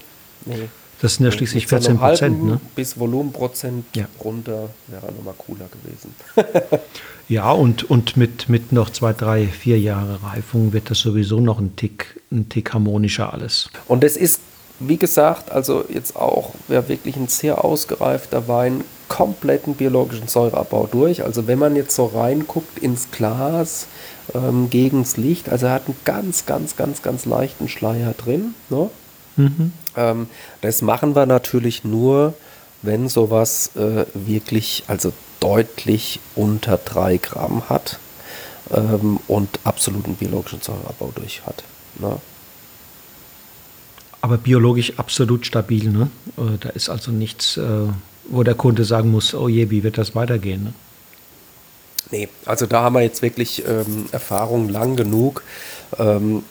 nee. 0.45 0.69
Das 1.03 1.17
sind 1.17 1.27
ja 1.27 1.33
schließlich 1.33 1.67
14 1.67 1.99
Prozent. 1.99 2.45
Ne? 2.45 2.61
Bis 2.77 2.97
Volumenprozent 2.97 3.87
ja. 3.97 4.05
runter 4.23 4.71
wäre 4.87 5.11
nochmal 5.13 5.35
cooler 5.37 5.67
gewesen. 5.67 6.15
ja, 7.29 7.51
und, 7.51 7.91
und 7.91 8.17
mit, 8.17 8.49
mit 8.49 8.71
noch 8.71 8.89
zwei, 8.89 9.13
drei, 9.13 9.49
vier 9.49 9.81
Jahre 9.81 10.23
Reifung 10.23 10.73
wird 10.73 10.91
das 10.91 11.01
sowieso 11.01 11.41
noch 11.41 11.59
ein 11.59 11.75
Tick, 11.75 12.21
ein 12.31 12.49
Tick 12.49 12.73
harmonischer 12.73 13.33
alles. 13.33 13.69
Und 13.89 14.05
es 14.05 14.17
ist, 14.17 14.43
wie 14.79 14.97
gesagt, 14.97 15.51
also 15.51 15.85
jetzt 15.93 16.15
auch 16.15 16.55
ja, 16.69 16.89
wirklich 16.89 17.17
ein 17.17 17.27
sehr 17.27 17.65
ausgereifter 17.65 18.47
Wein, 18.47 18.85
kompletten 19.13 19.75
biologischen 19.75 20.27
Säureabbau 20.27 20.89
durch. 20.91 21.23
Also 21.23 21.47
wenn 21.47 21.59
man 21.59 21.77
jetzt 21.77 21.95
so 21.95 22.07
reinguckt 22.07 22.79
ins 22.79 23.11
Glas, 23.11 23.87
ähm, 24.35 24.71
gegens 24.71 25.19
Licht, 25.19 25.51
also 25.51 25.67
er 25.67 25.75
hat 25.75 25.87
einen 25.87 25.97
ganz, 26.07 26.47
ganz, 26.47 26.77
ganz, 26.77 27.03
ganz 27.03 27.27
leichten 27.27 27.69
Schleier 27.69 28.15
drin. 28.15 28.55
Ne? 28.71 28.89
Mhm. 29.37 29.73
Ähm, 29.97 30.29
das 30.63 30.81
machen 30.81 31.15
wir 31.15 31.27
natürlich 31.27 31.85
nur, 31.85 32.33
wenn 32.81 33.11
sowas 33.11 33.73
äh, 33.77 34.07
wirklich, 34.15 34.85
also 34.87 35.13
deutlich 35.41 36.19
unter 36.35 36.79
3 36.79 37.19
Gramm 37.19 37.69
hat 37.69 37.99
ähm, 38.73 39.21
und 39.29 39.61
absoluten 39.65 40.15
biologischen 40.15 40.63
Säureabbau 40.63 41.13
durch 41.15 41.45
hat. 41.45 41.65
Ne? 41.99 42.17
Aber 44.23 44.39
biologisch 44.39 44.95
absolut 44.99 45.45
stabil, 45.45 45.91
ne? 45.91 46.11
Äh, 46.39 46.57
da 46.61 46.71
ist 46.71 46.89
also 46.89 47.11
nichts, 47.11 47.59
äh, 47.59 47.89
wo 48.25 48.43
der 48.43 48.55
Kunde 48.55 48.85
sagen 48.85 49.11
muss, 49.11 49.35
oh 49.35 49.49
je, 49.49 49.71
wie 49.71 49.83
wird 49.83 49.99
das 49.99 50.15
weitergehen? 50.15 50.65
Ne? 50.65 50.73
Nee, 52.11 52.29
also 52.45 52.67
da 52.67 52.83
haben 52.83 52.95
wir 52.95 53.03
jetzt 53.03 53.23
wirklich 53.23 53.65
ähm, 53.67 54.07
Erfahrung 54.13 54.69
lang 54.69 54.97
genug. 54.97 55.43
Ähm, 55.99 56.45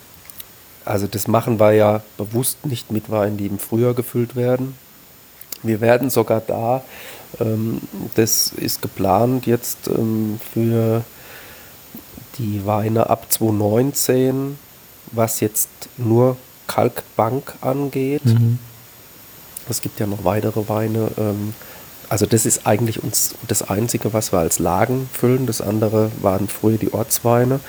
also 0.85 1.07
das 1.07 1.27
machen 1.27 1.59
wir 1.59 1.73
ja 1.73 2.01
bewusst 2.17 2.65
nicht 2.65 2.91
mit 2.91 3.11
Weinen, 3.11 3.37
die 3.37 3.45
im 3.45 3.59
Frühjahr 3.59 3.93
gefüllt 3.93 4.35
werden. 4.35 4.75
Wir 5.61 5.79
werden 5.79 6.09
sogar 6.09 6.41
da, 6.41 6.83
ähm, 7.39 7.81
das 8.15 8.51
ist 8.51 8.81
geplant 8.81 9.45
jetzt 9.45 9.87
ähm, 9.87 10.39
für 10.51 11.03
die 12.39 12.65
Weine 12.65 13.09
ab 13.09 13.31
2019, 13.31 14.57
was 15.11 15.39
jetzt 15.39 15.69
nur 15.97 16.37
Kalkbank 16.65 17.53
angeht. 17.61 18.25
Mhm. 18.25 18.57
Es 19.69 19.81
gibt 19.81 19.99
ja 19.99 20.07
noch 20.07 20.23
weitere 20.23 20.67
Weine. 20.67 21.11
Ähm, 21.17 21.53
also 22.09 22.25
das 22.25 22.45
ist 22.45 22.67
eigentlich 22.67 23.01
uns 23.01 23.35
das 23.47 23.69
Einzige, 23.69 24.13
was 24.13 24.33
wir 24.33 24.39
als 24.39 24.59
Lagen 24.59 25.09
füllen. 25.13 25.45
Das 25.45 25.61
andere 25.61 26.11
waren 26.21 26.49
früher 26.49 26.77
die 26.77 26.93
Ortsweine, 26.93 27.61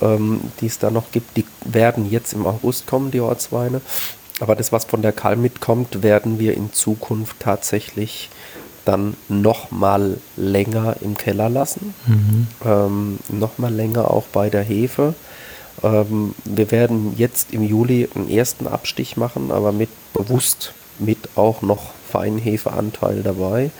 ähm, 0.00 0.40
die 0.60 0.66
es 0.66 0.78
da 0.78 0.90
noch 0.90 1.12
gibt. 1.12 1.36
Die 1.36 1.46
werden 1.64 2.10
jetzt 2.10 2.32
im 2.32 2.46
August 2.46 2.86
kommen, 2.86 3.12
die 3.12 3.20
Ortsweine. 3.20 3.80
Aber 4.40 4.56
das, 4.56 4.72
was 4.72 4.84
von 4.84 5.02
der 5.02 5.12
Kalm 5.12 5.40
mitkommt, 5.40 6.02
werden 6.02 6.38
wir 6.38 6.54
in 6.54 6.72
Zukunft 6.72 7.36
tatsächlich 7.40 8.28
dann 8.84 9.16
noch 9.28 9.70
mal 9.70 10.18
länger 10.36 10.96
im 11.00 11.16
Keller 11.16 11.48
lassen. 11.48 11.94
Mhm. 12.06 12.46
Ähm, 12.64 13.18
noch 13.28 13.58
mal 13.58 13.72
länger 13.72 14.10
auch 14.10 14.24
bei 14.32 14.50
der 14.50 14.62
Hefe. 14.62 15.14
Ähm, 15.82 16.34
wir 16.44 16.70
werden 16.70 17.14
jetzt 17.16 17.52
im 17.52 17.62
Juli 17.62 18.08
einen 18.14 18.30
ersten 18.30 18.66
Abstich 18.66 19.16
machen, 19.16 19.50
aber 19.50 19.72
mit 19.72 19.90
bewusst 20.12 20.72
mit 20.98 21.18
auch 21.36 21.62
noch 21.62 21.90
Feinhefeanteil 22.10 23.22
dabei 23.22 23.70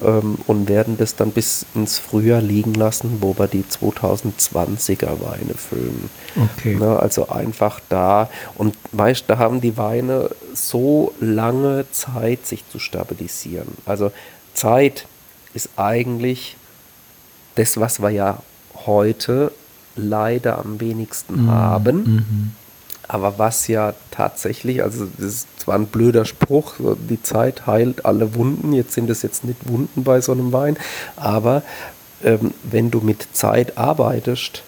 ähm, 0.00 0.38
und 0.46 0.68
werden 0.68 0.96
das 0.96 1.16
dann 1.16 1.32
bis 1.32 1.66
ins 1.74 1.98
Frühjahr 1.98 2.40
liegen 2.40 2.74
lassen, 2.74 3.18
wo 3.20 3.36
wir 3.36 3.46
die 3.46 3.64
2020er 3.64 5.20
Weine 5.20 5.54
füllen. 5.54 6.08
Okay. 6.36 6.76
Ne, 6.76 6.98
also 6.98 7.28
einfach 7.28 7.80
da 7.88 8.30
und 8.56 8.76
weißt, 8.92 9.24
da 9.26 9.38
haben 9.38 9.60
die 9.60 9.76
Weine 9.76 10.30
so 10.54 11.12
lange 11.20 11.84
Zeit, 11.90 12.46
sich 12.46 12.64
zu 12.68 12.78
stabilisieren. 12.78 13.68
Also 13.86 14.12
Zeit 14.54 15.06
ist 15.52 15.70
eigentlich 15.76 16.56
das, 17.56 17.78
was 17.78 18.00
wir 18.00 18.10
ja 18.10 18.38
heute 18.86 19.52
leider 19.96 20.58
am 20.58 20.80
wenigsten 20.80 21.44
mhm. 21.44 21.50
haben. 21.50 21.96
Mhm. 21.96 22.52
Aber 23.06 23.38
was 23.38 23.68
ja 23.68 23.94
tatsächlich, 24.10 24.82
also 24.82 25.06
das 25.16 25.26
ist 25.26 25.60
zwar 25.60 25.76
ein 25.76 25.86
blöder 25.86 26.24
Spruch, 26.24 26.74
die 27.08 27.22
Zeit 27.22 27.66
heilt 27.66 28.04
alle 28.04 28.34
Wunden, 28.34 28.72
jetzt 28.72 28.92
sind 28.92 29.10
es 29.10 29.22
jetzt 29.22 29.44
nicht 29.44 29.68
Wunden 29.68 30.04
bei 30.04 30.20
so 30.20 30.32
einem 30.32 30.52
Wein, 30.52 30.78
aber 31.16 31.62
ähm, 32.22 32.54
wenn 32.62 32.90
du 32.90 33.00
mit 33.00 33.28
Zeit 33.32 33.76
arbeitest, 33.76 34.62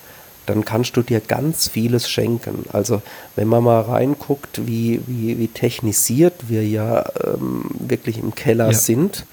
dann 0.47 0.65
kannst 0.65 0.97
du 0.97 1.03
dir 1.03 1.21
ganz 1.21 1.69
vieles 1.69 2.09
schenken. 2.09 2.65
Also 2.73 3.03
wenn 3.35 3.49
man 3.49 3.65
mal 3.65 3.81
reinguckt, 3.81 4.67
wie, 4.67 5.01
wie, 5.07 5.39
wie 5.39 5.49
technisiert 5.49 6.49
wir 6.49 6.67
ja 6.67 7.05
ähm, 7.25 7.65
wirklich 7.79 8.19
im 8.19 8.35
Keller 8.35 8.67
ja. 8.67 8.73
sind, 8.73 9.27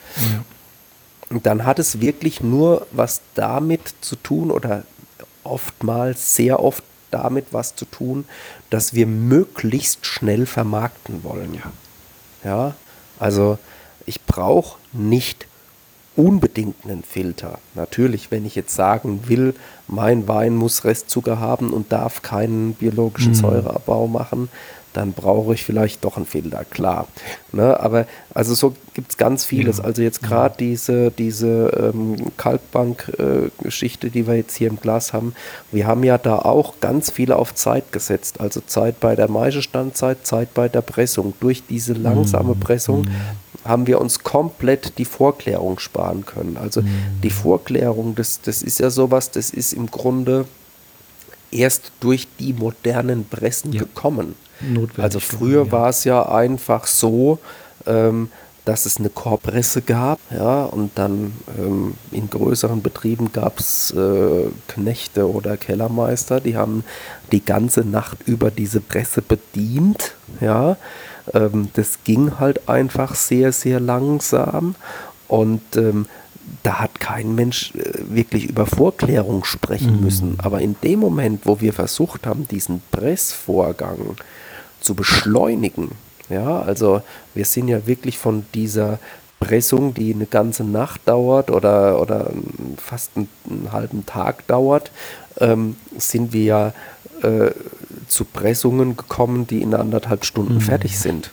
ja. 1.29 1.39
dann 1.43 1.65
hat 1.65 1.79
es 1.79 2.01
wirklich 2.01 2.41
nur 2.41 2.87
was 2.91 3.21
damit 3.35 3.93
zu 4.01 4.15
tun 4.15 4.49
oder 4.49 4.83
oftmals, 5.43 6.35
sehr 6.35 6.63
oft 6.63 6.83
damit 7.11 7.47
was 7.51 7.75
zu 7.75 7.85
tun, 7.85 8.25
dass 8.73 8.95
wir 8.95 9.05
möglichst 9.05 10.07
schnell 10.07 10.47
vermarkten 10.47 11.23
wollen. 11.23 11.53
Ja, 11.53 11.71
ja 12.43 12.75
also 13.19 13.59
ich 14.07 14.23
brauche 14.23 14.79
nicht 14.91 15.45
unbedingt 16.15 16.83
einen 16.83 17.03
Filter. 17.03 17.59
Natürlich, 17.75 18.31
wenn 18.31 18.47
ich 18.47 18.55
jetzt 18.55 18.73
sagen 18.73 19.27
will, 19.27 19.53
mein 19.87 20.27
Wein 20.27 20.55
muss 20.55 20.85
Restzucker 20.85 21.39
haben 21.39 21.71
und 21.71 21.91
darf 21.91 22.23
keinen 22.23 22.73
biologischen 22.73 23.33
mhm. 23.33 23.37
Säureabbau 23.37 24.07
machen, 24.07 24.49
dann 24.93 25.13
brauche 25.13 25.53
ich 25.53 25.63
vielleicht 25.63 26.03
doch 26.03 26.17
einen 26.17 26.25
Filter, 26.25 26.63
klar. 26.65 27.07
Ne, 27.51 27.79
aber 27.79 28.05
also 28.33 28.53
so 28.53 28.75
gibt 28.93 29.11
es 29.11 29.17
ganz 29.17 29.45
vieles. 29.45 29.79
Ja. 29.79 29.83
Also 29.85 30.01
jetzt 30.01 30.21
gerade 30.21 30.63
ja. 30.63 30.69
diese, 30.69 31.11
diese 31.11 31.91
ähm, 31.93 32.31
Kalkbank-Geschichte, 32.37 34.07
äh, 34.07 34.09
die 34.09 34.27
wir 34.27 34.35
jetzt 34.35 34.55
hier 34.55 34.69
im 34.69 34.79
Glas 34.79 35.13
haben, 35.13 35.33
wir 35.71 35.87
haben 35.87 36.03
ja 36.03 36.17
da 36.17 36.37
auch 36.39 36.75
ganz 36.79 37.11
viele 37.11 37.35
auf 37.35 37.53
Zeit 37.55 37.91
gesetzt. 37.91 38.39
Also 38.39 38.61
Zeit 38.61 38.99
bei 38.99 39.15
der 39.15 39.29
Maischestandzeit, 39.29 40.25
Zeit 40.25 40.53
bei 40.53 40.69
der 40.69 40.81
Pressung. 40.81 41.33
Durch 41.39 41.63
diese 41.67 41.93
langsame 41.93 42.55
mhm. 42.55 42.59
Pressung 42.59 43.01
mhm. 43.01 43.65
haben 43.65 43.87
wir 43.87 43.99
uns 43.99 44.23
komplett 44.23 44.97
die 44.97 45.05
Vorklärung 45.05 45.79
sparen 45.79 46.25
können. 46.25 46.57
Also 46.57 46.81
mhm. 46.81 46.87
die 47.23 47.31
Vorklärung, 47.31 48.15
das, 48.15 48.41
das 48.41 48.61
ist 48.61 48.79
ja 48.79 48.89
sowas, 48.89 49.31
das 49.31 49.49
ist 49.49 49.73
im 49.73 49.87
Grunde 49.87 50.45
erst 51.53 51.91
durch 51.99 52.27
die 52.39 52.53
modernen 52.53 53.25
Pressen 53.25 53.73
ja. 53.73 53.81
gekommen. 53.81 54.35
Notwendig. 54.61 54.99
Also 54.99 55.19
früher 55.19 55.65
ja. 55.65 55.71
war 55.71 55.89
es 55.89 56.03
ja 56.03 56.27
einfach 56.29 56.87
so, 56.87 57.39
ähm, 57.85 58.29
dass 58.65 58.85
es 58.85 58.97
eine 58.97 59.09
Korpresse 59.09 59.81
gab, 59.81 60.19
ja, 60.31 60.63
und 60.63 60.91
dann 60.95 61.33
ähm, 61.57 61.95
in 62.11 62.29
größeren 62.29 62.81
Betrieben 62.81 63.33
gab 63.33 63.59
es 63.59 63.91
äh, 63.91 64.47
Knechte 64.69 65.29
oder 65.29 65.57
Kellermeister, 65.57 66.39
die 66.39 66.55
haben 66.55 66.85
die 67.33 67.43
ganze 67.43 67.81
Nacht 67.81 68.19
über 68.25 68.51
diese 68.51 68.79
Presse 68.79 69.21
bedient, 69.21 70.15
ja. 70.39 70.77
Ähm, 71.33 71.69
das 71.73 71.99
ging 72.05 72.39
halt 72.39 72.69
einfach 72.69 73.15
sehr, 73.15 73.51
sehr 73.51 73.79
langsam 73.79 74.75
und 75.27 75.61
ähm, 75.75 76.05
da 76.63 76.79
hat 76.79 76.99
kein 76.99 77.35
Mensch 77.35 77.73
äh, 77.75 77.93
wirklich 78.09 78.49
über 78.49 78.65
Vorklärung 78.65 79.43
sprechen 79.43 79.97
mhm. 79.97 80.03
müssen. 80.03 80.35
Aber 80.39 80.61
in 80.61 80.75
dem 80.83 80.99
Moment, 80.99 81.45
wo 81.45 81.59
wir 81.61 81.73
versucht 81.73 82.25
haben, 82.25 82.47
diesen 82.47 82.81
Pressvorgang 82.91 84.17
zu 84.79 84.95
beschleunigen. 84.95 85.91
Ja, 86.29 86.61
also 86.61 87.01
wir 87.33 87.45
sind 87.45 87.67
ja 87.67 87.85
wirklich 87.85 88.17
von 88.17 88.45
dieser 88.53 88.99
Pressung, 89.39 89.93
die 89.93 90.13
eine 90.13 90.25
ganze 90.25 90.63
Nacht 90.63 91.01
dauert 91.05 91.51
oder, 91.51 92.01
oder 92.01 92.31
fast 92.77 93.11
einen, 93.15 93.27
einen 93.49 93.71
halben 93.71 94.05
Tag 94.05 94.47
dauert, 94.47 94.91
ähm, 95.39 95.75
sind 95.97 96.31
wir 96.31 96.43
ja 96.43 96.73
äh, 97.21 97.51
zu 98.07 98.25
Pressungen 98.25 98.95
gekommen, 98.95 99.47
die 99.47 99.61
in 99.61 99.73
anderthalb 99.73 100.23
Stunden 100.23 100.55
mhm. 100.55 100.61
fertig 100.61 100.97
sind. 100.97 101.31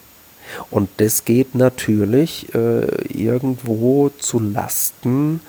Und 0.70 0.88
das 0.98 1.24
geht 1.24 1.54
natürlich 1.54 2.54
äh, 2.54 2.86
irgendwo 3.12 4.10
zu 4.18 4.38
Lasten 4.38 5.40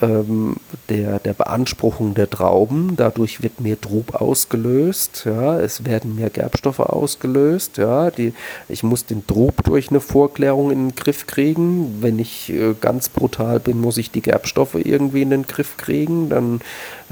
ähm, 0.00 0.56
der, 0.88 1.18
der 1.20 1.34
Beanspruchung 1.34 2.14
der 2.14 2.28
Trauben. 2.28 2.94
Dadurch 2.96 3.42
wird 3.42 3.60
mehr 3.60 3.80
Trub 3.80 4.14
ausgelöst, 4.14 5.22
ja, 5.24 5.58
es 5.60 5.84
werden 5.84 6.16
mehr 6.16 6.30
Gerbstoffe 6.30 6.80
ausgelöst. 6.80 7.78
Ja, 7.78 8.10
die, 8.10 8.34
ich 8.68 8.82
muss 8.82 9.06
den 9.06 9.26
Trub 9.26 9.62
durch 9.64 9.90
eine 9.90 10.00
Vorklärung 10.00 10.70
in 10.70 10.88
den 10.88 10.94
Griff 10.96 11.26
kriegen. 11.26 12.02
Wenn 12.02 12.18
ich 12.18 12.52
äh, 12.52 12.74
ganz 12.80 13.08
brutal 13.08 13.60
bin, 13.60 13.80
muss 13.80 13.96
ich 13.96 14.10
die 14.10 14.22
Gerbstoffe 14.22 14.74
irgendwie 14.74 15.22
in 15.22 15.30
den 15.30 15.46
Griff 15.46 15.76
kriegen. 15.76 16.28
Dann 16.28 16.60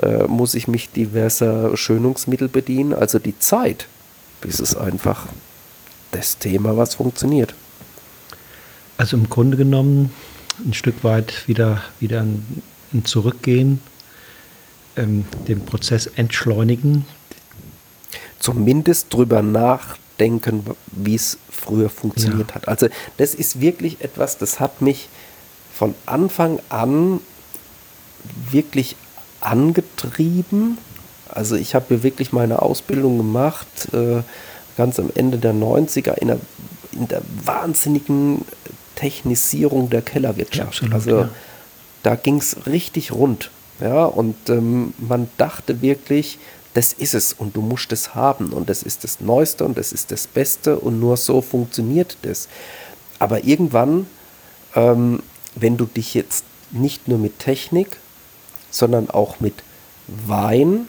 äh, 0.02 0.24
muss 0.24 0.54
ich 0.54 0.68
mich 0.68 0.90
diverser 0.90 1.76
Schönungsmittel 1.76 2.48
bedienen. 2.48 2.94
Also 2.94 3.18
die 3.18 3.38
Zeit, 3.38 3.86
bis 4.40 4.58
es 4.60 4.76
einfach 4.76 5.26
das 6.12 6.38
Thema, 6.38 6.76
was 6.76 6.94
funktioniert. 6.94 7.54
Also 8.96 9.16
im 9.16 9.28
Grunde 9.28 9.56
genommen 9.56 10.12
ein 10.64 10.74
Stück 10.74 11.02
weit 11.02 11.48
wieder, 11.48 11.82
wieder 11.98 12.20
ein 12.20 12.62
ein 12.92 13.04
Zurückgehen, 13.04 13.80
ähm, 14.96 15.24
den 15.48 15.64
Prozess 15.64 16.06
entschleunigen. 16.06 17.04
Zumindest 18.38 19.12
drüber 19.12 19.42
nachdenken, 19.42 20.64
wie 20.88 21.14
es 21.14 21.38
früher 21.50 21.88
funktioniert 21.88 22.50
ja. 22.50 22.54
hat. 22.56 22.68
Also 22.68 22.88
das 23.16 23.34
ist 23.34 23.60
wirklich 23.60 24.00
etwas, 24.00 24.38
das 24.38 24.60
hat 24.60 24.82
mich 24.82 25.08
von 25.72 25.94
Anfang 26.06 26.60
an 26.68 27.20
wirklich 28.50 28.96
angetrieben. 29.40 30.78
Also 31.28 31.56
ich 31.56 31.74
habe 31.74 31.86
hier 31.88 32.02
wirklich 32.02 32.32
meine 32.32 32.62
Ausbildung 32.62 33.16
gemacht, 33.16 33.92
äh, 33.92 34.22
ganz 34.76 34.98
am 34.98 35.10
Ende 35.14 35.38
der 35.38 35.54
90er, 35.54 36.14
in 36.18 36.28
der, 36.28 36.38
in 36.92 37.08
der 37.08 37.22
wahnsinnigen 37.44 38.44
Technisierung 38.94 39.90
der 39.90 40.02
Kellerwirtschaft. 40.02 40.68
Absolut, 40.68 40.94
also 40.94 41.10
ja 41.10 41.28
da 42.02 42.16
ging 42.16 42.38
es 42.38 42.66
richtig 42.66 43.12
rund. 43.12 43.50
Ja, 43.80 44.04
und 44.04 44.48
ähm, 44.48 44.94
man 44.98 45.28
dachte 45.38 45.82
wirklich, 45.82 46.38
das 46.74 46.92
ist 46.92 47.14
es 47.14 47.32
und 47.32 47.56
du 47.56 47.62
musst 47.62 47.92
es 47.92 48.14
haben 48.14 48.52
und 48.52 48.70
das 48.70 48.82
ist 48.82 49.04
das 49.04 49.20
Neueste 49.20 49.64
und 49.64 49.76
das 49.76 49.92
ist 49.92 50.10
das 50.10 50.26
Beste 50.26 50.78
und 50.78 51.00
nur 51.00 51.16
so 51.16 51.40
funktioniert 51.40 52.16
das. 52.22 52.48
Aber 53.18 53.44
irgendwann 53.44 54.06
ähm, 54.74 55.22
wenn 55.54 55.76
du 55.76 55.84
dich 55.84 56.14
jetzt 56.14 56.44
nicht 56.70 57.08
nur 57.08 57.18
mit 57.18 57.38
Technik, 57.38 57.98
sondern 58.70 59.10
auch 59.10 59.40
mit 59.40 59.54
Wein 60.06 60.86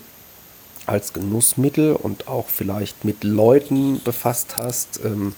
als 0.85 1.13
Genussmittel 1.13 1.95
und 1.95 2.27
auch 2.27 2.47
vielleicht 2.47 3.05
mit 3.05 3.23
Leuten 3.23 4.01
befasst 4.03 4.57
hast, 4.57 4.99
ähm, 5.03 5.33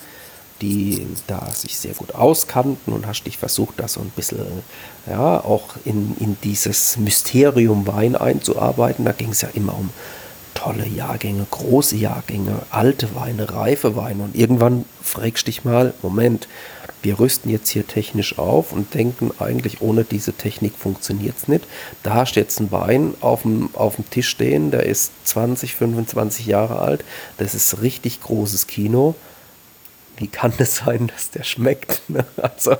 die 0.62 1.06
da 1.28 1.50
sich 1.52 1.78
sehr 1.78 1.94
gut 1.94 2.16
auskannten 2.16 2.94
und 2.94 3.08
hast 3.08 3.24
dich 3.24 3.38
versucht, 3.38 3.76
da 3.78 3.88
so 3.88 4.00
ein 4.00 4.12
bisschen 4.16 4.40
ja, 5.08 5.40
auch 5.44 5.76
in, 5.84 6.16
in 6.20 6.38
dieses 6.44 6.98
Mysterium 6.98 7.86
Wein 7.88 8.16
einzuarbeiten. 8.16 9.06
Da 9.06 9.12
ging 9.12 9.32
es 9.32 9.42
ja 9.42 9.50
immer 9.54 9.78
um 9.78 9.90
tolle 10.54 10.88
Jahrgänge, 10.88 11.46
große 11.52 11.98
Jahrgänge, 11.98 12.62
alte 12.72 13.14
Weine, 13.14 13.54
reife 13.54 13.96
Weine. 13.96 14.24
Und 14.24 14.36
irgendwann 14.36 14.86
fragst 15.02 15.48
dich 15.48 15.66
mal, 15.66 15.94
Moment, 16.02 16.48
wir 17.06 17.20
rüsten 17.20 17.52
jetzt 17.52 17.70
hier 17.70 17.88
technisch 17.88 18.40
auf 18.40 18.74
und 18.74 18.96
denken 18.96 19.32
eigentlich, 19.40 19.80
ohne 19.80 20.04
diese 20.04 20.34
Technik 20.34 20.74
funktioniert 20.74 21.38
es 21.38 21.48
nicht. 21.48 21.64
Da 22.02 22.16
hast 22.16 22.36
du 22.36 22.40
jetzt 22.40 22.60
einen 22.60 22.72
Wein 22.72 23.14
auf 23.22 23.44
dem, 23.44 23.70
auf 23.76 23.96
dem 23.96 24.10
Tisch 24.10 24.28
stehen, 24.28 24.72
der 24.72 24.88
ist 24.88 25.12
20, 25.26 25.76
25 25.76 26.48
Jahre 26.48 26.80
alt. 26.80 27.06
Das 27.38 27.54
ist 27.54 27.82
richtig 27.84 28.22
großes 28.22 28.66
Kino. 28.66 29.14
Wie 30.18 30.28
kann 30.28 30.52
es 30.58 30.78
sein, 30.78 31.08
dass 31.16 31.30
der 31.30 31.44
schmeckt? 31.44 32.02
Ne? 32.10 32.26
Also, 32.38 32.76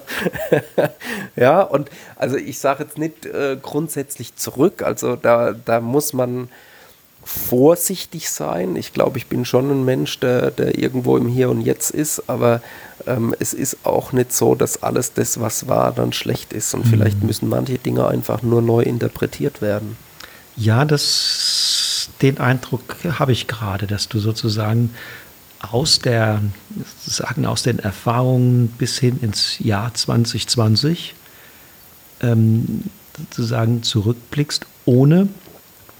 ja, 1.36 1.62
und 1.62 1.92
also 2.16 2.36
ich 2.36 2.58
sage 2.58 2.84
jetzt 2.84 2.98
nicht 2.98 3.28
äh, 3.28 3.58
grundsätzlich 3.62 4.36
zurück. 4.36 4.82
Also 4.82 5.16
da, 5.16 5.54
da 5.54 5.82
muss 5.82 6.14
man 6.14 6.50
vorsichtig 7.26 8.30
sein. 8.30 8.76
Ich 8.76 8.94
glaube, 8.94 9.18
ich 9.18 9.26
bin 9.26 9.46
schon 9.46 9.72
ein 9.72 9.84
Mensch, 9.84 10.20
der, 10.20 10.52
der 10.52 10.78
irgendwo 10.78 11.18
im 11.18 11.28
Hier 11.28 11.50
und 11.50 11.62
Jetzt 11.62 11.90
ist, 11.90 12.30
aber 12.30 12.62
ähm, 13.08 13.36
es 13.40 13.54
ist 13.54 13.78
auch 13.84 14.14
nicht 14.14 14.32
so, 14.32 14.54
dass 14.54 14.84
alles 14.84 15.14
das, 15.14 15.40
was 15.40 15.68
war, 15.68 15.92
dann 15.92 16.14
schlecht 16.14 16.54
ist. 16.54 16.74
Und 16.76 16.86
mhm. 16.86 16.90
vielleicht 16.90 17.24
müssen 17.24 17.50
manche 17.50 17.80
Dinge 17.80 18.08
einfach 18.08 18.44
nur 18.44 18.62
neu 18.62 18.82
interpretiert 18.82 19.62
werden. 19.62 19.98
Ja, 20.56 20.86
das, 20.86 22.10
den 22.22 22.38
Eindruck 22.38 22.96
habe 23.20 23.32
ich 23.32 23.48
gerade, 23.48 23.88
dass 23.88 24.08
du 24.08 24.20
sozusagen 24.20 24.92
aus 25.60 25.98
der, 26.00 26.42
sagen, 27.04 27.48
aus 27.48 27.64
den 27.64 27.80
Erfahrungen 27.80 28.68
bis 28.78 29.00
hin 29.00 29.20
ins 29.22 29.58
Jahr 29.58 29.94
2020 29.96 31.16
ähm, 32.22 32.84
sozusagen 33.18 33.82
zurückblickst, 33.82 34.68
ohne 34.86 35.28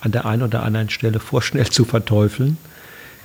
an 0.06 0.12
der 0.12 0.26
einen 0.26 0.44
oder 0.44 0.62
anderen 0.64 0.90
Stelle 0.92 1.20
vorschnell 1.20 1.68
zu 1.70 1.84
verteufeln, 1.84 2.58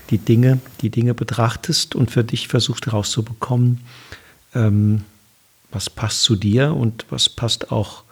die 0.09 0.17
Dinge, 0.17 0.61
die 0.81 0.89
Dinge 0.89 1.13
betrachtest 1.13 1.95
und 1.95 2.11
für 2.11 2.25
dich 2.25 2.49
versuchst 2.49 2.87
herauszubekommen, 2.87 3.83
ähm, 4.55 5.05
was 5.71 5.91
passt 5.91 6.23
zu 6.23 6.37
dir 6.37 6.75
und 6.75 7.05
was 7.11 7.29
passt 7.29 7.71
auch 7.71 8.03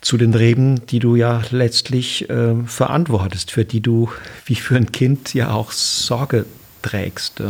zu 0.00 0.16
den 0.16 0.34
Reben, 0.34 0.86
die 0.86 1.00
du 1.00 1.14
ja 1.14 1.42
letztlich 1.50 2.28
äh, 2.30 2.54
verantwortest, 2.64 3.50
für 3.50 3.66
die 3.66 3.82
du 3.82 4.10
wie 4.46 4.54
für 4.54 4.76
ein 4.76 4.90
Kind 4.90 5.34
ja 5.34 5.52
auch 5.52 5.70
Sorge 5.70 6.46
trägst. 6.80 7.40
Äh, 7.40 7.44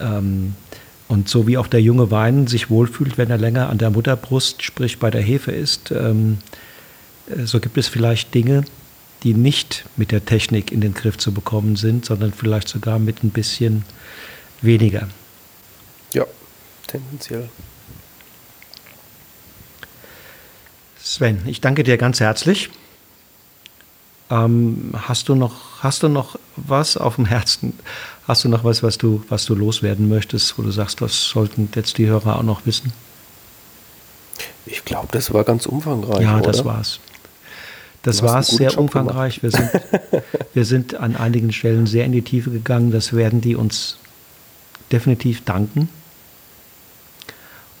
ähm, 0.00 0.54
und 1.06 1.28
so 1.28 1.46
wie 1.46 1.58
auch 1.58 1.66
der 1.66 1.82
junge 1.82 2.10
Wein 2.10 2.46
sich 2.46 2.70
wohlfühlt, 2.70 3.18
wenn 3.18 3.30
er 3.30 3.38
länger 3.38 3.68
an 3.68 3.78
der 3.78 3.90
Mutterbrust, 3.90 4.62
sprich 4.62 4.98
bei 4.98 5.10
der 5.10 5.22
Hefe 5.22 5.52
ist, 5.52 5.90
ähm, 5.90 6.38
äh, 6.40 6.67
so 7.44 7.60
gibt 7.60 7.76
es 7.76 7.88
vielleicht 7.88 8.34
Dinge, 8.34 8.64
die 9.22 9.34
nicht 9.34 9.84
mit 9.96 10.12
der 10.12 10.24
Technik 10.24 10.70
in 10.70 10.80
den 10.80 10.94
Griff 10.94 11.18
zu 11.18 11.32
bekommen 11.32 11.76
sind, 11.76 12.04
sondern 12.04 12.32
vielleicht 12.32 12.68
sogar 12.68 12.98
mit 12.98 13.24
ein 13.24 13.30
bisschen 13.30 13.84
weniger. 14.62 15.08
Ja, 16.14 16.24
tendenziell. 16.86 17.48
Sven, 21.02 21.40
ich 21.46 21.60
danke 21.60 21.82
dir 21.84 21.96
ganz 21.96 22.20
herzlich. 22.20 22.70
Ähm, 24.30 24.92
hast, 24.94 25.28
du 25.28 25.34
noch, 25.34 25.82
hast 25.82 26.02
du 26.02 26.08
noch 26.08 26.38
was 26.56 26.96
auf 26.96 27.16
dem 27.16 27.24
Herzen? 27.24 27.78
Hast 28.26 28.44
du 28.44 28.48
noch 28.50 28.62
was, 28.62 28.82
was 28.82 28.98
du, 28.98 29.24
was 29.30 29.46
du 29.46 29.54
loswerden 29.54 30.08
möchtest, 30.08 30.58
wo 30.58 30.62
du 30.62 30.70
sagst, 30.70 31.00
das 31.00 31.24
sollten 31.24 31.70
jetzt 31.74 31.96
die 31.96 32.06
Hörer 32.06 32.36
auch 32.36 32.42
noch 32.42 32.66
wissen? 32.66 32.92
Ich 34.66 34.84
glaube, 34.84 35.08
das 35.12 35.32
war 35.32 35.44
ganz 35.44 35.64
umfangreich. 35.64 36.20
Ja, 36.20 36.40
das 36.40 36.60
oder? 36.60 36.74
war's. 36.74 37.00
Das 38.02 38.22
war 38.22 38.40
es 38.40 38.48
sehr 38.48 38.70
Job 38.70 38.80
umfangreich. 38.80 39.42
Wir 39.42 39.50
sind, 39.50 39.70
wir 40.54 40.64
sind 40.64 40.94
an 40.94 41.16
einigen 41.16 41.52
Stellen 41.52 41.86
sehr 41.86 42.04
in 42.04 42.12
die 42.12 42.22
Tiefe 42.22 42.50
gegangen. 42.50 42.90
Das 42.90 43.12
werden 43.12 43.40
die 43.40 43.56
uns 43.56 43.98
definitiv 44.92 45.44
danken. 45.44 45.88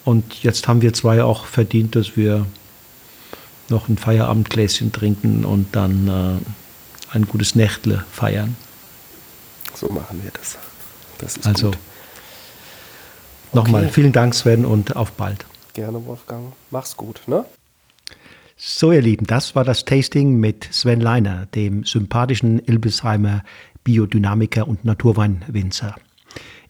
Und 0.04 0.42
jetzt 0.42 0.68
haben 0.68 0.82
wir 0.82 0.92
zwei 0.92 1.22
auch 1.22 1.46
verdient, 1.46 1.94
dass 1.94 2.16
wir 2.16 2.46
noch 3.68 3.88
ein 3.88 3.98
Feierabendgläschen 3.98 4.92
trinken 4.92 5.44
und 5.44 5.76
dann 5.76 6.08
äh, 6.08 7.14
ein 7.14 7.26
gutes 7.26 7.54
Nächtle 7.54 8.04
feiern. 8.10 8.56
So 9.74 9.88
machen 9.88 10.22
wir 10.22 10.30
das. 10.30 10.56
Das 11.18 11.36
ist 11.36 11.46
also 11.46 11.72
nochmal 13.52 13.84
okay. 13.84 13.92
vielen 13.92 14.12
Dank, 14.12 14.34
Sven, 14.34 14.64
und 14.64 14.96
auf 14.96 15.12
bald. 15.12 15.44
Gerne, 15.74 16.04
Wolfgang. 16.06 16.52
Mach's 16.70 16.96
gut, 16.96 17.20
ne? 17.26 17.44
So, 18.60 18.90
ihr 18.90 19.02
Lieben, 19.02 19.24
das 19.24 19.54
war 19.54 19.62
das 19.62 19.84
Tasting 19.84 20.40
mit 20.40 20.66
Sven 20.72 21.00
Leiner, 21.00 21.46
dem 21.46 21.84
sympathischen 21.84 22.58
Ilbesheimer 22.58 23.44
Biodynamiker 23.84 24.66
und 24.66 24.84
Naturweinwinzer. 24.84 25.94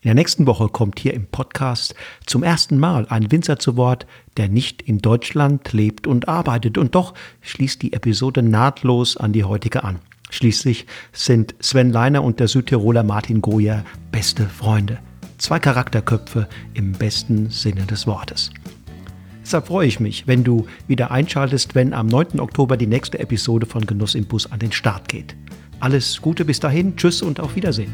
In 0.02 0.08
der 0.08 0.14
nächsten 0.14 0.46
Woche 0.46 0.68
kommt 0.68 1.00
hier 1.00 1.14
im 1.14 1.24
Podcast 1.24 1.94
zum 2.26 2.42
ersten 2.42 2.78
Mal 2.78 3.06
ein 3.08 3.32
Winzer 3.32 3.58
zu 3.58 3.78
Wort, 3.78 4.06
der 4.36 4.50
nicht 4.50 4.82
in 4.82 4.98
Deutschland 4.98 5.72
lebt 5.72 6.06
und 6.06 6.28
arbeitet. 6.28 6.76
Und 6.76 6.94
doch 6.94 7.14
schließt 7.40 7.80
die 7.80 7.94
Episode 7.94 8.42
nahtlos 8.42 9.16
an 9.16 9.32
die 9.32 9.44
heutige 9.44 9.82
an. 9.82 10.00
Schließlich 10.28 10.84
sind 11.14 11.54
Sven 11.58 11.90
Leiner 11.90 12.22
und 12.22 12.38
der 12.38 12.48
Südtiroler 12.48 13.02
Martin 13.02 13.40
Goyer 13.40 13.82
beste 14.12 14.44
Freunde. 14.44 14.98
Zwei 15.38 15.58
Charakterköpfe 15.58 16.48
im 16.74 16.92
besten 16.92 17.48
Sinne 17.48 17.86
des 17.86 18.06
Wortes. 18.06 18.50
Deshalb 19.48 19.68
freue 19.68 19.86
ich 19.86 19.98
mich, 19.98 20.26
wenn 20.26 20.44
du 20.44 20.66
wieder 20.88 21.10
einschaltest, 21.10 21.74
wenn 21.74 21.94
am 21.94 22.06
9. 22.06 22.38
Oktober 22.38 22.76
die 22.76 22.86
nächste 22.86 23.18
Episode 23.18 23.64
von 23.64 23.86
Genuss 23.86 24.14
im 24.14 24.26
Bus 24.26 24.52
an 24.52 24.58
den 24.58 24.72
Start 24.72 25.08
geht. 25.08 25.34
Alles 25.80 26.20
Gute 26.20 26.44
bis 26.44 26.60
dahin, 26.60 26.96
tschüss 26.96 27.22
und 27.22 27.40
auf 27.40 27.56
Wiedersehen. 27.56 27.90